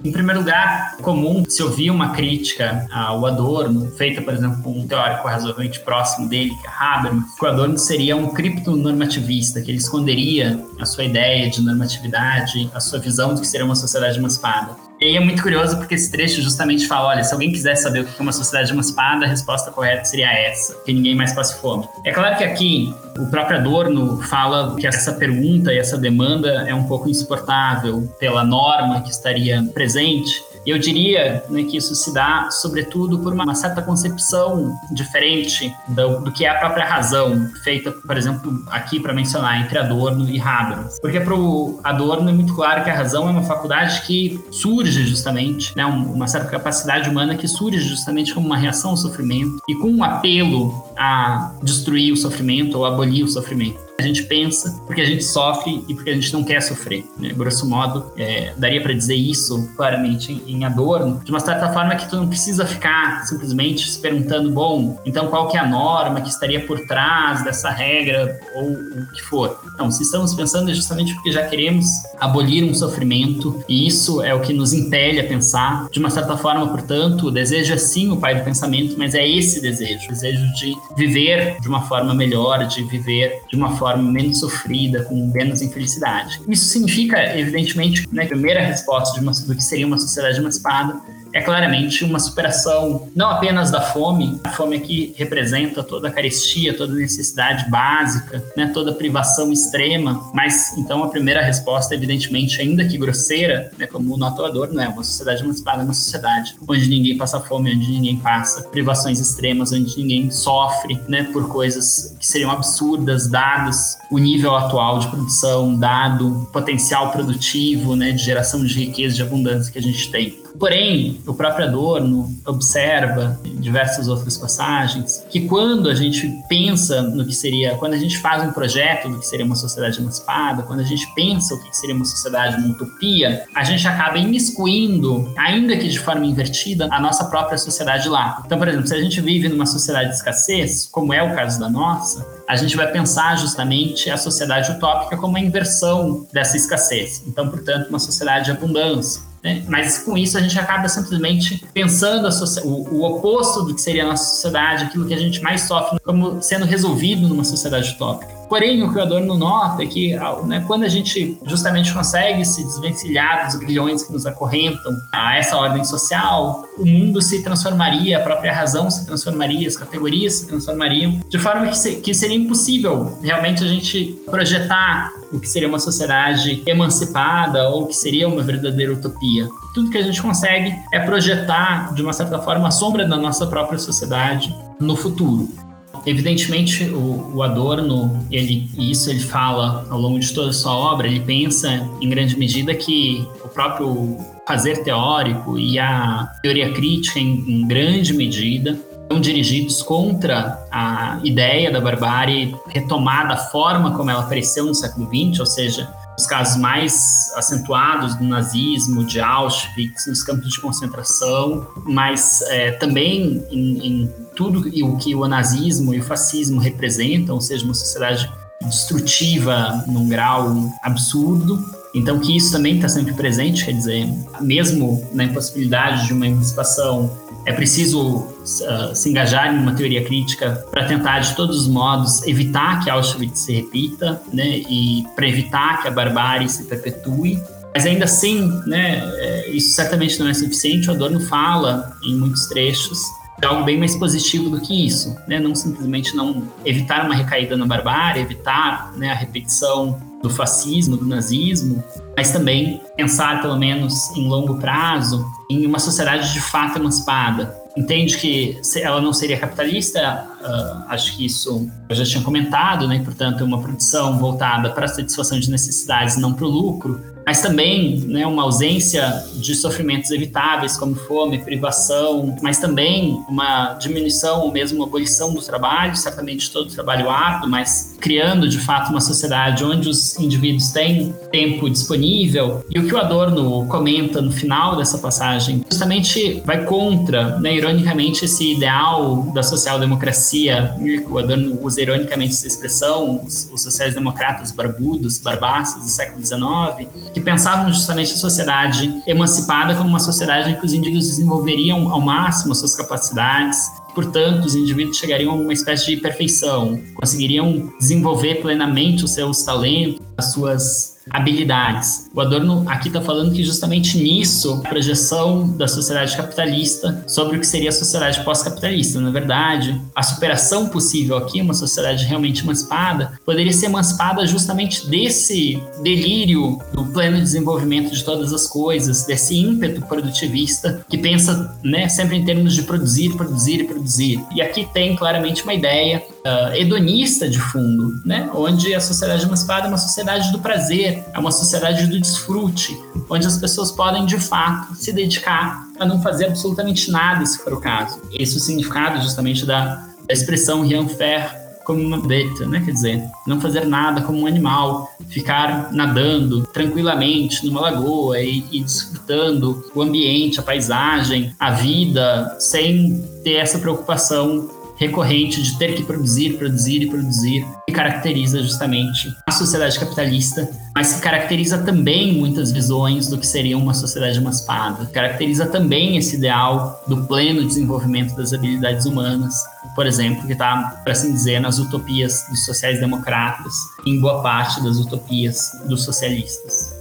Em 0.03 0.13
primeiro 0.13 0.41
lugar, 0.41 0.97
comum 1.03 1.45
se 1.47 1.63
ouvir 1.63 1.91
uma 1.91 2.11
crítica 2.11 2.87
ao 2.91 3.25
Adorno, 3.27 3.91
feita, 3.93 4.23
por 4.23 4.33
exemplo, 4.33 4.63
por 4.63 4.71
um 4.71 4.87
teórico 4.87 5.29
razoavelmente 5.29 5.79
próximo 5.81 6.29
dele, 6.29 6.51
que 6.51 6.67
é 6.67 6.71
Habermas, 6.71 7.35
que 7.39 7.45
o 7.45 7.49
Adorno 7.49 7.79
seria 7.79 8.17
um 8.17 8.29
criptonormativista, 8.29 9.61
que 9.61 9.71
ele 9.71 9.79
esconderia 9.79 10.59
a 10.81 10.87
sua 10.87 11.05
ideia 11.05 11.49
de 11.51 11.63
normatividade, 11.63 12.71
a 12.75 12.81
sua 12.81 12.99
visão 12.99 13.35
de 13.35 13.43
que 13.43 13.47
seria 13.47 13.65
uma 13.65 13.77
sociedade 13.77 14.19
emancipada. 14.19 14.90
E 15.01 15.07
aí 15.07 15.17
é 15.17 15.21
muito 15.21 15.43
curioso 15.43 15.79
porque 15.79 15.95
esse 15.95 16.11
trecho 16.11 16.43
justamente 16.43 16.87
fala: 16.87 17.09
olha, 17.09 17.25
se 17.25 17.33
alguém 17.33 17.51
quiser 17.51 17.75
saber 17.75 18.01
o 18.01 18.05
que 18.05 18.11
é 18.19 18.23
uma 18.23 18.33
sociedade 18.33 18.71
emancipada, 18.71 19.25
a 19.25 19.29
resposta 19.29 19.71
correta 19.71 20.05
seria 20.05 20.31
essa, 20.31 20.75
que 20.85 20.93
ninguém 20.93 21.15
mais 21.15 21.33
passe 21.33 21.59
fome. 21.59 21.89
É 22.05 22.13
claro 22.13 22.37
que 22.37 22.45
aqui 22.45 22.95
o 23.19 23.27
próprio 23.27 23.59
Adorno 23.59 24.21
fala 24.23 24.77
que 24.77 24.87
essa 24.87 25.13
pergunta 25.15 25.73
e 25.73 25.79
essa 25.79 25.97
demanda 25.97 26.67
é 26.69 26.75
um 26.75 26.85
pouco 26.85 27.09
insuportável 27.09 28.13
pela 28.19 28.45
norma 28.45 29.01
que 29.01 29.11
estaria 29.11 29.63
presente, 29.73 30.45
eu 30.67 30.79
diria 30.79 31.43
né, 31.49 31.65
que 31.65 31.77
isso 31.77 31.95
se 31.95 32.13
dá, 32.13 32.49
sobretudo, 32.51 33.19
por 33.19 33.33
uma, 33.33 33.55
certa 33.55 33.83
concepção 33.83 34.79
diferente 34.91 35.75
do, 35.89 36.21
do, 36.21 36.33
que 36.33 36.45
é 36.45 36.49
a 36.49 36.55
própria 36.55 36.85
razão, 36.85 37.49
feita, 37.65 37.91
por 37.91 38.17
exemplo, 38.17 38.63
aqui 38.69 39.01
para 39.01 39.13
mencionar, 39.13 39.61
entre 39.61 39.79
Adorno 39.79 40.29
e 40.29 40.41
Habermas. 40.41 40.99
Porque 41.01 41.21
para 41.21 41.35
o 41.35 41.81
Adorno 41.83 42.29
é 42.31 42.33
muito 42.33 42.55
claro 42.55 42.85
que 42.85 42.91
a 42.91 42.95
razão 42.95 43.29
é 43.29 43.31
uma 43.31 43.43
faculdade 43.43 44.03
que 44.03 44.43
surge 44.51 45.07
justamente, 45.07 45.77
né, 45.77 45.85
uma 45.85 46.27
certa 46.27 46.49
capacidade 46.49 47.09
humana 47.09 47.35
que 47.35 47.49
surge 47.49 47.81
justamente 47.81 48.33
como 48.35 48.47
uma 48.47 48.57
reação 48.57 48.91
ao 48.91 48.97
sofrimento 48.97 49.61
e 49.69 49.75
com 49.75 49.89
um 49.89 50.05
apelo 50.05 50.85
a 50.97 51.53
destruir 51.63 52.13
o 52.13 52.17
sofrimento 52.17 52.79
ou 52.79 52.85
abolir 52.85 53.25
o 53.25 53.29
sofrimento 53.29 53.90
a 54.01 54.03
gente 54.03 54.25
pensa, 54.25 54.81
porque 54.87 55.01
a 55.01 55.05
gente 55.05 55.25
sofre 55.25 55.85
e 55.89 55.95
porque 55.95 56.11
a 56.11 56.15
gente 56.15 56.33
não 56.33 56.43
quer 56.43 56.61
sofrer. 56.61 57.05
Né? 57.19 57.31
Grosso 57.31 57.69
modo, 57.69 58.13
é, 58.17 58.53
daria 58.57 58.81
para 58.83 58.93
dizer 58.93 59.15
isso 59.15 59.71
claramente 59.77 60.33
em, 60.33 60.57
em 60.57 60.65
Adorno, 60.65 61.21
de 61.25 61.31
uma 61.31 61.41
certa 61.41 61.73
forma 61.73 61.95
que 61.97 62.09
tu 62.09 62.17
não 62.17 62.29
precisa 62.29 62.67
ficar 62.67 63.25
simplesmente 63.27 63.89
se 63.89 63.99
perguntando, 63.99 64.51
bom, 64.51 65.01
então 65.05 65.29
qual 65.29 65.49
que 65.49 65.57
é 65.57 65.61
a 65.61 65.67
norma 65.67 66.21
que 66.21 66.29
estaria 66.29 66.61
por 66.67 66.81
trás 66.87 67.45
dessa 67.45 67.71
regra 67.71 68.39
ou 68.55 68.73
o 68.73 69.13
que 69.13 69.23
for. 69.23 69.61
Então, 69.75 69.91
se 69.91 70.03
estamos 70.03 70.35
pensando 70.35 70.71
é 70.71 70.75
justamente 70.75 71.15
porque 71.15 71.33
já 71.33 71.47
queremos 71.47 71.87
abolir 72.19 72.65
um 72.65 72.75
sofrimento 72.75 73.63
e 73.69 73.87
isso 73.87 74.23
é 74.23 74.35
o 74.35 74.41
que 74.41 74.53
nos 74.53 74.73
impele 74.73 75.21
a 75.21 75.25
pensar. 75.25 75.89
De 75.91 75.99
uma 75.99 76.11
certa 76.11 76.37
forma, 76.37 76.67
portanto, 76.69 77.27
o 77.27 77.31
desejo 77.31 77.73
é 77.73 77.77
sim 77.77 78.11
o 78.11 78.17
pai 78.17 78.35
do 78.35 78.45
pensamento, 78.45 78.97
mas 78.97 79.15
é 79.15 79.27
esse 79.27 79.61
desejo, 79.61 80.07
o 80.07 80.09
desejo 80.09 80.43
de 80.55 80.75
viver 80.97 81.59
de 81.61 81.69
uma 81.69 81.83
forma 81.83 82.15
melhor, 82.15 82.67
de 82.67 82.83
viver 82.85 83.43
de 83.49 83.57
uma 83.57 83.77
forma 83.77 83.90
forma 83.91 84.11
menos 84.11 84.41
sofrida, 84.41 85.05
com 85.05 85.31
menos 85.33 85.63
infelicidade. 85.63 86.41
Isso 86.49 86.67
significa, 86.67 87.37
evidentemente, 87.37 88.09
né, 88.13 88.25
a 88.25 88.29
primeira 88.29 88.61
resposta 88.61 89.19
de 89.19 89.25
uma, 89.25 89.33
do 89.33 89.55
que 89.55 89.63
seria 89.63 89.87
uma 89.87 89.99
sociedade 89.99 90.39
emancipada 90.39 91.01
é 91.33 91.41
claramente 91.41 92.05
uma 92.05 92.19
superação 92.19 93.09
não 93.15 93.31
apenas 93.31 93.71
da 93.71 93.81
fome, 93.81 94.41
a 94.45 94.51
fome 94.51 94.77
aqui 94.77 95.15
representa 95.17 95.83
toda 95.83 96.09
a 96.09 96.11
carestia, 96.11 96.77
toda 96.77 96.93
a 96.93 96.97
necessidade 96.97 97.71
básica, 97.71 98.43
né, 98.57 98.71
toda 98.73 98.91
a 98.91 98.95
privação 98.95 99.53
extrema, 99.53 100.31
mas 100.35 100.77
então 100.77 101.03
a 101.03 101.09
primeira 101.09 101.43
resposta, 101.43 101.95
evidentemente, 101.95 102.61
ainda 102.61 102.85
que 102.85 102.99
grosseira, 102.99 103.71
né, 103.79 103.87
como 103.87 104.15
o 104.15 104.17
notador, 104.17 104.73
não 104.73 104.83
é 104.83 104.89
uma 104.89 105.05
sociedade 105.05 105.43
emancipada, 105.43 105.83
é 105.83 105.85
uma 105.85 105.95
sociedade 105.95 106.57
onde 106.67 106.89
ninguém 106.89 107.17
passa 107.17 107.41
fome, 107.41 107.75
onde 107.75 107.91
ninguém 107.91 108.17
passa 108.17 108.63
privações 108.69 109.21
extremas, 109.21 109.73
onde 109.73 109.97
ninguém 109.97 110.31
sofre 110.31 111.01
né, 111.09 111.25
por 111.33 111.49
coisas 111.49 112.17
que 112.19 112.27
seriam 112.27 112.51
absurdas, 112.51 113.29
dados 113.29 113.97
o 114.11 114.19
nível 114.19 114.55
atual 114.55 114.99
de 114.99 115.09
produção, 115.09 115.77
dado 115.77 116.43
o 116.43 116.47
potencial 116.47 117.11
produtivo, 117.11 117.95
né, 117.95 118.13
de 118.13 118.23
geração 118.23 118.65
de 118.65 118.75
riqueza, 118.75 119.17
de 119.17 119.23
abundância 119.23 119.73
que 119.73 119.79
a 119.79 119.83
gente 119.83 120.11
tem. 120.11 120.41
Porém, 120.59 121.21
o 121.27 121.35
próprio 121.35 121.67
Adorno 121.67 122.29
observa 122.47 123.41
em 123.45 123.57
diversas 123.57 124.09
outras 124.09 124.37
passagens 124.37 125.25
que 125.31 125.43
quando 125.43 125.89
a 125.89 125.95
gente 125.95 126.31
pensa 126.49 127.03
no 127.03 127.25
que 127.25 127.35
seria, 127.35 127.77
quando 127.77 127.95
a 127.95 127.99
gente 127.99 128.19
faz 128.19 128.43
um 128.43 128.53
projeto 128.53 129.09
do 129.09 129.19
que 129.19 129.27
seria 129.27 129.45
uma 129.45 129.57
sociedade 129.57 130.01
emancipada, 130.01 130.63
quando 130.63 130.81
a 130.81 130.85
gente 130.85 131.07
pensa 131.15 131.55
o 131.55 131.63
que 131.63 131.77
seria 131.77 131.95
uma 131.95 132.05
sociedade, 132.05 132.57
uma 132.57 132.69
utopia, 132.69 133.45
a 133.55 133.65
gente 133.65 133.87
acaba 133.87 134.19
imiscuindo, 134.19 135.33
ainda 135.37 135.77
que 135.77 135.89
de 135.89 135.99
forma 135.99 136.27
invertida, 136.27 136.89
a 136.91 137.01
nossa 137.01 137.25
própria 137.25 137.59
sociedade 137.59 138.09
lá. 138.09 138.43
Então, 138.45 138.59
por 138.59 138.69
exemplo, 138.69 138.87
se 138.87 138.95
a 138.95 139.01
gente 139.01 139.21
vive 139.21 139.49
numa 139.49 139.67
sociedade 139.67 140.11
de 140.11 140.17
escassez, 140.17 140.89
como 140.91 141.13
é 141.13 141.23
o 141.23 141.35
caso 141.35 141.59
da 141.59 141.69
nossa, 141.69 142.27
a 142.49 142.57
gente 142.57 142.77
vai 142.77 142.91
pensar 142.91 143.37
justamente 143.39 144.11
a 144.11 144.17
sociedade 144.17 144.73
utópica 144.73 145.17
como 145.17 145.37
a 145.37 145.41
inversão 145.41 146.27
dessa 146.33 146.57
escassez. 146.57 147.23
Então, 147.27 147.49
portanto, 147.49 147.89
uma 147.89 147.99
sociedade 147.99 148.47
de 148.47 148.51
abundância. 148.51 149.30
Né? 149.43 149.65
Mas 149.69 149.99
com 149.99 150.19
isso 150.19 150.37
a 150.37 150.41
gente 150.41 150.59
acaba 150.59 150.89
simplesmente 150.89 151.65
pensando 151.73 152.29
o, 152.65 152.69
o, 152.95 153.05
oposto 153.05 153.63
do 153.63 153.75
que 153.75 153.81
seria 153.81 154.05
a 154.05 154.09
nossa 154.09 154.35
sociedade, 154.35 154.85
aquilo 154.85 155.07
que 155.07 155.15
a 155.15 155.19
gente 155.19 155.41
mais 155.41 155.63
sofre, 155.63 155.99
como 156.01 156.43
sendo 156.43 156.67
resolvido 156.67 157.27
numa 157.27 157.45
sociedade 157.45 157.93
utópica. 157.93 158.40
Porém, 158.51 158.83
o 158.83 158.93
que 158.93 158.99
o 158.99 159.03
Adorno 159.03 159.39
nota 159.39 159.85
é 159.85 159.87
que 159.87 160.17
né, 160.45 160.65
quando 160.67 160.83
a 160.83 160.89
gente 160.89 161.39
justamente 161.47 161.95
consegue 161.95 162.45
se 162.45 162.65
desvencilhar 162.65 163.47
dos 163.47 163.55
grilhões 163.55 164.03
que 164.03 164.13
nos 164.13 164.27
acorrentam 164.27 164.93
a 165.13 165.37
essa 165.37 165.57
ordem 165.57 165.85
social, 165.85 166.65
o 166.77 166.85
mundo 166.85 167.23
se 167.23 167.45
transformaria, 167.45 168.19
a 168.19 168.21
própria 168.21 168.53
razão 168.53 168.91
se 168.91 169.07
transformaria, 169.07 169.69
as 169.69 169.77
categorias 169.77 170.35
se 170.35 170.49
transformariam, 170.49 171.21
de 171.29 171.39
forma 171.39 171.69
que, 171.69 171.79
se, 171.79 172.01
que 172.01 172.13
seria 172.13 172.37
impossível 172.37 173.17
realmente 173.23 173.63
a 173.63 173.69
gente 173.69 174.21
projetar 174.27 175.13
o 175.33 175.39
que 175.39 175.49
seria 175.49 175.69
uma 175.69 175.79
sociedade 175.79 176.61
emancipada 176.67 177.69
ou 177.69 177.85
o 177.85 177.87
que 177.87 177.95
seria 177.95 178.27
uma 178.27 178.43
verdadeira 178.43 178.93
utopia. 178.93 179.49
Tudo 179.73 179.91
que 179.91 179.99
a 179.99 180.03
gente 180.03 180.21
consegue 180.21 180.75
é 180.93 180.99
projetar, 180.99 181.95
de 181.95 182.03
uma 182.03 182.13
certa 182.13 182.41
forma, 182.41 182.67
a 182.67 182.73
sombra 182.73 183.07
da 183.07 183.17
nossa 183.17 183.47
própria 183.47 183.79
sociedade 183.79 184.53
no 184.81 184.97
futuro. 184.97 185.70
Evidentemente, 186.07 186.85
o, 186.85 187.33
o 187.35 187.43
Adorno, 187.43 188.27
ele, 188.31 188.71
isso 188.79 189.11
ele 189.11 189.21
fala 189.21 189.87
ao 189.91 190.01
longo 190.01 190.19
de 190.19 190.33
toda 190.33 190.51
a 190.51 190.53
sua 190.53 190.75
obra, 190.75 191.07
ele 191.07 191.21
pensa 191.21 191.89
em 192.01 192.09
grande 192.09 192.39
medida 192.39 192.75
que 192.75 193.27
o 193.45 193.49
próprio 193.49 194.17
fazer 194.47 194.83
teórico 194.83 195.59
e 195.59 195.79
a 195.79 196.33
teoria 196.43 196.73
crítica, 196.73 197.19
em, 197.19 197.63
em 197.63 197.67
grande 197.67 198.13
medida, 198.13 198.79
estão 199.03 199.21
dirigidos 199.21 199.83
contra 199.83 200.65
a 200.71 201.21
ideia 201.25 201.71
da 201.71 201.81
barbárie 201.81 202.55
retomada 202.69 203.35
a 203.35 203.37
forma 203.37 203.97
como 203.97 204.11
ela 204.11 204.21
apareceu 204.21 204.65
no 204.65 204.75
século 204.75 205.09
XX, 205.09 205.41
ou 205.41 205.47
seja, 205.47 205.89
os 206.21 206.27
casos 206.27 206.57
mais 206.57 207.33
acentuados 207.35 208.15
do 208.15 208.25
nazismo, 208.25 209.05
de 209.05 209.21
Auschwitz, 209.21 210.07
nos 210.07 210.23
campos 210.23 210.51
de 210.51 210.61
concentração, 210.61 211.67
mas 211.85 212.43
é, 212.43 212.73
também 212.73 213.45
em, 213.51 213.87
em 213.87 214.15
tudo 214.37 214.61
o 214.61 214.97
que 214.99 215.15
o 215.15 215.27
nazismo 215.27 215.95
e 215.95 216.01
o 216.01 216.03
fascismo 216.03 216.61
representam, 216.61 217.35
ou 217.35 217.41
seja, 217.41 217.65
uma 217.65 217.75
sociedade 217.75 218.31
destrutiva 218.63 219.83
num 219.87 220.09
grau 220.09 220.71
absurdo. 220.83 221.59
Então, 221.95 222.21
que 222.21 222.37
isso 222.37 222.53
também 222.53 222.77
está 222.77 222.89
sempre 222.89 223.15
presente, 223.15 223.65
quer 223.65 223.73
dizer, 223.73 224.07
mesmo 224.41 225.09
na 225.13 225.25
impossibilidade 225.25 226.07
de 226.07 226.13
uma 226.13 226.27
emancipação, 226.27 227.11
é 227.51 227.53
preciso 227.53 228.19
uh, 228.19 228.95
se 228.95 229.11
engajar 229.11 229.53
em 229.53 229.59
uma 229.59 229.75
teoria 229.75 230.05
crítica 230.05 230.65
para 230.71 230.85
tentar, 230.85 231.19
de 231.19 231.35
todos 231.35 231.63
os 231.63 231.69
modos, 231.69 232.23
evitar 232.27 232.83
que 232.83 232.89
Auschwitz 232.89 233.41
se 233.41 233.53
repita, 233.53 234.23
né, 234.33 234.59
e 234.69 235.05
para 235.17 235.29
evitar 235.29 235.83
que 235.83 235.89
a 235.89 235.91
barbárie 235.91 236.49
se 236.49 236.65
perpetue. 236.65 237.43
Mas 237.75 237.87
ainda 237.87 238.05
assim, 238.05 238.49
né, 238.67 239.03
é, 239.19 239.51
isso 239.51 239.75
certamente 239.75 240.19
não 240.21 240.29
é 240.29 240.35
suficiente. 240.35 240.89
O 240.89 240.93
Adorno 240.93 241.21
fala 241.21 241.93
em 242.05 242.15
muitos 242.15 242.47
trechos 242.47 243.01
de 243.39 243.47
algo 243.47 243.65
bem 243.65 243.79
mais 243.79 243.97
positivo 243.97 244.51
do 244.51 244.61
que 244.61 244.87
isso, 244.87 245.17
né? 245.27 245.41
Não 245.41 245.55
simplesmente 245.55 246.15
não 246.15 246.47
evitar 246.65 247.07
uma 247.07 247.15
recaída 247.15 247.57
na 247.57 247.65
barbárie, 247.65 248.21
evitar 248.21 248.93
né, 248.97 249.11
a 249.11 249.15
repetição 249.15 249.99
do 250.23 250.29
fascismo, 250.29 250.97
do 250.97 251.07
nazismo, 251.07 251.83
mas 252.17 252.31
também 252.31 252.81
pensar, 252.97 253.41
pelo 253.41 253.57
menos 253.57 254.11
em 254.17 254.29
longo 254.29 254.57
prazo, 254.57 255.25
em 255.51 255.67
uma 255.67 255.79
sociedade 255.79 256.33
de 256.33 256.41
fato 256.41 256.79
emancipada. 256.79 257.59
Entende 257.77 258.19
que 258.19 258.61
ela 258.77 259.01
não 259.01 259.13
seria 259.13 259.39
capitalista, 259.39 260.27
uh, 260.41 260.85
acho 260.89 261.17
que 261.17 261.25
isso 261.25 261.71
eu 261.89 261.97
já 261.97 262.05
tinha 262.05 262.23
comentado, 262.23 262.87
né? 262.89 263.01
Portanto, 263.05 263.45
uma 263.45 263.61
produção 263.61 264.19
voltada 264.19 264.71
para 264.71 264.87
a 264.87 264.89
satisfação 264.89 265.39
de 265.39 265.51
necessidades, 265.51 266.17
não 266.17 266.35
para 266.35 266.45
o 266.45 266.49
lucro, 266.49 267.01
mas 267.31 267.41
também 267.41 268.01
né, 268.09 268.27
uma 268.27 268.43
ausência 268.43 269.25
de 269.37 269.55
sofrimentos 269.55 270.11
evitáveis, 270.11 270.77
como 270.77 270.97
fome, 270.97 271.39
privação, 271.39 272.35
mas 272.43 272.59
também 272.59 273.23
uma 273.29 273.75
diminuição 273.75 274.41
ou 274.41 274.51
mesmo 274.51 274.79
uma 274.79 274.87
abolição 274.87 275.33
do 275.33 275.41
trabalho, 275.41 275.95
certamente 275.95 276.51
todo 276.51 276.69
trabalho 276.73 277.09
árduo, 277.09 277.49
mas 277.49 277.97
criando 278.01 278.49
de 278.49 278.59
fato 278.59 278.91
uma 278.91 279.01
sociedade 279.01 279.65
onde 279.65 279.89
os 279.89 280.19
indivíduos 280.19 280.71
têm 280.71 281.15
tempo 281.31 281.71
disponível. 281.71 282.65
E 282.69 282.81
o 282.81 282.89
que 282.89 282.95
o 282.95 282.99
Adorno 282.99 283.65
comenta 283.67 284.21
no 284.21 284.33
final 284.33 284.75
dessa 284.75 284.99
passagem 284.99 285.65
justamente 285.71 286.43
vai 286.45 286.65
contra, 286.65 287.39
né, 287.39 287.55
ironicamente, 287.55 288.25
esse 288.25 288.55
ideal 288.55 289.31
da 289.33 289.45
social-democracia. 289.45 290.75
O 291.09 291.17
Adorno 291.17 291.61
usa 291.63 291.81
ironicamente 291.81 292.33
essa 292.33 292.49
expressão, 292.49 293.23
os, 293.25 293.49
sociais-democratas 293.55 294.51
barbudos, 294.51 295.19
barbaços 295.19 295.85
do 295.85 295.89
século 295.89 296.27
XIX, 296.27 296.89
que 297.13 297.20
pensavam 297.21 297.73
justamente 297.73 298.13
a 298.13 298.17
sociedade 298.17 299.03
emancipada 299.07 299.75
como 299.75 299.89
uma 299.89 299.99
sociedade 299.99 300.51
em 300.51 300.55
que 300.55 300.65
os 300.65 300.73
indivíduos 300.73 301.07
desenvolveriam 301.07 301.93
ao 301.93 302.01
máximo 302.01 302.55
suas 302.55 302.75
capacidades, 302.75 303.73
Portanto, 303.95 304.45
os 304.45 304.55
indivíduos 304.55 304.97
chegariam 304.97 305.33
a 305.33 305.37
uma 305.37 305.53
espécie 305.53 305.95
de 305.95 305.97
perfeição, 305.97 306.81
conseguiriam 306.95 307.73
desenvolver 307.79 308.37
plenamente 308.37 309.05
os 309.05 309.13
seus 309.13 309.43
talentos, 309.43 310.01
as 310.17 310.33
suas 310.33 311.01
habilidades. 311.09 312.09
O 312.15 312.21
Adorno 312.21 312.65
aqui 312.69 312.89
está 312.89 313.01
falando 313.01 313.33
que 313.33 313.43
justamente 313.43 313.99
nisso, 313.99 314.63
a 314.65 314.69
projeção 314.69 315.49
da 315.57 315.67
sociedade 315.67 316.17
capitalista 316.17 317.05
sobre 317.07 317.37
o 317.37 317.41
que 317.41 317.47
seria 317.47 317.71
a 317.71 317.73
sociedade 317.73 318.23
pós-capitalista. 318.25 319.01
Na 319.01 319.11
verdade, 319.11 319.81
a 319.95 320.03
superação 320.03 320.69
possível 320.69 321.17
aqui, 321.17 321.41
uma 321.41 321.55
sociedade 321.55 322.05
realmente 322.05 322.43
emancipada, 322.43 323.19
poderia 323.25 323.53
ser 323.53 323.67
emancipada 323.67 324.27
justamente 324.27 324.89
desse 324.89 325.61
delírio 325.83 326.59
do 326.73 326.85
pleno 326.87 327.19
desenvolvimento 327.19 327.93
de 327.93 328.05
todas 328.05 328.33
as 328.33 328.47
coisas, 328.47 329.05
desse 329.05 329.37
ímpeto 329.37 329.83
produtivista 329.83 330.85
que 330.89 330.99
pensa 330.99 331.59
né, 331.65 331.89
sempre 331.89 332.17
em 332.17 332.25
termos 332.25 332.55
de 332.55 332.63
produzir, 332.63 333.17
produzir 333.17 333.61
e 333.61 333.65
produzir. 333.81 334.25
E 334.35 334.43
aqui 334.43 334.69
tem 334.73 334.95
claramente 334.95 335.43
uma 335.43 335.55
ideia 335.55 336.05
uh, 336.25 336.55
hedonista 336.55 337.29
de 337.29 337.41
fundo, 337.41 338.01
né? 338.05 338.31
onde 338.35 338.75
a 338.75 338.81
sociedade 338.81 339.25
emancipada 339.25 339.67
é 339.67 339.69
uma 339.69 339.79
sociedade 339.79 340.31
do 340.31 340.39
prazer, 340.39 341.03
é 341.13 341.19
uma 341.19 341.33
sociedade 341.33 341.87
do 341.87 341.99
desfrute, 341.99 342.79
onde 343.09 343.27
as 343.27 343.39
pessoas 343.39 343.73
podem 343.73 344.05
de 344.05 344.21
fato 344.21 344.75
se 344.75 344.93
dedicar 344.93 345.67
a 345.79 345.87
não 345.87 346.01
fazer 346.03 346.27
absolutamente 346.27 346.91
nada, 346.91 347.25
se 347.25 347.39
for 347.43 347.55
o 347.55 347.61
caso. 347.61 348.01
Esse 348.13 348.35
é 348.35 348.37
o 348.37 348.41
significado 348.41 349.01
justamente 349.03 349.47
da, 349.47 349.77
da 350.07 350.13
expressão 350.13 350.63
rien 350.63 350.87
faire 350.87 351.41
como 351.65 351.83
uma 351.83 351.99
beta, 351.99 352.47
né? 352.47 352.63
Quer 352.65 352.73
dizer, 352.73 353.03
não 353.27 353.41
fazer 353.41 353.67
nada 353.67 354.03
como 354.03 354.21
um 354.21 354.27
animal, 354.27 354.91
ficar 355.09 355.73
nadando 355.73 356.47
tranquilamente 356.47 357.45
numa 357.47 357.61
lagoa 357.61 358.21
e, 358.21 358.45
e 358.51 358.61
desfrutando 358.61 359.65
o 359.75 359.83
ambiente, 359.83 360.41
a 360.41 360.43
paisagem, 360.43 361.35
a 361.39 361.51
vida, 361.53 362.37
sem 362.39 363.03
ter 363.23 363.35
essa 363.35 363.59
preocupação 363.59 364.60
recorrente 364.81 365.43
de 365.43 365.59
ter 365.59 365.75
que 365.75 365.85
produzir, 365.85 366.39
produzir 366.39 366.83
e 366.83 366.87
produzir, 366.89 367.47
que 367.67 367.73
caracteriza 367.73 368.43
justamente 368.43 369.15
a 369.27 369.31
sociedade 369.31 369.79
capitalista, 369.79 370.51
mas 370.75 370.95
que 370.95 371.03
caracteriza 371.03 371.59
também 371.59 372.15
muitas 372.15 372.51
visões 372.51 373.07
do 373.07 373.19
que 373.19 373.27
seria 373.27 373.59
uma 373.59 373.75
sociedade 373.75 374.17
emancipada, 374.17 374.87
caracteriza 374.87 375.47
também 375.47 375.99
esse 375.99 376.17
ideal 376.17 376.83
do 376.87 377.05
pleno 377.05 377.47
desenvolvimento 377.47 378.17
das 378.17 378.33
habilidades 378.33 378.87
humanas, 378.87 379.35
por 379.77 379.87
exemplo, 379.87 380.27
que 380.27 380.33
está, 380.33 380.81
para 380.83 380.93
assim 380.93 381.13
dizer, 381.13 381.41
nas 381.41 381.59
utopias 381.59 382.25
dos 382.31 382.47
sociais-democratas, 382.47 383.53
em 383.85 384.01
boa 384.01 384.23
parte 384.23 384.63
das 384.65 384.79
utopias 384.79 385.53
dos 385.69 385.85
socialistas. 385.85 386.81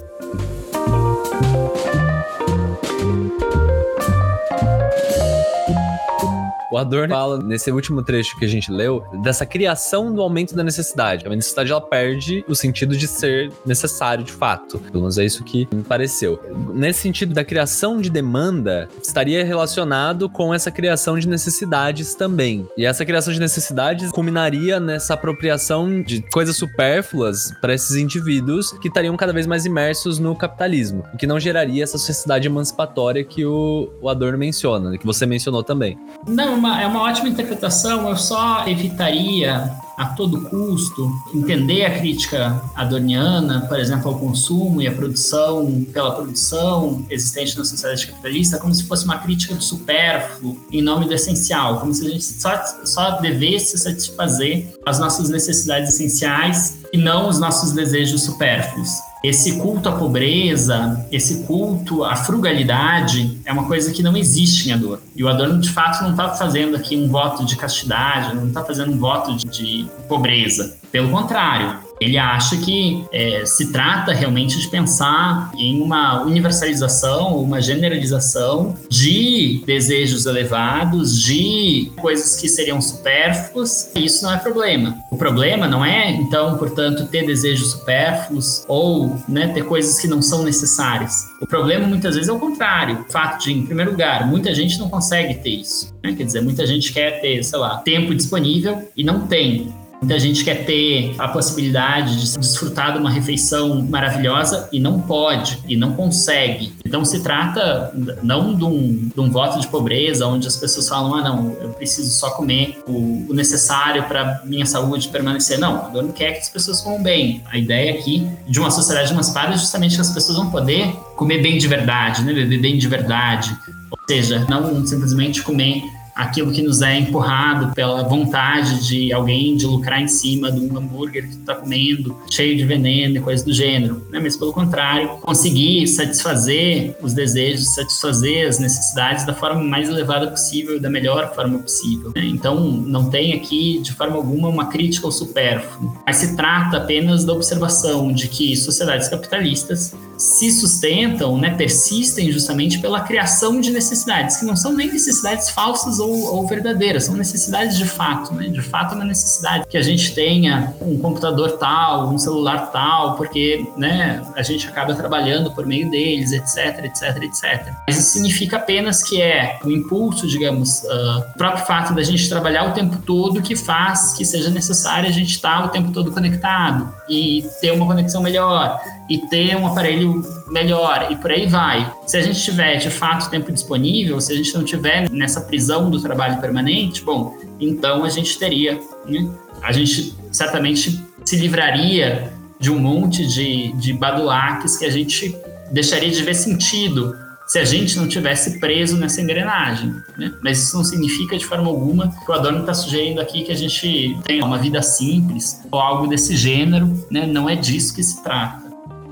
O 6.71 6.77
Adorno 6.77 7.13
fala, 7.13 7.41
nesse 7.41 7.71
último 7.71 8.03
trecho 8.03 8.37
que 8.37 8.45
a 8.45 8.47
gente 8.47 8.71
leu, 8.71 9.03
dessa 9.23 9.45
criação 9.45 10.13
do 10.13 10.21
aumento 10.21 10.55
da 10.55 10.63
necessidade. 10.63 11.25
A 11.25 11.29
necessidade, 11.29 11.71
ela 11.71 11.81
perde 11.81 12.45
o 12.47 12.55
sentido 12.55 12.95
de 12.95 13.07
ser 13.07 13.51
necessário 13.65 14.23
de 14.23 14.31
fato. 14.31 14.77
Pelo 14.79 14.99
menos 14.99 15.17
é 15.17 15.25
isso 15.25 15.43
que 15.43 15.67
me 15.73 15.83
pareceu. 15.83 16.39
Nesse 16.73 17.01
sentido 17.01 17.33
da 17.33 17.43
criação 17.43 17.99
de 17.99 18.09
demanda, 18.09 18.87
estaria 19.01 19.43
relacionado 19.43 20.29
com 20.29 20.53
essa 20.53 20.69
criação 20.69 21.17
de 21.17 21.27
necessidades 21.27 22.13
também. 22.13 22.67
E 22.77 22.85
essa 22.85 23.03
criação 23.03 23.33
de 23.33 23.39
necessidades 23.39 24.11
culminaria 24.11 24.79
nessa 24.79 25.15
apropriação 25.15 26.01
de 26.01 26.21
coisas 26.21 26.55
supérfluas 26.55 27.51
para 27.59 27.73
esses 27.73 27.95
indivíduos 27.95 28.71
que 28.73 28.89
estariam 28.89 29.17
cada 29.17 29.33
vez 29.33 29.47
mais 29.47 29.65
imersos 29.65 30.19
no 30.19 30.35
capitalismo, 30.35 31.03
o 31.13 31.17
que 31.17 31.25
não 31.25 31.39
geraria 31.39 31.83
essa 31.83 31.97
sociedade 31.97 32.47
emancipatória 32.47 33.23
que 33.23 33.45
o, 33.45 33.89
o 34.01 34.09
Adorno 34.09 34.37
menciona, 34.37 34.97
que 34.97 35.05
você 35.05 35.25
mencionou 35.25 35.63
também. 35.63 35.97
Não, 36.27 36.58
uma, 36.59 36.81
é 36.81 36.85
uma 36.85 37.01
ótima 37.01 37.29
interpretação. 37.29 38.07
Eu 38.07 38.17
só 38.17 38.67
evitaria 38.67 39.71
a 39.97 40.05
todo 40.05 40.41
custo 40.43 41.11
entender 41.33 41.83
a 41.83 41.99
crítica 41.99 42.61
adorniana, 42.73 43.65
por 43.67 43.77
exemplo, 43.77 44.09
ao 44.09 44.17
consumo 44.17 44.81
e 44.81 44.87
à 44.87 44.93
produção 44.93 45.85
pela 45.91 46.11
produção 46.15 47.05
existente 47.09 47.57
na 47.57 47.65
sociedade 47.65 48.07
capitalista, 48.07 48.57
como 48.57 48.73
se 48.73 48.85
fosse 48.85 49.03
uma 49.03 49.17
crítica 49.17 49.55
do 49.55 49.61
supérfluo 49.61 50.57
em 50.71 50.81
nome 50.81 51.05
do 51.05 51.13
essencial, 51.13 51.81
como 51.81 51.93
se 51.93 52.07
a 52.07 52.09
gente 52.11 52.23
só, 52.23 52.63
só 52.85 53.19
devesse 53.19 53.77
satisfazer 53.77 54.67
as 54.85 54.99
nossas 54.99 55.29
necessidades 55.29 55.93
essenciais 55.93 56.78
e 56.91 56.97
não 56.97 57.27
os 57.29 57.39
nossos 57.39 57.71
desejos 57.71 58.23
supérfluos 58.23 58.89
esse 59.21 59.57
culto 59.57 59.89
à 59.89 59.91
pobreza, 59.91 61.05
esse 61.11 61.43
culto 61.43 62.05
à 62.05 62.15
frugalidade 62.15 63.39
é 63.43 63.51
uma 63.51 63.65
coisa 63.65 63.91
que 63.91 64.01
não 64.01 64.15
existe 64.15 64.69
em 64.69 64.71
Adorno. 64.71 65.03
E 65.13 65.23
o 65.23 65.27
Adorno, 65.27 65.59
de 65.59 65.69
fato, 65.69 66.03
não 66.03 66.11
está 66.11 66.29
fazendo 66.29 66.77
aqui 66.77 66.95
um 66.95 67.09
voto 67.09 67.45
de 67.45 67.57
castidade, 67.57 68.33
não 68.33 68.47
está 68.47 68.63
fazendo 68.63 68.93
um 68.93 68.97
voto 68.97 69.35
de, 69.35 69.45
de 69.49 69.87
pobreza. 70.07 70.77
Pelo 70.89 71.09
contrário, 71.09 71.79
ele 71.99 72.17
acha 72.17 72.57
que 72.57 73.03
é, 73.11 73.45
se 73.45 73.71
trata 73.71 74.13
realmente 74.13 74.59
de 74.59 74.67
pensar 74.67 75.51
em 75.57 75.81
uma 75.81 76.21
universalização, 76.23 77.37
uma 77.41 77.61
generalização 77.61 78.75
de 78.89 79.61
desejos 79.65 80.25
elevados, 80.25 81.21
de 81.21 81.91
coisas 81.97 82.39
que 82.39 82.47
seriam 82.47 82.81
supérfluas. 82.81 83.91
E 83.95 84.05
isso 84.05 84.23
não 84.23 84.33
é 84.33 84.37
problema. 84.37 84.97
O 85.11 85.17
problema 85.17 85.67
não 85.67 85.83
é, 85.83 86.11
então, 86.11 86.57
portanto, 86.57 87.07
ter 87.07 87.25
desejos 87.25 87.71
supérfluos 87.71 88.63
ou 88.67 89.17
né, 89.27 89.47
ter 89.47 89.65
coisas 89.65 89.99
que 89.99 90.07
não 90.07 90.21
são 90.21 90.43
necessárias. 90.43 91.25
O 91.41 91.47
problema 91.47 91.87
muitas 91.87 92.15
vezes 92.15 92.29
é 92.29 92.33
o 92.33 92.39
contrário. 92.39 93.05
O 93.07 93.11
fato 93.11 93.43
de, 93.43 93.53
em 93.53 93.65
primeiro 93.65 93.91
lugar, 93.91 94.27
muita 94.27 94.53
gente 94.53 94.77
não 94.79 94.89
consegue 94.89 95.35
ter 95.35 95.49
isso. 95.49 95.93
Né? 96.03 96.13
Quer 96.13 96.23
dizer, 96.23 96.41
muita 96.41 96.65
gente 96.65 96.91
quer 96.91 97.21
ter, 97.21 97.43
sei 97.43 97.59
lá, 97.59 97.77
tempo 97.77 98.13
disponível 98.15 98.87
e 98.95 99.03
não 99.03 99.27
tem 99.27 99.73
Muita 100.01 100.17
gente 100.17 100.43
quer 100.43 100.65
ter 100.65 101.13
a 101.17 101.27
possibilidade 101.27 102.21
de 102.21 102.37
desfrutar 102.37 102.93
de 102.93 102.99
uma 102.99 103.11
refeição 103.11 103.81
maravilhosa 103.83 104.69
e 104.71 104.79
não 104.79 105.01
pode, 105.01 105.59
e 105.67 105.75
não 105.75 105.93
consegue. 105.93 106.73
Então 106.85 107.03
se 107.03 107.19
trata 107.21 107.91
não 108.23 108.55
de 108.55 108.63
um, 108.63 109.09
de 109.13 109.19
um 109.19 109.29
voto 109.29 109.59
de 109.59 109.67
pobreza, 109.67 110.25
onde 110.25 110.47
as 110.47 110.55
pessoas 110.55 110.87
falam, 110.87 111.15
ah 111.15 111.21
não, 111.21 111.55
eu 111.61 111.69
preciso 111.69 112.11
só 112.11 112.31
comer 112.31 112.81
o, 112.87 113.27
o 113.29 113.33
necessário 113.33 114.03
para 114.03 114.41
minha 114.45 114.65
saúde 114.65 115.09
permanecer. 115.09 115.59
Não, 115.59 115.91
o 115.93 116.01
não 116.01 116.11
quer 116.11 116.33
que 116.33 116.39
as 116.39 116.49
pessoas 116.49 116.81
comam 116.81 117.03
bem. 117.03 117.43
A 117.51 117.57
ideia 117.57 117.93
aqui 117.93 118.25
de 118.47 118.59
uma 118.59 118.71
sociedade 118.71 119.11
emancipada 119.11 119.53
é 119.53 119.57
justamente 119.57 119.95
que 119.95 120.01
as 120.01 120.11
pessoas 120.11 120.37
vão 120.37 120.49
poder 120.49 120.93
comer 121.15 121.41
bem 121.41 121.57
de 121.57 121.67
verdade, 121.67 122.23
né? 122.23 122.33
beber 122.33 122.61
bem 122.61 122.77
de 122.77 122.87
verdade. 122.87 123.55
Ou 123.91 123.99
seja, 124.07 124.45
não 124.49 124.85
simplesmente 124.85 125.41
comer 125.41 125.83
aquilo 126.19 126.51
que 126.51 126.61
nos 126.61 126.81
é 126.81 126.99
empurrado 126.99 127.73
pela 127.73 128.03
vontade 128.03 128.85
de 128.85 129.13
alguém 129.13 129.55
de 129.55 129.65
lucrar 129.65 130.01
em 130.01 130.07
cima 130.07 130.51
de 130.51 130.59
um 130.59 130.77
hambúrguer 130.77 131.29
que 131.29 131.37
tu 131.37 131.45
tá 131.45 131.55
comendo, 131.55 132.17
cheio 132.29 132.57
de 132.57 132.65
veneno 132.65 133.15
e 133.15 133.19
coisas 133.21 133.45
do 133.45 133.53
gênero, 133.53 134.05
né? 134.11 134.19
Mas 134.19 134.35
pelo 134.35 134.51
contrário, 134.51 135.09
conseguir 135.21 135.87
satisfazer 135.87 136.97
os 137.01 137.13
desejos, 137.13 137.73
satisfazer 137.73 138.47
as 138.47 138.59
necessidades 138.59 139.25
da 139.25 139.33
forma 139.33 139.63
mais 139.63 139.87
elevada 139.87 140.29
possível, 140.29 140.79
da 140.79 140.89
melhor 140.89 141.33
forma 141.33 141.57
possível. 141.59 142.11
Né? 142.13 142.25
Então, 142.25 142.59
não 142.59 143.09
tem 143.09 143.33
aqui 143.33 143.79
de 143.79 143.93
forma 143.93 144.17
alguma 144.17 144.49
uma 144.49 144.65
crítica 144.67 145.07
ao 145.07 145.11
supérfluo, 145.11 145.95
mas 146.05 146.17
se 146.17 146.35
trata 146.35 146.77
apenas 146.77 147.23
da 147.23 147.31
observação 147.31 148.11
de 148.11 148.27
que 148.27 148.57
sociedades 148.57 149.07
capitalistas 149.07 149.95
se 150.19 150.51
sustentam, 150.51 151.37
né, 151.37 151.51
persistem 151.51 152.29
justamente 152.29 152.79
pela 152.79 152.99
criação 152.99 153.61
de 153.61 153.71
necessidades, 153.71 154.35
que 154.35 154.45
não 154.45 154.55
são 154.55 154.73
nem 154.73 154.91
necessidades 154.91 155.49
falsas 155.49 155.97
ou, 155.97 156.35
ou 156.35 156.45
verdadeiras, 156.45 157.05
são 157.05 157.15
necessidades 157.15 157.77
de 157.77 157.85
fato. 157.85 158.33
Né? 158.33 158.49
De 158.49 158.61
fato, 158.61 158.93
é 158.93 158.95
uma 158.95 159.05
necessidade 159.05 159.65
que 159.67 159.77
a 159.77 159.81
gente 159.81 160.13
tenha 160.13 160.73
um 160.81 160.97
computador 160.97 161.53
tal, 161.53 162.09
um 162.09 162.17
celular 162.17 162.69
tal, 162.69 163.15
porque 163.15 163.65
né, 163.77 164.21
a 164.35 164.43
gente 164.43 164.67
acaba 164.67 164.93
trabalhando 164.93 165.51
por 165.51 165.65
meio 165.65 165.89
deles, 165.89 166.33
etc, 166.33 166.83
etc, 166.83 167.23
etc. 167.23 167.73
Mas 167.87 167.97
isso 167.97 168.11
significa 168.11 168.57
apenas 168.57 169.01
que 169.01 169.21
é 169.21 169.57
o 169.63 169.71
impulso, 169.71 170.27
digamos, 170.27 170.83
uh, 170.83 171.19
o 171.33 171.37
próprio 171.37 171.65
fato 171.65 171.93
da 171.93 172.03
gente 172.03 172.27
trabalhar 172.27 172.69
o 172.69 172.73
tempo 172.73 172.97
todo 173.05 173.41
que 173.41 173.55
faz 173.55 174.13
que 174.13 174.25
seja 174.25 174.49
necessário 174.49 175.07
a 175.07 175.11
gente 175.11 175.31
estar 175.31 175.65
o 175.65 175.69
tempo 175.69 175.91
todo 175.91 176.11
conectado 176.11 176.93
e 177.07 177.45
ter 177.61 177.71
uma 177.71 177.85
conexão 177.85 178.21
melhor 178.21 178.79
e 179.09 179.17
ter 179.17 179.55
um 179.55 179.65
aparelho 179.65 180.21
melhor 180.47 181.07
e 181.09 181.15
por 181.15 181.31
aí 181.31 181.47
vai. 181.47 181.91
Se 182.05 182.17
a 182.17 182.21
gente 182.21 182.41
tiver 182.41 182.77
de 182.77 182.89
fato 182.89 183.29
tempo 183.29 183.51
disponível, 183.51 184.19
se 184.21 184.31
a 184.31 184.35
gente 184.35 184.53
não 184.53 184.63
tiver 184.63 185.09
nessa 185.09 185.41
prisão 185.41 185.89
do 185.89 185.99
trabalho 185.99 186.39
permanente, 186.39 187.03
bom, 187.03 187.35
então 187.59 188.03
a 188.03 188.09
gente 188.09 188.37
teria, 188.37 188.79
né? 189.05 189.27
a 189.61 189.71
gente 189.71 190.15
certamente 190.31 191.03
se 191.25 191.35
livraria 191.37 192.31
de 192.59 192.69
um 192.69 192.77
monte 192.77 193.25
de, 193.25 193.71
de 193.73 193.93
badulaques 193.93 194.77
que 194.77 194.85
a 194.85 194.91
gente 194.91 195.35
deixaria 195.71 196.11
de 196.11 196.21
ver 196.23 196.33
sentido 196.33 197.15
se 197.49 197.57
a 197.57 197.65
gente 197.65 197.97
não 197.97 198.07
tivesse 198.07 198.59
preso 198.59 198.95
nessa 198.95 199.21
engrenagem. 199.21 199.95
Né? 200.15 200.31
Mas 200.43 200.61
isso 200.61 200.77
não 200.77 200.83
significa 200.83 201.35
de 201.35 201.43
forma 201.43 201.67
alguma 201.67 202.13
que 202.23 202.29
o 202.29 202.33
Adorno 202.33 202.59
está 202.59 202.75
sugerindo 202.75 203.19
aqui 203.19 203.43
que 203.43 203.51
a 203.51 203.55
gente 203.55 204.15
tenha 204.23 204.45
uma 204.45 204.59
vida 204.59 204.83
simples 204.83 205.59
ou 205.71 205.79
algo 205.79 206.05
desse 206.05 206.37
gênero. 206.37 207.07
Né? 207.09 207.25
Não 207.25 207.49
é 207.49 207.55
disso 207.55 207.95
que 207.95 208.03
se 208.03 208.21
trata. 208.21 208.68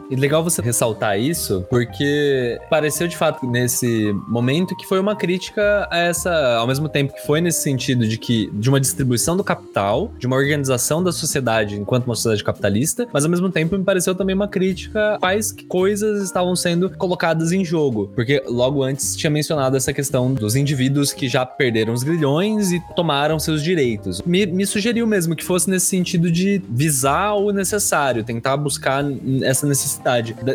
E 0.10 0.16
legal 0.16 0.44
você 0.44 0.62
ressaltar 0.62 1.20
isso, 1.20 1.66
porque 1.70 2.60
pareceu 2.70 3.08
de 3.08 3.18
fato 3.18 3.46
nesse 3.46 4.14
momento 4.28 4.76
que 4.76 4.86
foi 4.86 5.00
uma 5.00 5.16
crítica 5.16 5.88
a 5.92 5.98
essa, 5.98 6.56
ao 6.56 6.68
mesmo 6.68 6.88
tempo 6.88 7.14
que 7.14 7.26
foi 7.26 7.42
nesse 7.42 7.62
sentido 7.62 8.08
de 8.08 8.18
que 8.18 8.50
de 8.54 8.70
uma 8.70 8.80
distribuição 8.80 9.36
do 9.36 9.44
capital, 9.44 10.12
de 10.18 10.26
uma 10.26 10.36
organização 10.36 11.04
da 11.04 11.12
sociedade 11.12 11.76
enquanto 11.76 12.06
uma 12.06 12.16
sociedade 12.16 12.44
capitalista, 12.44 13.08
mas 13.12 13.26
ao 13.26 13.30
mesmo 13.30 13.50
tempo 13.50 13.78
me 13.78 13.84
pareceu 13.84 14.16
também 14.16 14.34
uma 14.34 14.48
crítica 14.48 15.18
quais 15.20 15.52
coisas 15.68 16.24
estavam 16.24 16.56
sendo 16.56 16.90
colocadas 16.92 17.52
em 17.52 17.66
jogo, 17.66 18.12
porque 18.16 18.42
logo 18.48 18.84
antes 18.84 19.16
tinha 19.16 19.30
mencionado 19.30 19.76
essa 19.76 19.92
questão 19.92 20.34
dos 20.34 20.56
indivíduos 20.56 21.12
que 21.12 21.28
já 21.28 21.46
perderam 21.46 21.94
os 21.94 22.04
grilhões 22.04 22.72
e 22.72 22.82
tomaram 22.96 23.40
seus 23.40 23.62
direitos. 23.62 24.22
Me, 24.22 24.46
me 24.46 24.66
sugeriu 24.66 25.06
mesmo 25.06 25.36
que 25.36 25.44
fosse 25.44 25.70
nesse 25.70 25.88
sentido 25.88 26.32
de 26.32 26.62
visar 26.70 27.34
o 27.34 27.52
necessário, 27.52 28.24
tentar 28.24 28.56
buscar 28.56 29.04
essa 29.44 29.68
necessidade 29.68 29.97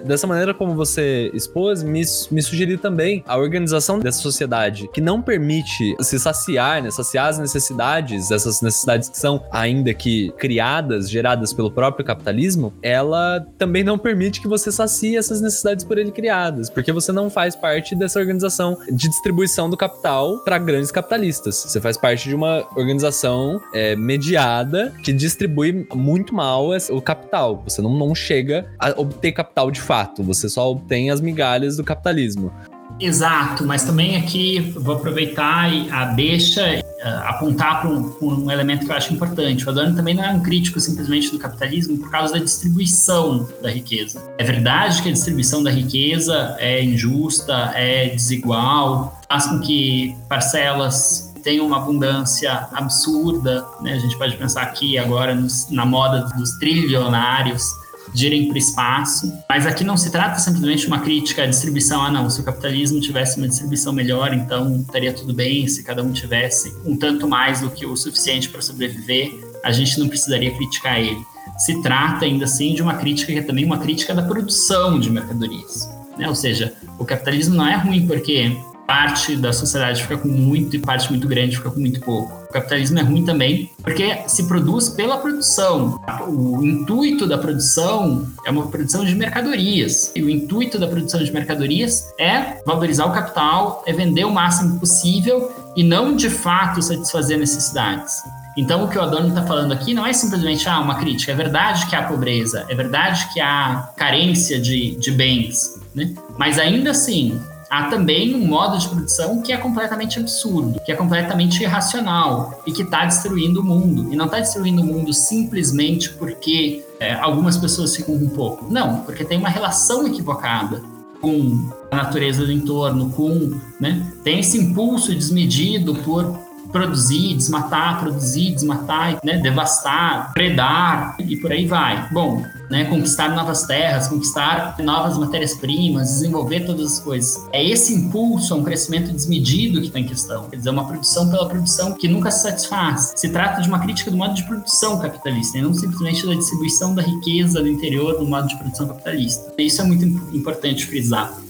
dessa 0.05 0.26
maneira 0.26 0.55
como 0.55 0.74
você 0.74 1.30
expôs, 1.34 1.82
me, 1.82 2.03
me 2.30 2.43
sugeriu 2.43 2.78
também 2.78 3.22
a 3.26 3.36
organização 3.36 3.99
dessa 3.99 4.20
sociedade 4.20 4.88
que 4.93 5.01
não 5.01 5.20
permite 5.20 5.95
se 6.01 6.18
saciar, 6.18 6.82
né, 6.82 6.90
saciar 6.90 7.28
as 7.28 7.38
necessidades, 7.38 8.30
essas 8.30 8.61
necessidades 8.61 9.09
que 9.09 9.18
são 9.18 9.43
ainda 9.51 9.93
que 9.95 10.32
criadas, 10.38 11.11
geradas 11.11 11.53
pelo 11.53 11.70
próprio 11.70 12.05
capitalismo, 12.05 12.72
ela 12.82 13.45
também 13.59 13.84
não 13.84 13.99
permite 13.99 14.40
que 14.40 14.49
você 14.49 14.70
sacie 14.70 15.16
essas 15.16 15.40
necessidades 15.40 15.84
por 15.84 15.99
ele 15.99 16.11
criadas, 16.11 16.70
porque 16.70 16.93
você 16.93 17.12
não 17.12 17.30
faz 17.30 17.55
parte 17.57 17.95
dessa 17.95 18.18
organização 18.18 18.78
de 18.90 19.09
distribuição 19.09 19.68
do 19.68 19.76
capital 19.76 20.38
para 20.45 20.59
grandes 20.59 20.90
capitalistas. 20.90 21.57
Você 21.57 21.80
faz 21.80 21.97
parte 21.97 22.28
de 22.28 22.34
uma 22.34 22.66
organização 22.76 23.61
é, 23.74 23.97
mediada 23.97 24.93
que 25.03 25.12
distribui 25.12 25.86
muito 25.95 26.34
mal 26.34 26.70
o 26.90 27.03
capital. 27.03 27.62
Você 27.66 27.82
não, 27.82 27.97
não 27.97 28.14
chega 28.14 28.66
a 28.78 28.90
obter 29.01 29.32
capital 29.33 29.70
de 29.70 29.80
fato, 29.80 30.22
você 30.22 30.49
só 30.49 30.70
obtém 30.70 31.11
as 31.11 31.20
migalhas 31.20 31.76
do 31.76 31.85
capitalismo. 31.85 32.53
Exato, 33.01 33.66
mas 33.66 33.85
também 33.85 34.16
aqui 34.16 34.61
vou 34.76 34.95
aproveitar 34.95 35.70
a 35.91 36.05
deixa 36.07 36.62
uh, 36.62 37.28
apontar 37.28 37.80
para 37.80 37.91
um, 37.91 38.14
um, 38.20 38.51
elemento 38.51 38.85
que 38.85 38.93
eu 38.93 38.97
acho 38.97 39.12
importante. 39.12 39.66
O 39.66 39.70
Adorno 39.70 39.97
também 39.97 40.14
não 40.14 40.24
é 40.24 40.30
um 40.30 40.41
crítico 40.41 40.78
simplesmente 40.78 41.30
do 41.30 41.39
capitalismo 41.39 41.99
por 41.99 42.11
causa 42.11 42.35
da 42.35 42.39
distribuição 42.39 43.49
da 43.61 43.70
riqueza. 43.70 44.22
É 44.39 44.45
verdade 44.45 45.03
que 45.03 45.09
a 45.09 45.12
distribuição 45.12 45.62
da 45.62 45.70
riqueza 45.70 46.55
é 46.59 46.83
injusta, 46.85 47.72
é 47.74 48.11
desigual, 48.11 49.20
faz 49.28 49.47
com 49.47 49.59
que 49.59 50.14
parcelas 50.28 51.33
tenham 51.43 51.66
uma 51.66 51.78
abundância 51.78 52.68
absurda. 52.72 53.66
Né? 53.80 53.95
A 53.95 53.99
gente 53.99 54.16
pode 54.16 54.37
pensar 54.37 54.62
aqui 54.62 54.97
agora 54.97 55.35
nos, 55.35 55.68
na 55.70 55.85
moda 55.85 56.28
dos 56.37 56.53
trilionários 56.59 57.82
de 58.13 58.27
irem 58.27 58.47
para 58.47 58.55
o 58.55 58.59
espaço. 58.59 59.33
Mas 59.49 59.67
aqui 59.67 59.85
não 59.85 59.97
se 59.97 60.11
trata 60.11 60.39
simplesmente 60.39 60.83
de 60.83 60.87
uma 60.89 61.01
crítica 61.01 61.43
à 61.43 61.47
distribuição. 61.47 62.03
Ah, 62.03 62.11
não, 62.11 62.29
se 62.29 62.41
o 62.41 62.45
capitalismo 62.45 63.01
tivesse 63.01 63.39
uma 63.39 63.49
distribuição 63.49 63.93
melhor, 63.93 64.33
então 64.35 64.81
estaria 64.81 65.13
tudo 65.13 65.33
bem. 65.33 65.67
Se 65.69 65.83
cada 65.83 66.03
um 66.03 66.13
tivesse 66.13 66.75
um 66.85 66.97
tanto 66.97 67.29
mais 67.29 67.61
do 67.61 67.71
que 67.71 67.87
o 67.87 67.97
suficiente 67.97 68.49
para 68.49 68.61
sobreviver, 68.61 69.33
a 69.65 69.73
gente 69.73 69.99
não 69.99 70.09
precisaria 70.09 70.55
criticar 70.55 70.99
ele. 70.99 71.25
Se 71.59 71.81
trata 71.83 72.25
ainda 72.25 72.45
assim 72.45 72.75
de 72.75 72.83
uma 72.83 72.95
crítica 72.95 73.33
que 73.33 73.39
é 73.39 73.43
também 73.43 73.65
uma 73.65 73.79
crítica 73.79 74.15
da 74.15 74.23
produção 74.23 74.99
de 74.99 75.11
mercadorias. 75.11 75.89
Né? 76.19 76.29
Ou 76.29 76.35
seja, 76.35 76.75
o 76.99 77.05
capitalismo 77.05 77.55
não 77.55 77.67
é 77.67 77.77
ruim 77.77 78.07
porque 78.07 78.57
parte 78.87 79.37
da 79.37 79.53
sociedade 79.53 80.03
fica 80.03 80.19
com 80.19 80.29
muito 80.29 80.77
e 80.77 80.79
parte 80.79 81.09
muito 81.11 81.27
grande 81.29 81.57
fica 81.57 81.71
com 81.71 81.81
muito 81.81 82.01
pouco. 82.01 82.41
O 82.53 82.61
capitalismo 82.61 82.98
é 82.98 83.03
ruim 83.03 83.24
também 83.24 83.70
porque 83.82 84.18
se 84.26 84.46
produz 84.46 84.90
pela 84.90 85.16
produção. 85.16 85.98
O 86.28 86.62
intuito 86.62 87.26
da 87.26 87.38
produção 87.38 88.26
é 88.44 88.50
uma 88.50 88.66
produção 88.66 89.07
de 89.07 89.14
mercadorias. 89.14 90.12
E 90.14 90.22
o 90.22 90.28
intuito 90.28 90.78
da 90.78 90.86
produção 90.86 91.24
de 91.24 91.32
mercadorias 91.32 92.12
é 92.20 92.61
valorizar 92.66 93.07
o 93.07 93.11
capital, 93.11 93.82
é 93.86 93.92
vender 93.94 94.26
o 94.26 94.30
máximo 94.30 94.78
possível 94.78 95.50
e 95.74 95.82
não 95.82 96.14
de 96.14 96.28
fato 96.28 96.82
satisfazer 96.82 97.38
necessidades. 97.38 98.22
Então, 98.55 98.84
o 98.84 98.88
que 98.88 98.98
o 98.98 99.00
Adorno 99.00 99.28
está 99.28 99.42
falando 99.46 99.72
aqui 99.72 99.94
não 99.94 100.05
é 100.05 100.12
simplesmente 100.12 100.68
ah, 100.68 100.78
uma 100.78 100.96
crítica. 100.96 101.32
É 101.32 101.34
verdade 101.34 101.86
que 101.86 101.96
há 101.96 102.03
pobreza, 102.03 102.66
é 102.68 102.74
verdade 102.74 103.30
que 103.32 103.40
há 103.40 103.88
carência 103.96 104.61
de, 104.61 104.94
de 104.96 105.11
bens, 105.11 105.80
né? 105.94 106.12
mas 106.36 106.59
ainda 106.59 106.90
assim, 106.90 107.40
há 107.73 107.85
também 107.85 108.35
um 108.35 108.47
modo 108.47 108.77
de 108.77 108.87
produção 108.87 109.41
que 109.41 109.51
é 109.51 109.57
completamente 109.57 110.18
absurdo, 110.18 110.79
que 110.85 110.93
é 110.93 110.95
completamente 110.95 111.62
irracional 111.62 112.62
e 112.66 112.70
que 112.70 112.83
está 112.83 113.07
destruindo 113.07 113.62
o 113.62 113.64
mundo. 113.64 114.12
E 114.12 114.16
não 114.16 114.27
está 114.27 114.39
destruindo 114.39 114.83
o 114.83 114.85
mundo 114.85 115.11
simplesmente 115.14 116.11
porque 116.11 116.85
é, 117.01 117.14
algumas 117.14 117.57
pessoas 117.57 117.97
ficam 117.97 118.18
com 118.18 118.29
pouco. 118.29 118.70
Não, 118.70 118.99
porque 119.01 119.25
tem 119.25 119.39
uma 119.39 119.49
relação 119.49 120.07
equivocada 120.07 120.83
com 121.18 121.70
a 121.91 121.97
natureza 121.97 122.45
do 122.45 122.53
entorno, 122.53 123.09
com, 123.11 123.59
né, 123.81 124.07
tem 124.23 124.41
esse 124.41 124.59
impulso 124.59 125.14
desmedido 125.14 125.95
por 125.95 126.39
produzir, 126.73 127.35
desmatar, 127.35 128.01
produzir, 128.01 128.53
desmatar, 128.53 129.18
né, 129.23 129.39
devastar, 129.39 130.33
predar 130.33 131.16
e 131.18 131.37
por 131.37 131.53
aí 131.53 131.66
vai. 131.66 132.09
Bom, 132.11 132.43
né, 132.70 132.87
conquistar 132.87 133.29
novas 133.35 133.64
terras, 133.64 134.09
conquistar 134.09 134.77
novas 134.79 135.18
matérias-primas, 135.18 136.09
desenvolver 136.09 136.61
todas 136.61 136.95
as 136.95 137.01
coisas. 137.01 137.47
É 137.53 137.62
esse 137.62 137.95
impulso 137.95 138.55
a 138.55 138.57
um 138.57 138.64
crescimento 138.64 139.12
desmedido 139.12 139.81
que 139.81 139.89
está 139.89 140.01
em 140.01 140.07
questão. 140.07 140.49
Quer 140.49 140.57
dizer, 140.57 140.70
uma 140.70 140.87
produção 140.87 141.29
pela 141.29 141.47
produção 141.47 141.93
que 141.93 142.09
nunca 142.09 142.31
se 142.31 142.43
satisfaz. 142.43 143.12
Se 143.14 143.29
trata 143.29 143.61
de 143.61 143.68
uma 143.68 143.79
crítica 143.79 144.11
do 144.11 144.16
modo 144.16 144.35
de 144.35 144.43
produção 144.45 144.99
capitalista, 144.99 145.59
e 145.59 145.62
não 145.62 145.75
simplesmente 145.75 146.27
da 146.27 146.35
distribuição 146.35 146.95
da 146.95 147.03
riqueza 147.03 147.61
do 147.61 147.68
interior 147.68 148.18
do 148.18 148.25
modo 148.25 148.49
de 148.49 148.57
produção 148.57 148.89
capitalista. 148.89 149.53
Isso 149.59 149.83
é 149.83 149.85
muito 149.85 150.05
importante 150.35 150.87
frisar. 150.87 151.41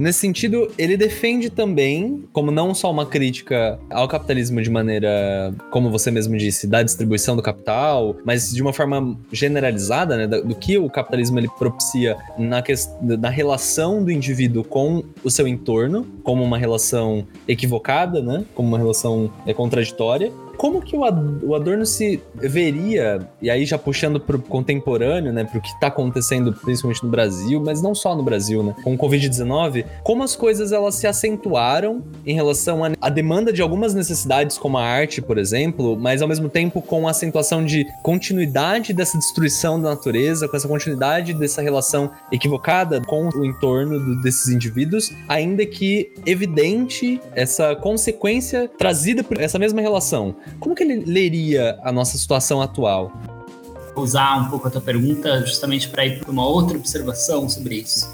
Nesse 0.00 0.20
sentido, 0.20 0.72
ele 0.78 0.96
defende 0.96 1.50
também, 1.50 2.24
como 2.32 2.50
não 2.50 2.74
só 2.74 2.90
uma 2.90 3.04
crítica 3.04 3.78
ao 3.90 4.08
capitalismo 4.08 4.62
de 4.62 4.70
maneira, 4.70 5.54
como 5.70 5.90
você 5.90 6.10
mesmo 6.10 6.38
disse, 6.38 6.66
da 6.66 6.82
distribuição 6.82 7.36
do 7.36 7.42
capital, 7.42 8.16
mas 8.24 8.50
de 8.50 8.62
uma 8.62 8.72
forma 8.72 9.14
generalizada, 9.30 10.16
né, 10.16 10.26
do 10.26 10.54
que 10.54 10.78
o 10.78 10.88
capitalismo 10.88 11.38
ele 11.38 11.48
propicia 11.58 12.16
na, 12.38 12.64
na 13.18 13.28
relação 13.28 14.02
do 14.02 14.10
indivíduo 14.10 14.64
com 14.64 15.04
o 15.22 15.30
seu 15.30 15.46
entorno, 15.46 16.06
como 16.22 16.42
uma 16.42 16.56
relação 16.56 17.26
equivocada, 17.46 18.22
né, 18.22 18.46
como 18.54 18.68
uma 18.68 18.78
relação 18.78 19.30
é, 19.44 19.52
contraditória, 19.52 20.32
como 20.60 20.82
que 20.82 20.94
o 20.94 21.54
Adorno 21.54 21.86
se 21.86 22.22
veria, 22.34 23.26
e 23.40 23.48
aí 23.48 23.64
já 23.64 23.78
puxando 23.78 24.20
pro 24.20 24.38
contemporâneo, 24.38 25.32
né, 25.32 25.42
pro 25.42 25.58
que 25.58 25.80
tá 25.80 25.86
acontecendo 25.86 26.52
principalmente 26.52 27.02
no 27.02 27.08
Brasil, 27.08 27.62
mas 27.64 27.80
não 27.80 27.94
só 27.94 28.14
no 28.14 28.22
Brasil, 28.22 28.62
né, 28.62 28.74
com 28.84 28.92
o 28.92 28.98
Covid-19, 28.98 29.86
como 30.02 30.22
as 30.22 30.36
coisas 30.36 30.70
elas 30.70 30.96
se 30.96 31.06
acentuaram 31.06 32.04
em 32.26 32.34
relação 32.34 32.82
à 33.00 33.08
demanda 33.08 33.54
de 33.54 33.62
algumas 33.62 33.94
necessidades, 33.94 34.58
como 34.58 34.76
a 34.76 34.84
arte, 34.84 35.22
por 35.22 35.38
exemplo, 35.38 35.98
mas 35.98 36.20
ao 36.20 36.28
mesmo 36.28 36.46
tempo 36.50 36.82
com 36.82 37.08
a 37.08 37.12
acentuação 37.12 37.64
de 37.64 37.86
continuidade 38.02 38.92
dessa 38.92 39.16
destruição 39.16 39.80
da 39.80 39.88
natureza, 39.88 40.46
com 40.46 40.58
essa 40.58 40.68
continuidade 40.68 41.32
dessa 41.32 41.62
relação 41.62 42.10
equivocada 42.30 43.00
com 43.00 43.30
o 43.30 43.46
entorno 43.46 43.98
do, 43.98 44.20
desses 44.20 44.48
indivíduos, 44.48 45.10
ainda 45.26 45.64
que 45.64 46.12
evidente 46.26 47.18
essa 47.34 47.74
consequência 47.74 48.70
trazida 48.76 49.24
por 49.24 49.40
essa 49.40 49.58
mesma 49.58 49.80
relação. 49.80 50.36
Como 50.58 50.74
que 50.74 50.82
ele 50.82 51.04
leria 51.04 51.78
a 51.82 51.92
nossa 51.92 52.18
situação 52.18 52.60
atual? 52.60 53.12
Vou 53.94 54.04
usar 54.04 54.38
um 54.38 54.50
pouco 54.50 54.68
a 54.68 54.70
tua 54.70 54.80
pergunta 54.80 55.44
justamente 55.46 55.88
para 55.88 56.06
ir 56.06 56.20
para 56.20 56.30
uma 56.30 56.46
outra 56.46 56.76
observação 56.76 57.48
sobre 57.48 57.76
isso. 57.76 58.08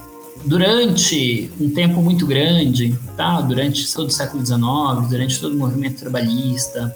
Durante 0.44 1.50
um 1.60 1.70
tempo 1.70 2.00
muito 2.00 2.26
grande, 2.26 2.96
tá? 3.16 3.40
durante 3.40 3.92
todo 3.92 4.08
o 4.08 4.10
século 4.10 4.44
XIX, 4.44 5.08
durante 5.08 5.40
todo 5.40 5.54
o 5.54 5.58
movimento 5.58 5.98
trabalhista, 5.98 6.94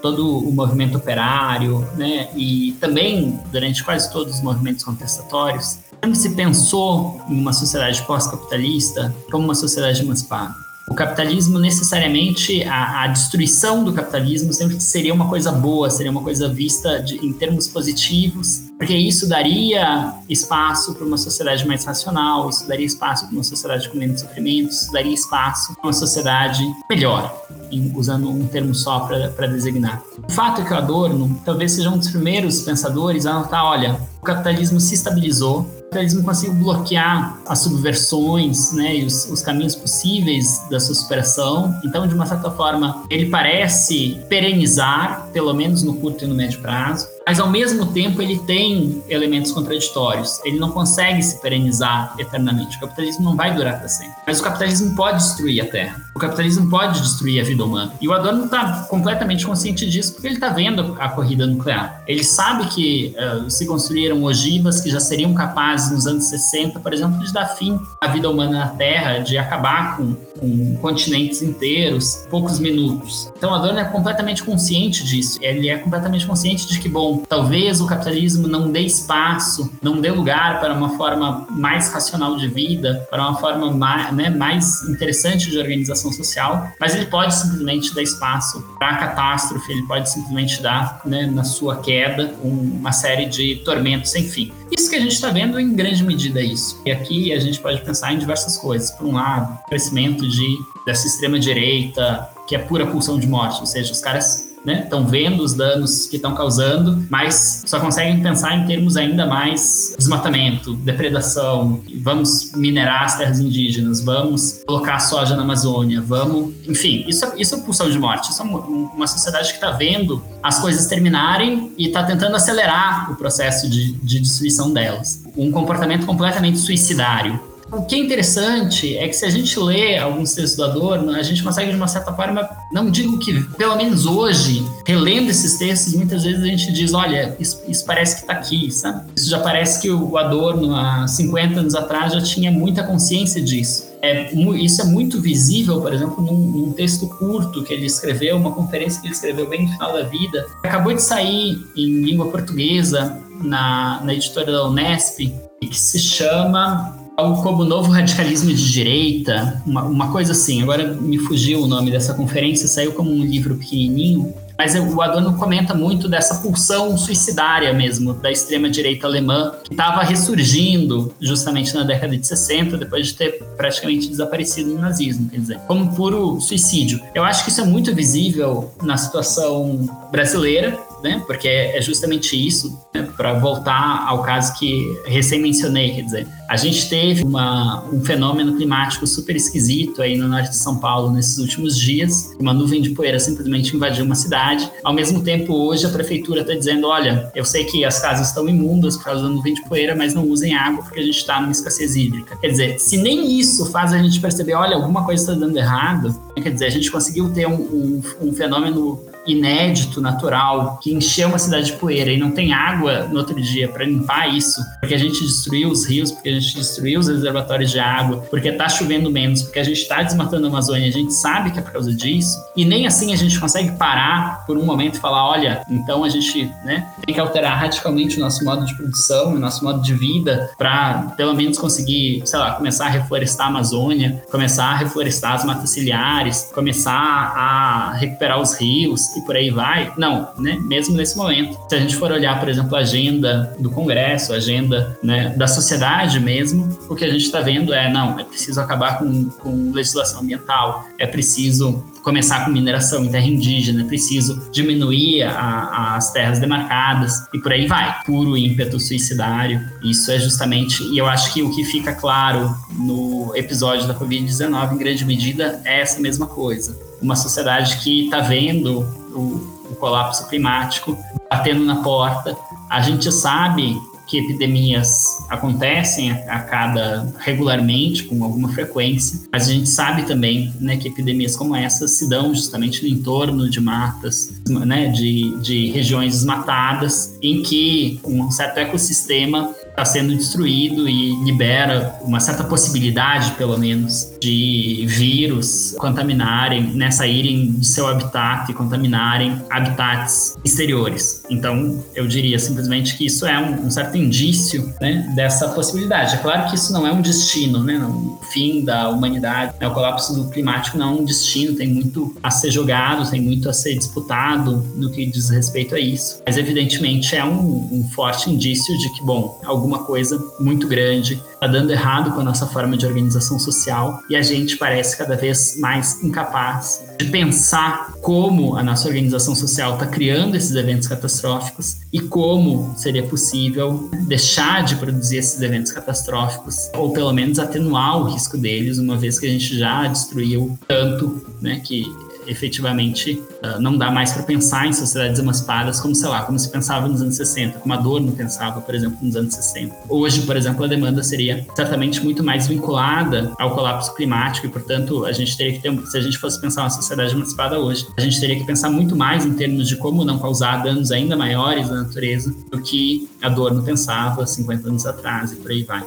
todo 0.00 0.38
o 0.38 0.52
movimento 0.52 0.96
operário, 0.96 1.86
né? 1.96 2.28
e 2.36 2.72
também 2.80 3.40
durante 3.50 3.82
quase 3.82 4.10
todos 4.12 4.36
os 4.36 4.42
movimentos 4.42 4.84
contestatórios, 4.84 5.78
sempre 6.02 6.18
se 6.18 6.30
pensou 6.30 7.20
em 7.28 7.40
uma 7.40 7.52
sociedade 7.52 8.02
pós-capitalista 8.06 9.14
como 9.30 9.44
uma 9.44 9.54
sociedade 9.54 10.02
emancipada 10.02 10.67
o 10.90 10.94
capitalismo 10.94 11.58
necessariamente, 11.58 12.62
a, 12.64 13.04
a, 13.04 13.06
destruição 13.08 13.84
do 13.84 13.92
capitalismo 13.92 14.52
sempre 14.52 14.80
seria 14.80 15.12
uma 15.12 15.28
coisa 15.28 15.52
boa, 15.52 15.90
seria 15.90 16.10
uma 16.10 16.22
coisa 16.22 16.48
vista 16.48 17.00
de, 17.00 17.16
em 17.24 17.32
termos 17.32 17.68
positivos, 17.68 18.62
porque 18.78 18.94
isso 18.96 19.28
daria 19.28 20.14
espaço 20.28 20.94
para 20.94 21.04
uma 21.04 21.18
sociedade 21.18 21.66
mais 21.66 21.84
racional, 21.84 22.48
isso 22.48 22.66
daria 22.66 22.86
espaço 22.86 23.26
para 23.26 23.34
uma 23.34 23.44
sociedade 23.44 23.88
com 23.88 23.98
menos 23.98 24.20
sofrimentos, 24.20 24.82
isso 24.82 24.92
daria 24.92 25.12
espaço 25.12 25.74
para 25.74 25.84
uma 25.84 25.92
sociedade 25.92 26.64
melhor, 26.88 27.44
em, 27.70 27.92
usando 27.94 28.30
um 28.30 28.46
termo 28.46 28.74
só 28.74 29.00
para 29.00 29.46
designar. 29.46 30.02
O 30.26 30.32
fato 30.32 30.62
é 30.62 30.64
que 30.64 30.72
o 30.72 30.76
Adorno 30.76 31.40
talvez 31.44 31.72
seja 31.72 31.90
um 31.90 31.98
dos 31.98 32.08
primeiros 32.08 32.62
pensadores 32.62 33.26
a 33.26 33.34
notar, 33.34 33.64
olha, 33.64 34.00
o 34.20 34.24
capitalismo 34.24 34.80
se 34.80 34.94
estabilizou, 34.94 35.77
capitalismo 35.88 36.22
conseguiu 36.22 36.54
bloquear 36.54 37.40
as 37.48 37.60
subversões 37.60 38.72
né, 38.72 38.96
e 38.96 39.04
os, 39.06 39.28
os, 39.30 39.40
caminhos 39.40 39.74
possíveis 39.74 40.62
da 40.70 40.78
sua 40.78 40.94
superação. 40.94 41.74
Então, 41.82 42.06
de 42.06 42.14
uma 42.14 42.26
certa 42.26 42.50
forma, 42.50 43.04
ele 43.08 43.30
parece 43.30 44.20
perenizar, 44.28 45.28
pelo 45.32 45.52
menos 45.54 45.82
no 45.82 45.94
curto 45.94 46.24
e 46.24 46.28
no 46.28 46.34
médio 46.34 46.60
prazo 46.60 47.08
mas 47.28 47.38
ao 47.38 47.50
mesmo 47.50 47.84
tempo 47.92 48.22
ele 48.22 48.38
tem 48.38 49.04
elementos 49.06 49.52
contraditórios. 49.52 50.40
Ele 50.46 50.58
não 50.58 50.70
consegue 50.70 51.22
se 51.22 51.38
perenizar 51.42 52.14
eternamente. 52.18 52.78
O 52.78 52.80
capitalismo 52.80 53.22
não 53.22 53.36
vai 53.36 53.54
durar 53.54 53.78
para 53.78 53.86
sempre. 53.86 54.14
Mas 54.26 54.40
o 54.40 54.42
capitalismo 54.42 54.96
pode 54.96 55.18
destruir 55.18 55.60
a 55.60 55.66
Terra. 55.66 56.00
O 56.16 56.18
capitalismo 56.18 56.70
pode 56.70 57.02
destruir 57.02 57.42
a 57.42 57.44
vida 57.44 57.62
humana. 57.62 57.92
E 58.00 58.08
o 58.08 58.14
Adorno 58.14 58.46
está 58.46 58.86
completamente 58.88 59.44
consciente 59.44 59.84
disso 59.84 60.14
porque 60.14 60.26
ele 60.26 60.36
está 60.36 60.48
vendo 60.48 60.96
a 60.98 61.10
corrida 61.10 61.46
nuclear. 61.46 62.02
Ele 62.06 62.24
sabe 62.24 62.66
que 62.68 63.14
uh, 63.18 63.50
se 63.50 63.66
construíram 63.66 64.22
ogivas 64.22 64.80
que 64.80 64.88
já 64.88 64.98
seriam 64.98 65.34
capazes 65.34 65.77
nos 65.90 66.06
anos 66.06 66.24
60, 66.24 66.80
por 66.80 66.92
exemplo, 66.92 67.18
de 67.24 67.32
dar 67.32 67.46
fim 67.46 67.78
à 68.00 68.08
vida 68.08 68.28
humana 68.28 68.58
na 68.58 68.68
Terra, 68.68 69.18
de 69.18 69.38
acabar 69.38 69.96
com, 69.96 70.14
com 70.38 70.76
continentes 70.76 71.42
inteiros, 71.42 72.26
poucos 72.30 72.58
minutos. 72.58 73.32
Então 73.36 73.54
Adorno 73.54 73.78
é 73.78 73.84
completamente 73.84 74.42
consciente 74.42 75.04
disso. 75.04 75.38
Ele 75.40 75.68
é 75.68 75.78
completamente 75.78 76.26
consciente 76.26 76.68
de 76.68 76.78
que, 76.80 76.88
bom, 76.88 77.22
talvez 77.28 77.80
o 77.80 77.86
capitalismo 77.86 78.46
não 78.48 78.70
dê 78.70 78.80
espaço, 78.80 79.70
não 79.82 80.00
dê 80.00 80.10
lugar 80.10 80.60
para 80.60 80.74
uma 80.74 80.96
forma 80.96 81.46
mais 81.50 81.92
racional 81.92 82.36
de 82.36 82.48
vida, 82.48 83.06
para 83.10 83.22
uma 83.22 83.38
forma 83.38 83.70
mais, 83.70 84.12
né, 84.12 84.30
mais 84.30 84.82
interessante 84.88 85.50
de 85.50 85.58
organização 85.58 86.12
social, 86.12 86.68
mas 86.80 86.94
ele 86.94 87.06
pode 87.06 87.34
simplesmente 87.34 87.94
dar 87.94 88.02
espaço 88.02 88.62
para 88.78 88.90
a 88.90 88.96
catástrofe, 88.96 89.72
ele 89.72 89.82
pode 89.82 90.10
simplesmente 90.10 90.62
dar, 90.62 91.00
né, 91.04 91.26
na 91.26 91.44
sua 91.44 91.76
queda, 91.76 92.34
uma 92.42 92.92
série 92.92 93.26
de 93.26 93.56
tormentos 93.64 94.10
sem 94.10 94.24
fim. 94.24 94.52
Isso 94.70 94.90
que 94.90 94.96
a 94.96 95.00
gente 95.00 95.12
está 95.12 95.30
vendo 95.30 95.58
em 95.58 95.74
grande 95.74 96.02
medida 96.02 96.40
é 96.40 96.44
isso. 96.44 96.80
E 96.84 96.90
aqui 96.90 97.32
a 97.32 97.40
gente 97.40 97.60
pode 97.60 97.80
pensar 97.82 98.12
em 98.12 98.18
diversas 98.18 98.56
coisas. 98.56 98.90
Por 98.90 99.06
um 99.06 99.12
lado, 99.12 99.58
crescimento 99.68 100.28
de 100.28 100.58
dessa 100.84 101.06
extrema 101.06 101.38
direita, 101.38 102.30
que 102.46 102.54
é 102.54 102.58
pura 102.58 102.86
pulsão 102.86 103.18
de 103.18 103.26
morte, 103.26 103.60
ou 103.60 103.66
seja, 103.66 103.92
os 103.92 104.00
caras 104.00 104.47
estão 104.66 105.00
né? 105.00 105.06
vendo 105.08 105.42
os 105.42 105.54
danos 105.54 106.06
que 106.06 106.16
estão 106.16 106.34
causando, 106.34 107.06
mas 107.08 107.64
só 107.66 107.80
conseguem 107.80 108.20
pensar 108.22 108.56
em 108.56 108.66
termos 108.66 108.96
ainda 108.96 109.26
mais 109.26 109.94
desmatamento, 109.98 110.74
depredação, 110.74 111.80
vamos 112.00 112.52
minerar 112.54 113.04
as 113.04 113.16
terras 113.16 113.40
indígenas, 113.40 114.00
vamos 114.00 114.62
colocar 114.66 114.98
soja 114.98 115.36
na 115.36 115.42
Amazônia, 115.42 116.00
vamos, 116.00 116.54
enfim, 116.66 117.04
isso, 117.06 117.24
é, 117.24 117.32
isso 117.38 117.54
é 117.54 117.58
pulsão 117.58 117.90
de 117.90 117.98
morte, 117.98 118.30
isso 118.30 118.42
é 118.42 118.44
uma 118.44 119.06
sociedade 119.06 119.48
que 119.48 119.54
está 119.54 119.70
vendo 119.70 120.22
as 120.42 120.58
coisas 120.58 120.86
terminarem 120.86 121.72
e 121.76 121.86
está 121.86 122.02
tentando 122.02 122.36
acelerar 122.36 123.10
o 123.12 123.16
processo 123.16 123.68
de, 123.68 123.92
de 123.92 124.20
destruição 124.20 124.72
delas. 124.72 125.22
Um 125.36 125.50
comportamento 125.50 126.06
completamente 126.06 126.58
suicidário. 126.58 127.47
O 127.70 127.82
que 127.82 127.94
é 127.94 127.98
interessante 127.98 128.96
é 128.96 129.06
que 129.06 129.12
se 129.14 129.26
a 129.26 129.30
gente 129.30 129.58
lê 129.60 129.98
alguns 129.98 130.32
textos 130.32 130.56
do 130.56 130.64
Adorno, 130.64 131.12
a 131.12 131.22
gente 131.22 131.42
consegue 131.42 131.70
de 131.70 131.76
uma 131.76 131.86
certa 131.86 132.12
forma, 132.14 132.48
não 132.72 132.90
digo 132.90 133.18
que, 133.18 133.42
pelo 133.56 133.76
menos 133.76 134.06
hoje, 134.06 134.64
relendo 134.86 135.28
esses 135.28 135.58
textos, 135.58 135.94
muitas 135.94 136.24
vezes 136.24 136.42
a 136.42 136.46
gente 136.46 136.72
diz, 136.72 136.94
olha, 136.94 137.36
isso, 137.38 137.62
isso 137.68 137.84
parece 137.84 138.16
que 138.16 138.20
está 138.22 138.32
aqui, 138.32 138.70
sabe? 138.70 139.10
Isso 139.14 139.28
já 139.28 139.40
parece 139.40 139.82
que 139.82 139.90
o 139.90 140.16
Adorno, 140.16 140.74
há 140.74 141.06
50 141.06 141.60
anos 141.60 141.74
atrás, 141.74 142.14
já 142.14 142.22
tinha 142.22 142.50
muita 142.50 142.82
consciência 142.82 143.42
disso. 143.42 143.88
É, 144.00 144.32
isso 144.32 144.80
é 144.80 144.84
muito 144.84 145.20
visível, 145.20 145.80
por 145.80 145.92
exemplo, 145.92 146.22
num, 146.22 146.38
num, 146.38 146.72
texto 146.72 147.08
curto 147.18 147.64
que 147.64 147.74
ele 147.74 147.84
escreveu, 147.84 148.36
uma 148.36 148.52
conferência 148.52 149.00
que 149.00 149.08
ele 149.08 149.14
escreveu 149.14 149.48
bem 149.48 149.66
no 149.66 149.72
final 149.72 149.92
da 149.92 150.04
vida. 150.04 150.46
Acabou 150.62 150.94
de 150.94 151.02
sair 151.02 151.58
em 151.76 152.00
língua 152.02 152.30
portuguesa 152.30 153.18
na, 153.42 154.00
na 154.04 154.14
editora 154.14 154.52
da 154.52 154.66
Unesp, 154.66 155.18
que 155.60 155.78
se 155.78 155.98
chama 155.98 156.96
algo 157.18 157.42
como 157.42 157.64
novo 157.64 157.90
radicalismo 157.90 158.54
de 158.54 158.72
direita, 158.72 159.60
uma, 159.66 159.82
uma, 159.82 160.12
coisa 160.12 160.30
assim. 160.30 160.62
Agora 160.62 160.86
me 160.86 161.18
fugiu 161.18 161.62
o 161.62 161.66
nome 161.66 161.90
dessa 161.90 162.14
conferência, 162.14 162.68
saiu 162.68 162.92
como 162.92 163.10
um 163.10 163.24
livro 163.24 163.56
pequenininho, 163.56 164.32
mas 164.56 164.76
o 164.76 165.02
Adorno 165.02 165.34
comenta 165.36 165.74
muito 165.74 166.08
dessa 166.08 166.36
pulsão 166.36 166.96
suicidária 166.96 167.72
mesmo 167.72 168.14
da 168.14 168.30
extrema 168.30 168.70
direita 168.70 169.08
alemã 169.08 169.52
que 169.64 169.72
estava 169.72 170.02
ressurgindo 170.02 171.12
justamente 171.20 171.74
na 171.74 171.82
década 171.82 172.16
de 172.16 172.24
60, 172.24 172.76
depois 172.76 173.08
de 173.08 173.14
ter 173.14 173.42
praticamente 173.56 174.08
desaparecido 174.08 174.70
no 174.70 174.80
nazismo, 174.80 175.28
quer 175.28 175.38
dizer, 175.38 175.58
como 175.66 175.92
puro 175.96 176.40
suicídio. 176.40 177.00
Eu 177.16 177.24
acho 177.24 177.44
que 177.44 177.50
isso 177.50 177.60
é 177.60 177.64
muito 177.64 177.92
visível 177.92 178.72
na 178.80 178.96
situação 178.96 179.88
brasileira, 180.12 180.78
né? 181.02 181.22
Porque 181.26 181.48
é 181.48 181.80
justamente 181.80 182.34
isso, 182.34 182.78
né? 182.94 183.08
para 183.16 183.34
voltar 183.34 184.04
ao 184.06 184.22
caso 184.22 184.58
que 184.58 184.84
recém 185.04 185.40
mencionei, 185.40 185.94
quer 185.94 186.02
dizer, 186.02 186.28
a 186.48 186.56
gente 186.56 186.88
teve 186.88 187.22
uma, 187.22 187.84
um 187.92 188.02
fenômeno 188.04 188.56
climático 188.56 189.06
super 189.06 189.36
esquisito 189.36 190.00
aí 190.00 190.16
no 190.16 190.28
norte 190.28 190.50
de 190.50 190.56
São 190.56 190.78
Paulo 190.78 191.10
nesses 191.10 191.38
últimos 191.38 191.78
dias, 191.78 192.34
uma 192.38 192.54
nuvem 192.54 192.80
de 192.80 192.90
poeira 192.90 193.18
simplesmente 193.18 193.76
invadiu 193.76 194.04
uma 194.04 194.14
cidade. 194.14 194.70
Ao 194.82 194.94
mesmo 194.94 195.22
tempo, 195.22 195.52
hoje 195.52 195.84
a 195.86 195.90
prefeitura 195.90 196.40
está 196.40 196.54
dizendo, 196.54 196.86
olha, 196.86 197.30
eu 197.34 197.44
sei 197.44 197.64
que 197.64 197.84
as 197.84 198.00
casas 198.00 198.28
estão 198.28 198.48
imundas 198.48 198.96
por 198.96 199.04
causa 199.04 199.22
da 199.22 199.28
nuvem 199.28 199.54
de 199.54 199.62
poeira, 199.64 199.94
mas 199.94 200.14
não 200.14 200.26
usem 200.26 200.54
água 200.54 200.82
porque 200.82 201.00
a 201.00 201.02
gente 201.02 201.18
está 201.18 201.40
numa 201.40 201.52
escassez 201.52 201.96
hídrica. 201.96 202.36
Quer 202.36 202.48
dizer, 202.48 202.78
se 202.78 202.96
nem 202.96 203.38
isso 203.38 203.66
faz 203.70 203.92
a 203.92 203.98
gente 203.98 204.20
perceber, 204.20 204.54
olha, 204.54 204.76
alguma 204.76 205.04
coisa 205.04 205.22
está 205.22 205.34
dando 205.34 205.56
errado, 205.56 206.18
quer 206.42 206.50
dizer, 206.50 206.66
a 206.66 206.70
gente 206.70 206.90
conseguiu 206.90 207.30
ter 207.30 207.46
um, 207.46 207.54
um, 207.54 208.02
um 208.22 208.32
fenômeno 208.32 209.00
inédito, 209.28 210.00
natural, 210.00 210.78
que 210.82 210.92
encheu 210.92 211.28
uma 211.28 211.38
cidade 211.38 211.66
de 211.66 211.72
poeira 211.74 212.10
e 212.10 212.16
não 212.16 212.30
tem 212.30 212.52
água 212.52 213.04
no 213.04 213.18
outro 213.18 213.40
dia 213.40 213.68
para 213.68 213.84
limpar 213.84 214.34
isso, 214.34 214.60
porque 214.80 214.94
a 214.94 214.98
gente 214.98 215.20
destruiu 215.20 215.70
os 215.70 215.86
rios, 215.86 216.10
porque 216.10 216.28
a 216.28 216.32
gente 216.32 216.54
destruiu 216.54 217.00
os 217.00 217.08
reservatórios 217.08 217.70
de 217.70 217.78
água, 217.78 218.24
porque 218.30 218.48
está 218.48 218.68
chovendo 218.68 219.10
menos, 219.10 219.42
porque 219.42 219.58
a 219.58 219.64
gente 219.64 219.80
está 219.82 220.02
desmatando 220.02 220.46
a 220.46 220.48
Amazônia, 220.48 220.88
a 220.88 220.92
gente 220.92 221.12
sabe 221.12 221.50
que 221.50 221.58
é 221.58 221.62
por 221.62 221.72
causa 221.72 221.92
disso, 221.92 222.38
e 222.56 222.64
nem 222.64 222.86
assim 222.86 223.12
a 223.12 223.16
gente 223.16 223.38
consegue 223.38 223.72
parar 223.72 224.46
por 224.46 224.56
um 224.56 224.64
momento 224.64 224.96
e 224.96 225.00
falar, 225.00 225.28
olha, 225.28 225.62
então 225.68 226.04
a 226.04 226.08
gente 226.08 226.50
né, 226.64 226.88
tem 227.04 227.14
que 227.14 227.20
alterar 227.20 227.58
radicalmente 227.58 228.16
o 228.16 228.20
nosso 228.20 228.44
modo 228.44 228.64
de 228.64 228.74
produção, 228.74 229.34
o 229.34 229.38
nosso 229.38 229.64
modo 229.64 229.82
de 229.82 229.94
vida, 229.94 230.50
para 230.56 231.14
pelo 231.16 231.34
menos 231.34 231.58
conseguir, 231.58 232.22
sei 232.24 232.38
lá, 232.38 232.52
começar 232.52 232.86
a 232.86 232.90
reflorestar 232.90 233.46
a 233.46 233.50
Amazônia, 233.50 234.22
começar 234.30 234.66
a 234.66 234.76
reflorestar 234.76 235.34
as 235.34 235.44
matas 235.44 235.70
ciliares, 235.70 236.50
começar 236.54 236.92
a 236.92 237.92
recuperar 237.94 238.40
os 238.40 238.54
rios 238.54 239.17
e 239.18 239.24
por 239.24 239.36
aí 239.36 239.50
vai. 239.50 239.92
Não, 239.96 240.28
né? 240.38 240.58
Mesmo 240.60 240.96
nesse 240.96 241.16
momento. 241.16 241.58
Se 241.68 241.74
a 241.74 241.80
gente 241.80 241.96
for 241.96 242.10
olhar, 242.10 242.38
por 242.38 242.48
exemplo, 242.48 242.74
a 242.76 242.80
agenda 242.80 243.54
do 243.58 243.70
Congresso, 243.70 244.32
a 244.32 244.36
agenda 244.36 244.98
né, 245.02 245.34
da 245.36 245.46
sociedade 245.46 246.20
mesmo, 246.20 246.68
o 246.88 246.94
que 246.94 247.04
a 247.04 247.10
gente 247.10 247.24
está 247.24 247.40
vendo 247.40 247.72
é, 247.72 247.90
não, 247.90 248.18
é 248.18 248.24
preciso 248.24 248.60
acabar 248.60 248.98
com, 248.98 249.28
com 249.30 249.72
legislação 249.72 250.20
ambiental, 250.20 250.86
é 250.98 251.06
preciso 251.06 251.84
começar 252.02 252.44
com 252.44 252.50
mineração 252.50 253.04
em 253.04 253.10
terra 253.10 253.26
indígena, 253.26 253.82
é 253.82 253.84
preciso 253.84 254.48
diminuir 254.50 255.24
a, 255.24 255.96
as 255.96 256.10
terras 256.10 256.38
demarcadas 256.38 257.26
e 257.34 257.38
por 257.38 257.52
aí 257.52 257.66
vai. 257.66 258.02
Puro 258.04 258.36
ímpeto 258.36 258.80
suicidário. 258.80 259.60
Isso 259.82 260.10
é 260.10 260.18
justamente, 260.18 260.82
e 260.84 260.96
eu 260.96 261.06
acho 261.06 261.32
que 261.34 261.42
o 261.42 261.54
que 261.54 261.64
fica 261.64 261.92
claro 261.92 262.54
no 262.72 263.32
episódio 263.36 263.86
da 263.86 263.94
Covid-19, 263.94 264.72
em 264.72 264.78
grande 264.78 265.04
medida, 265.04 265.60
é 265.64 265.80
essa 265.80 266.00
mesma 266.00 266.26
coisa. 266.26 266.78
Uma 267.00 267.14
sociedade 267.14 267.76
que 267.78 268.06
está 268.06 268.20
vendo 268.20 268.86
o, 269.18 269.66
o 269.70 269.76
colapso 269.76 270.28
climático 270.28 270.96
batendo 271.30 271.64
na 271.64 271.76
porta. 271.82 272.36
A 272.70 272.80
gente 272.80 273.10
sabe 273.12 273.76
que 274.08 274.18
epidemias 274.18 275.26
acontecem 275.28 276.10
a, 276.10 276.40
cada 276.40 277.12
regularmente, 277.18 278.04
com 278.04 278.24
alguma 278.24 278.48
frequência, 278.48 279.28
mas 279.30 279.48
a 279.48 279.52
gente 279.52 279.68
sabe 279.68 280.04
também 280.04 280.52
né, 280.58 280.78
que 280.78 280.88
epidemias 280.88 281.36
como 281.36 281.54
essas 281.54 281.92
se 281.92 282.08
dão 282.08 282.34
justamente 282.34 282.82
no 282.82 282.88
entorno 282.88 283.48
de 283.50 283.60
matas, 283.60 284.40
né, 284.48 284.88
de, 284.88 285.36
de 285.42 285.70
regiões 285.70 286.14
desmatadas, 286.14 287.18
em 287.22 287.42
que 287.42 288.00
um 288.02 288.30
certo 288.30 288.56
ecossistema 288.58 289.54
está 289.78 289.84
sendo 289.84 290.12
destruído 290.16 290.88
e 290.88 291.14
libera 291.24 291.96
uma 292.02 292.18
certa 292.18 292.42
possibilidade, 292.42 293.30
pelo 293.32 293.56
menos, 293.56 294.12
de 294.20 294.84
vírus 294.88 295.74
contaminarem, 295.78 296.72
né, 296.74 296.90
saírem 296.90 297.52
de 297.52 297.66
seu 297.66 297.86
habitat 297.86 298.50
e 298.50 298.54
contaminarem 298.54 299.40
habitats 299.48 300.36
exteriores. 300.44 301.17
Então, 301.30 301.84
eu 301.94 302.06
diria 302.06 302.38
simplesmente 302.38 302.96
que 302.96 303.06
isso 303.06 303.26
é 303.26 303.38
um, 303.38 303.66
um 303.66 303.70
certo 303.70 303.96
indício 303.96 304.74
né, 304.80 305.10
dessa 305.14 305.48
possibilidade. 305.48 306.16
É 306.16 306.18
claro 306.18 306.48
que 306.48 306.56
isso 306.56 306.72
não 306.72 306.86
é 306.86 306.92
um 306.92 307.00
destino, 307.00 307.62
né, 307.62 307.78
o 307.78 308.18
fim 308.32 308.64
da 308.64 308.88
humanidade, 308.88 309.54
né, 309.60 309.68
o 309.68 309.72
colapso 309.72 310.28
climático 310.30 310.76
não 310.76 310.88
é 310.88 311.00
um 311.00 311.04
destino, 311.04 311.54
tem 311.54 311.68
muito 311.68 312.16
a 312.22 312.30
ser 312.30 312.50
jogado, 312.50 313.08
tem 313.08 313.20
muito 313.20 313.48
a 313.48 313.52
ser 313.52 313.76
disputado 313.76 314.66
no 314.74 314.90
que 314.90 315.06
diz 315.06 315.28
respeito 315.30 315.74
a 315.74 315.78
isso. 315.78 316.20
Mas, 316.26 316.36
evidentemente, 316.36 317.14
é 317.14 317.24
um, 317.24 317.68
um 317.72 317.88
forte 317.94 318.30
indício 318.30 318.76
de 318.78 318.92
que, 318.94 319.02
bom, 319.02 319.40
algum 319.44 319.68
alguma 319.68 319.84
coisa 319.84 320.18
muito 320.40 320.66
grande, 320.66 321.22
está 321.38 321.46
dando 321.46 321.70
errado 321.70 322.10
com 322.10 322.20
a 322.20 322.24
nossa 322.24 322.46
forma 322.46 322.76
de 322.76 322.84
organização 322.84 323.38
social 323.38 324.02
e 324.10 324.16
a 324.16 324.22
gente 324.22 324.56
parece 324.56 324.96
cada 324.96 325.16
vez 325.16 325.56
mais 325.58 326.02
incapaz 326.02 326.84
de 326.98 327.06
pensar 327.06 327.92
como 328.02 328.56
a 328.56 328.62
nossa 328.62 328.88
organização 328.88 329.36
social 329.36 329.74
está 329.74 329.86
criando 329.86 330.36
esses 330.36 330.54
eventos 330.56 330.88
catastróficos 330.88 331.76
e 331.92 332.00
como 332.00 332.74
seria 332.76 333.04
possível 333.04 333.88
deixar 334.08 334.64
de 334.64 334.74
produzir 334.76 335.18
esses 335.18 335.40
eventos 335.40 335.70
catastróficos 335.70 336.68
ou 336.74 336.92
pelo 336.92 337.12
menos 337.12 337.38
atenuar 337.38 337.98
o 337.98 338.04
risco 338.12 338.36
deles, 338.36 338.78
uma 338.78 338.96
vez 338.96 339.20
que 339.20 339.26
a 339.26 339.30
gente 339.30 339.56
já 339.56 339.86
destruiu 339.86 340.58
tanto, 340.66 341.24
né, 341.40 341.60
que 341.60 341.86
efetivamente 342.28 343.12
uh, 343.12 343.60
não 343.60 343.76
dá 343.76 343.90
mais 343.90 344.12
para 344.12 344.22
pensar 344.22 344.66
em 344.66 344.72
sociedades 344.72 345.18
emancipadas 345.18 345.80
como, 345.80 345.94
sei 345.94 346.08
lá, 346.08 346.22
como 346.22 346.38
se 346.38 346.50
pensava 346.50 346.86
nos 346.88 347.02
anos 347.02 347.16
60, 347.16 347.58
como 347.60 347.72
a 347.74 347.76
Adorno 347.76 348.12
pensava, 348.12 348.60
por 348.60 348.74
exemplo, 348.74 348.98
nos 349.02 349.16
anos 349.16 349.34
60. 349.34 349.74
Hoje, 349.88 350.22
por 350.22 350.36
exemplo, 350.36 350.64
a 350.64 350.68
demanda 350.68 351.02
seria 351.02 351.46
certamente 351.54 352.02
muito 352.02 352.22
mais 352.22 352.46
vinculada 352.46 353.32
ao 353.38 353.54
colapso 353.54 353.94
climático 353.94 354.46
e, 354.46 354.50
portanto, 354.50 355.04
a 355.04 355.12
gente 355.12 355.36
teria 355.36 355.52
que 355.54 355.60
ter, 355.60 355.86
se 355.86 355.96
a 355.96 356.00
gente 356.00 356.18
fosse 356.18 356.40
pensar 356.40 356.62
uma 356.62 356.70
sociedade 356.70 357.14
emancipada 357.14 357.58
hoje, 357.58 357.86
a 357.96 358.00
gente 358.00 358.20
teria 358.20 358.36
que 358.36 358.44
pensar 358.44 358.70
muito 358.70 358.94
mais 358.94 359.24
em 359.24 359.34
termos 359.34 359.68
de 359.68 359.76
como 359.76 360.04
não 360.04 360.18
causar 360.18 360.62
danos 360.62 360.90
ainda 360.90 361.16
maiores 361.16 361.70
à 361.70 361.74
natureza 361.74 362.34
do 362.50 362.60
que 362.60 363.08
a 363.22 363.26
Adorno 363.26 363.62
pensava 363.62 364.26
50 364.26 364.68
anos 364.68 364.86
atrás 364.86 365.32
e 365.32 365.36
por 365.36 365.50
aí 365.50 365.62
vai. 365.62 365.84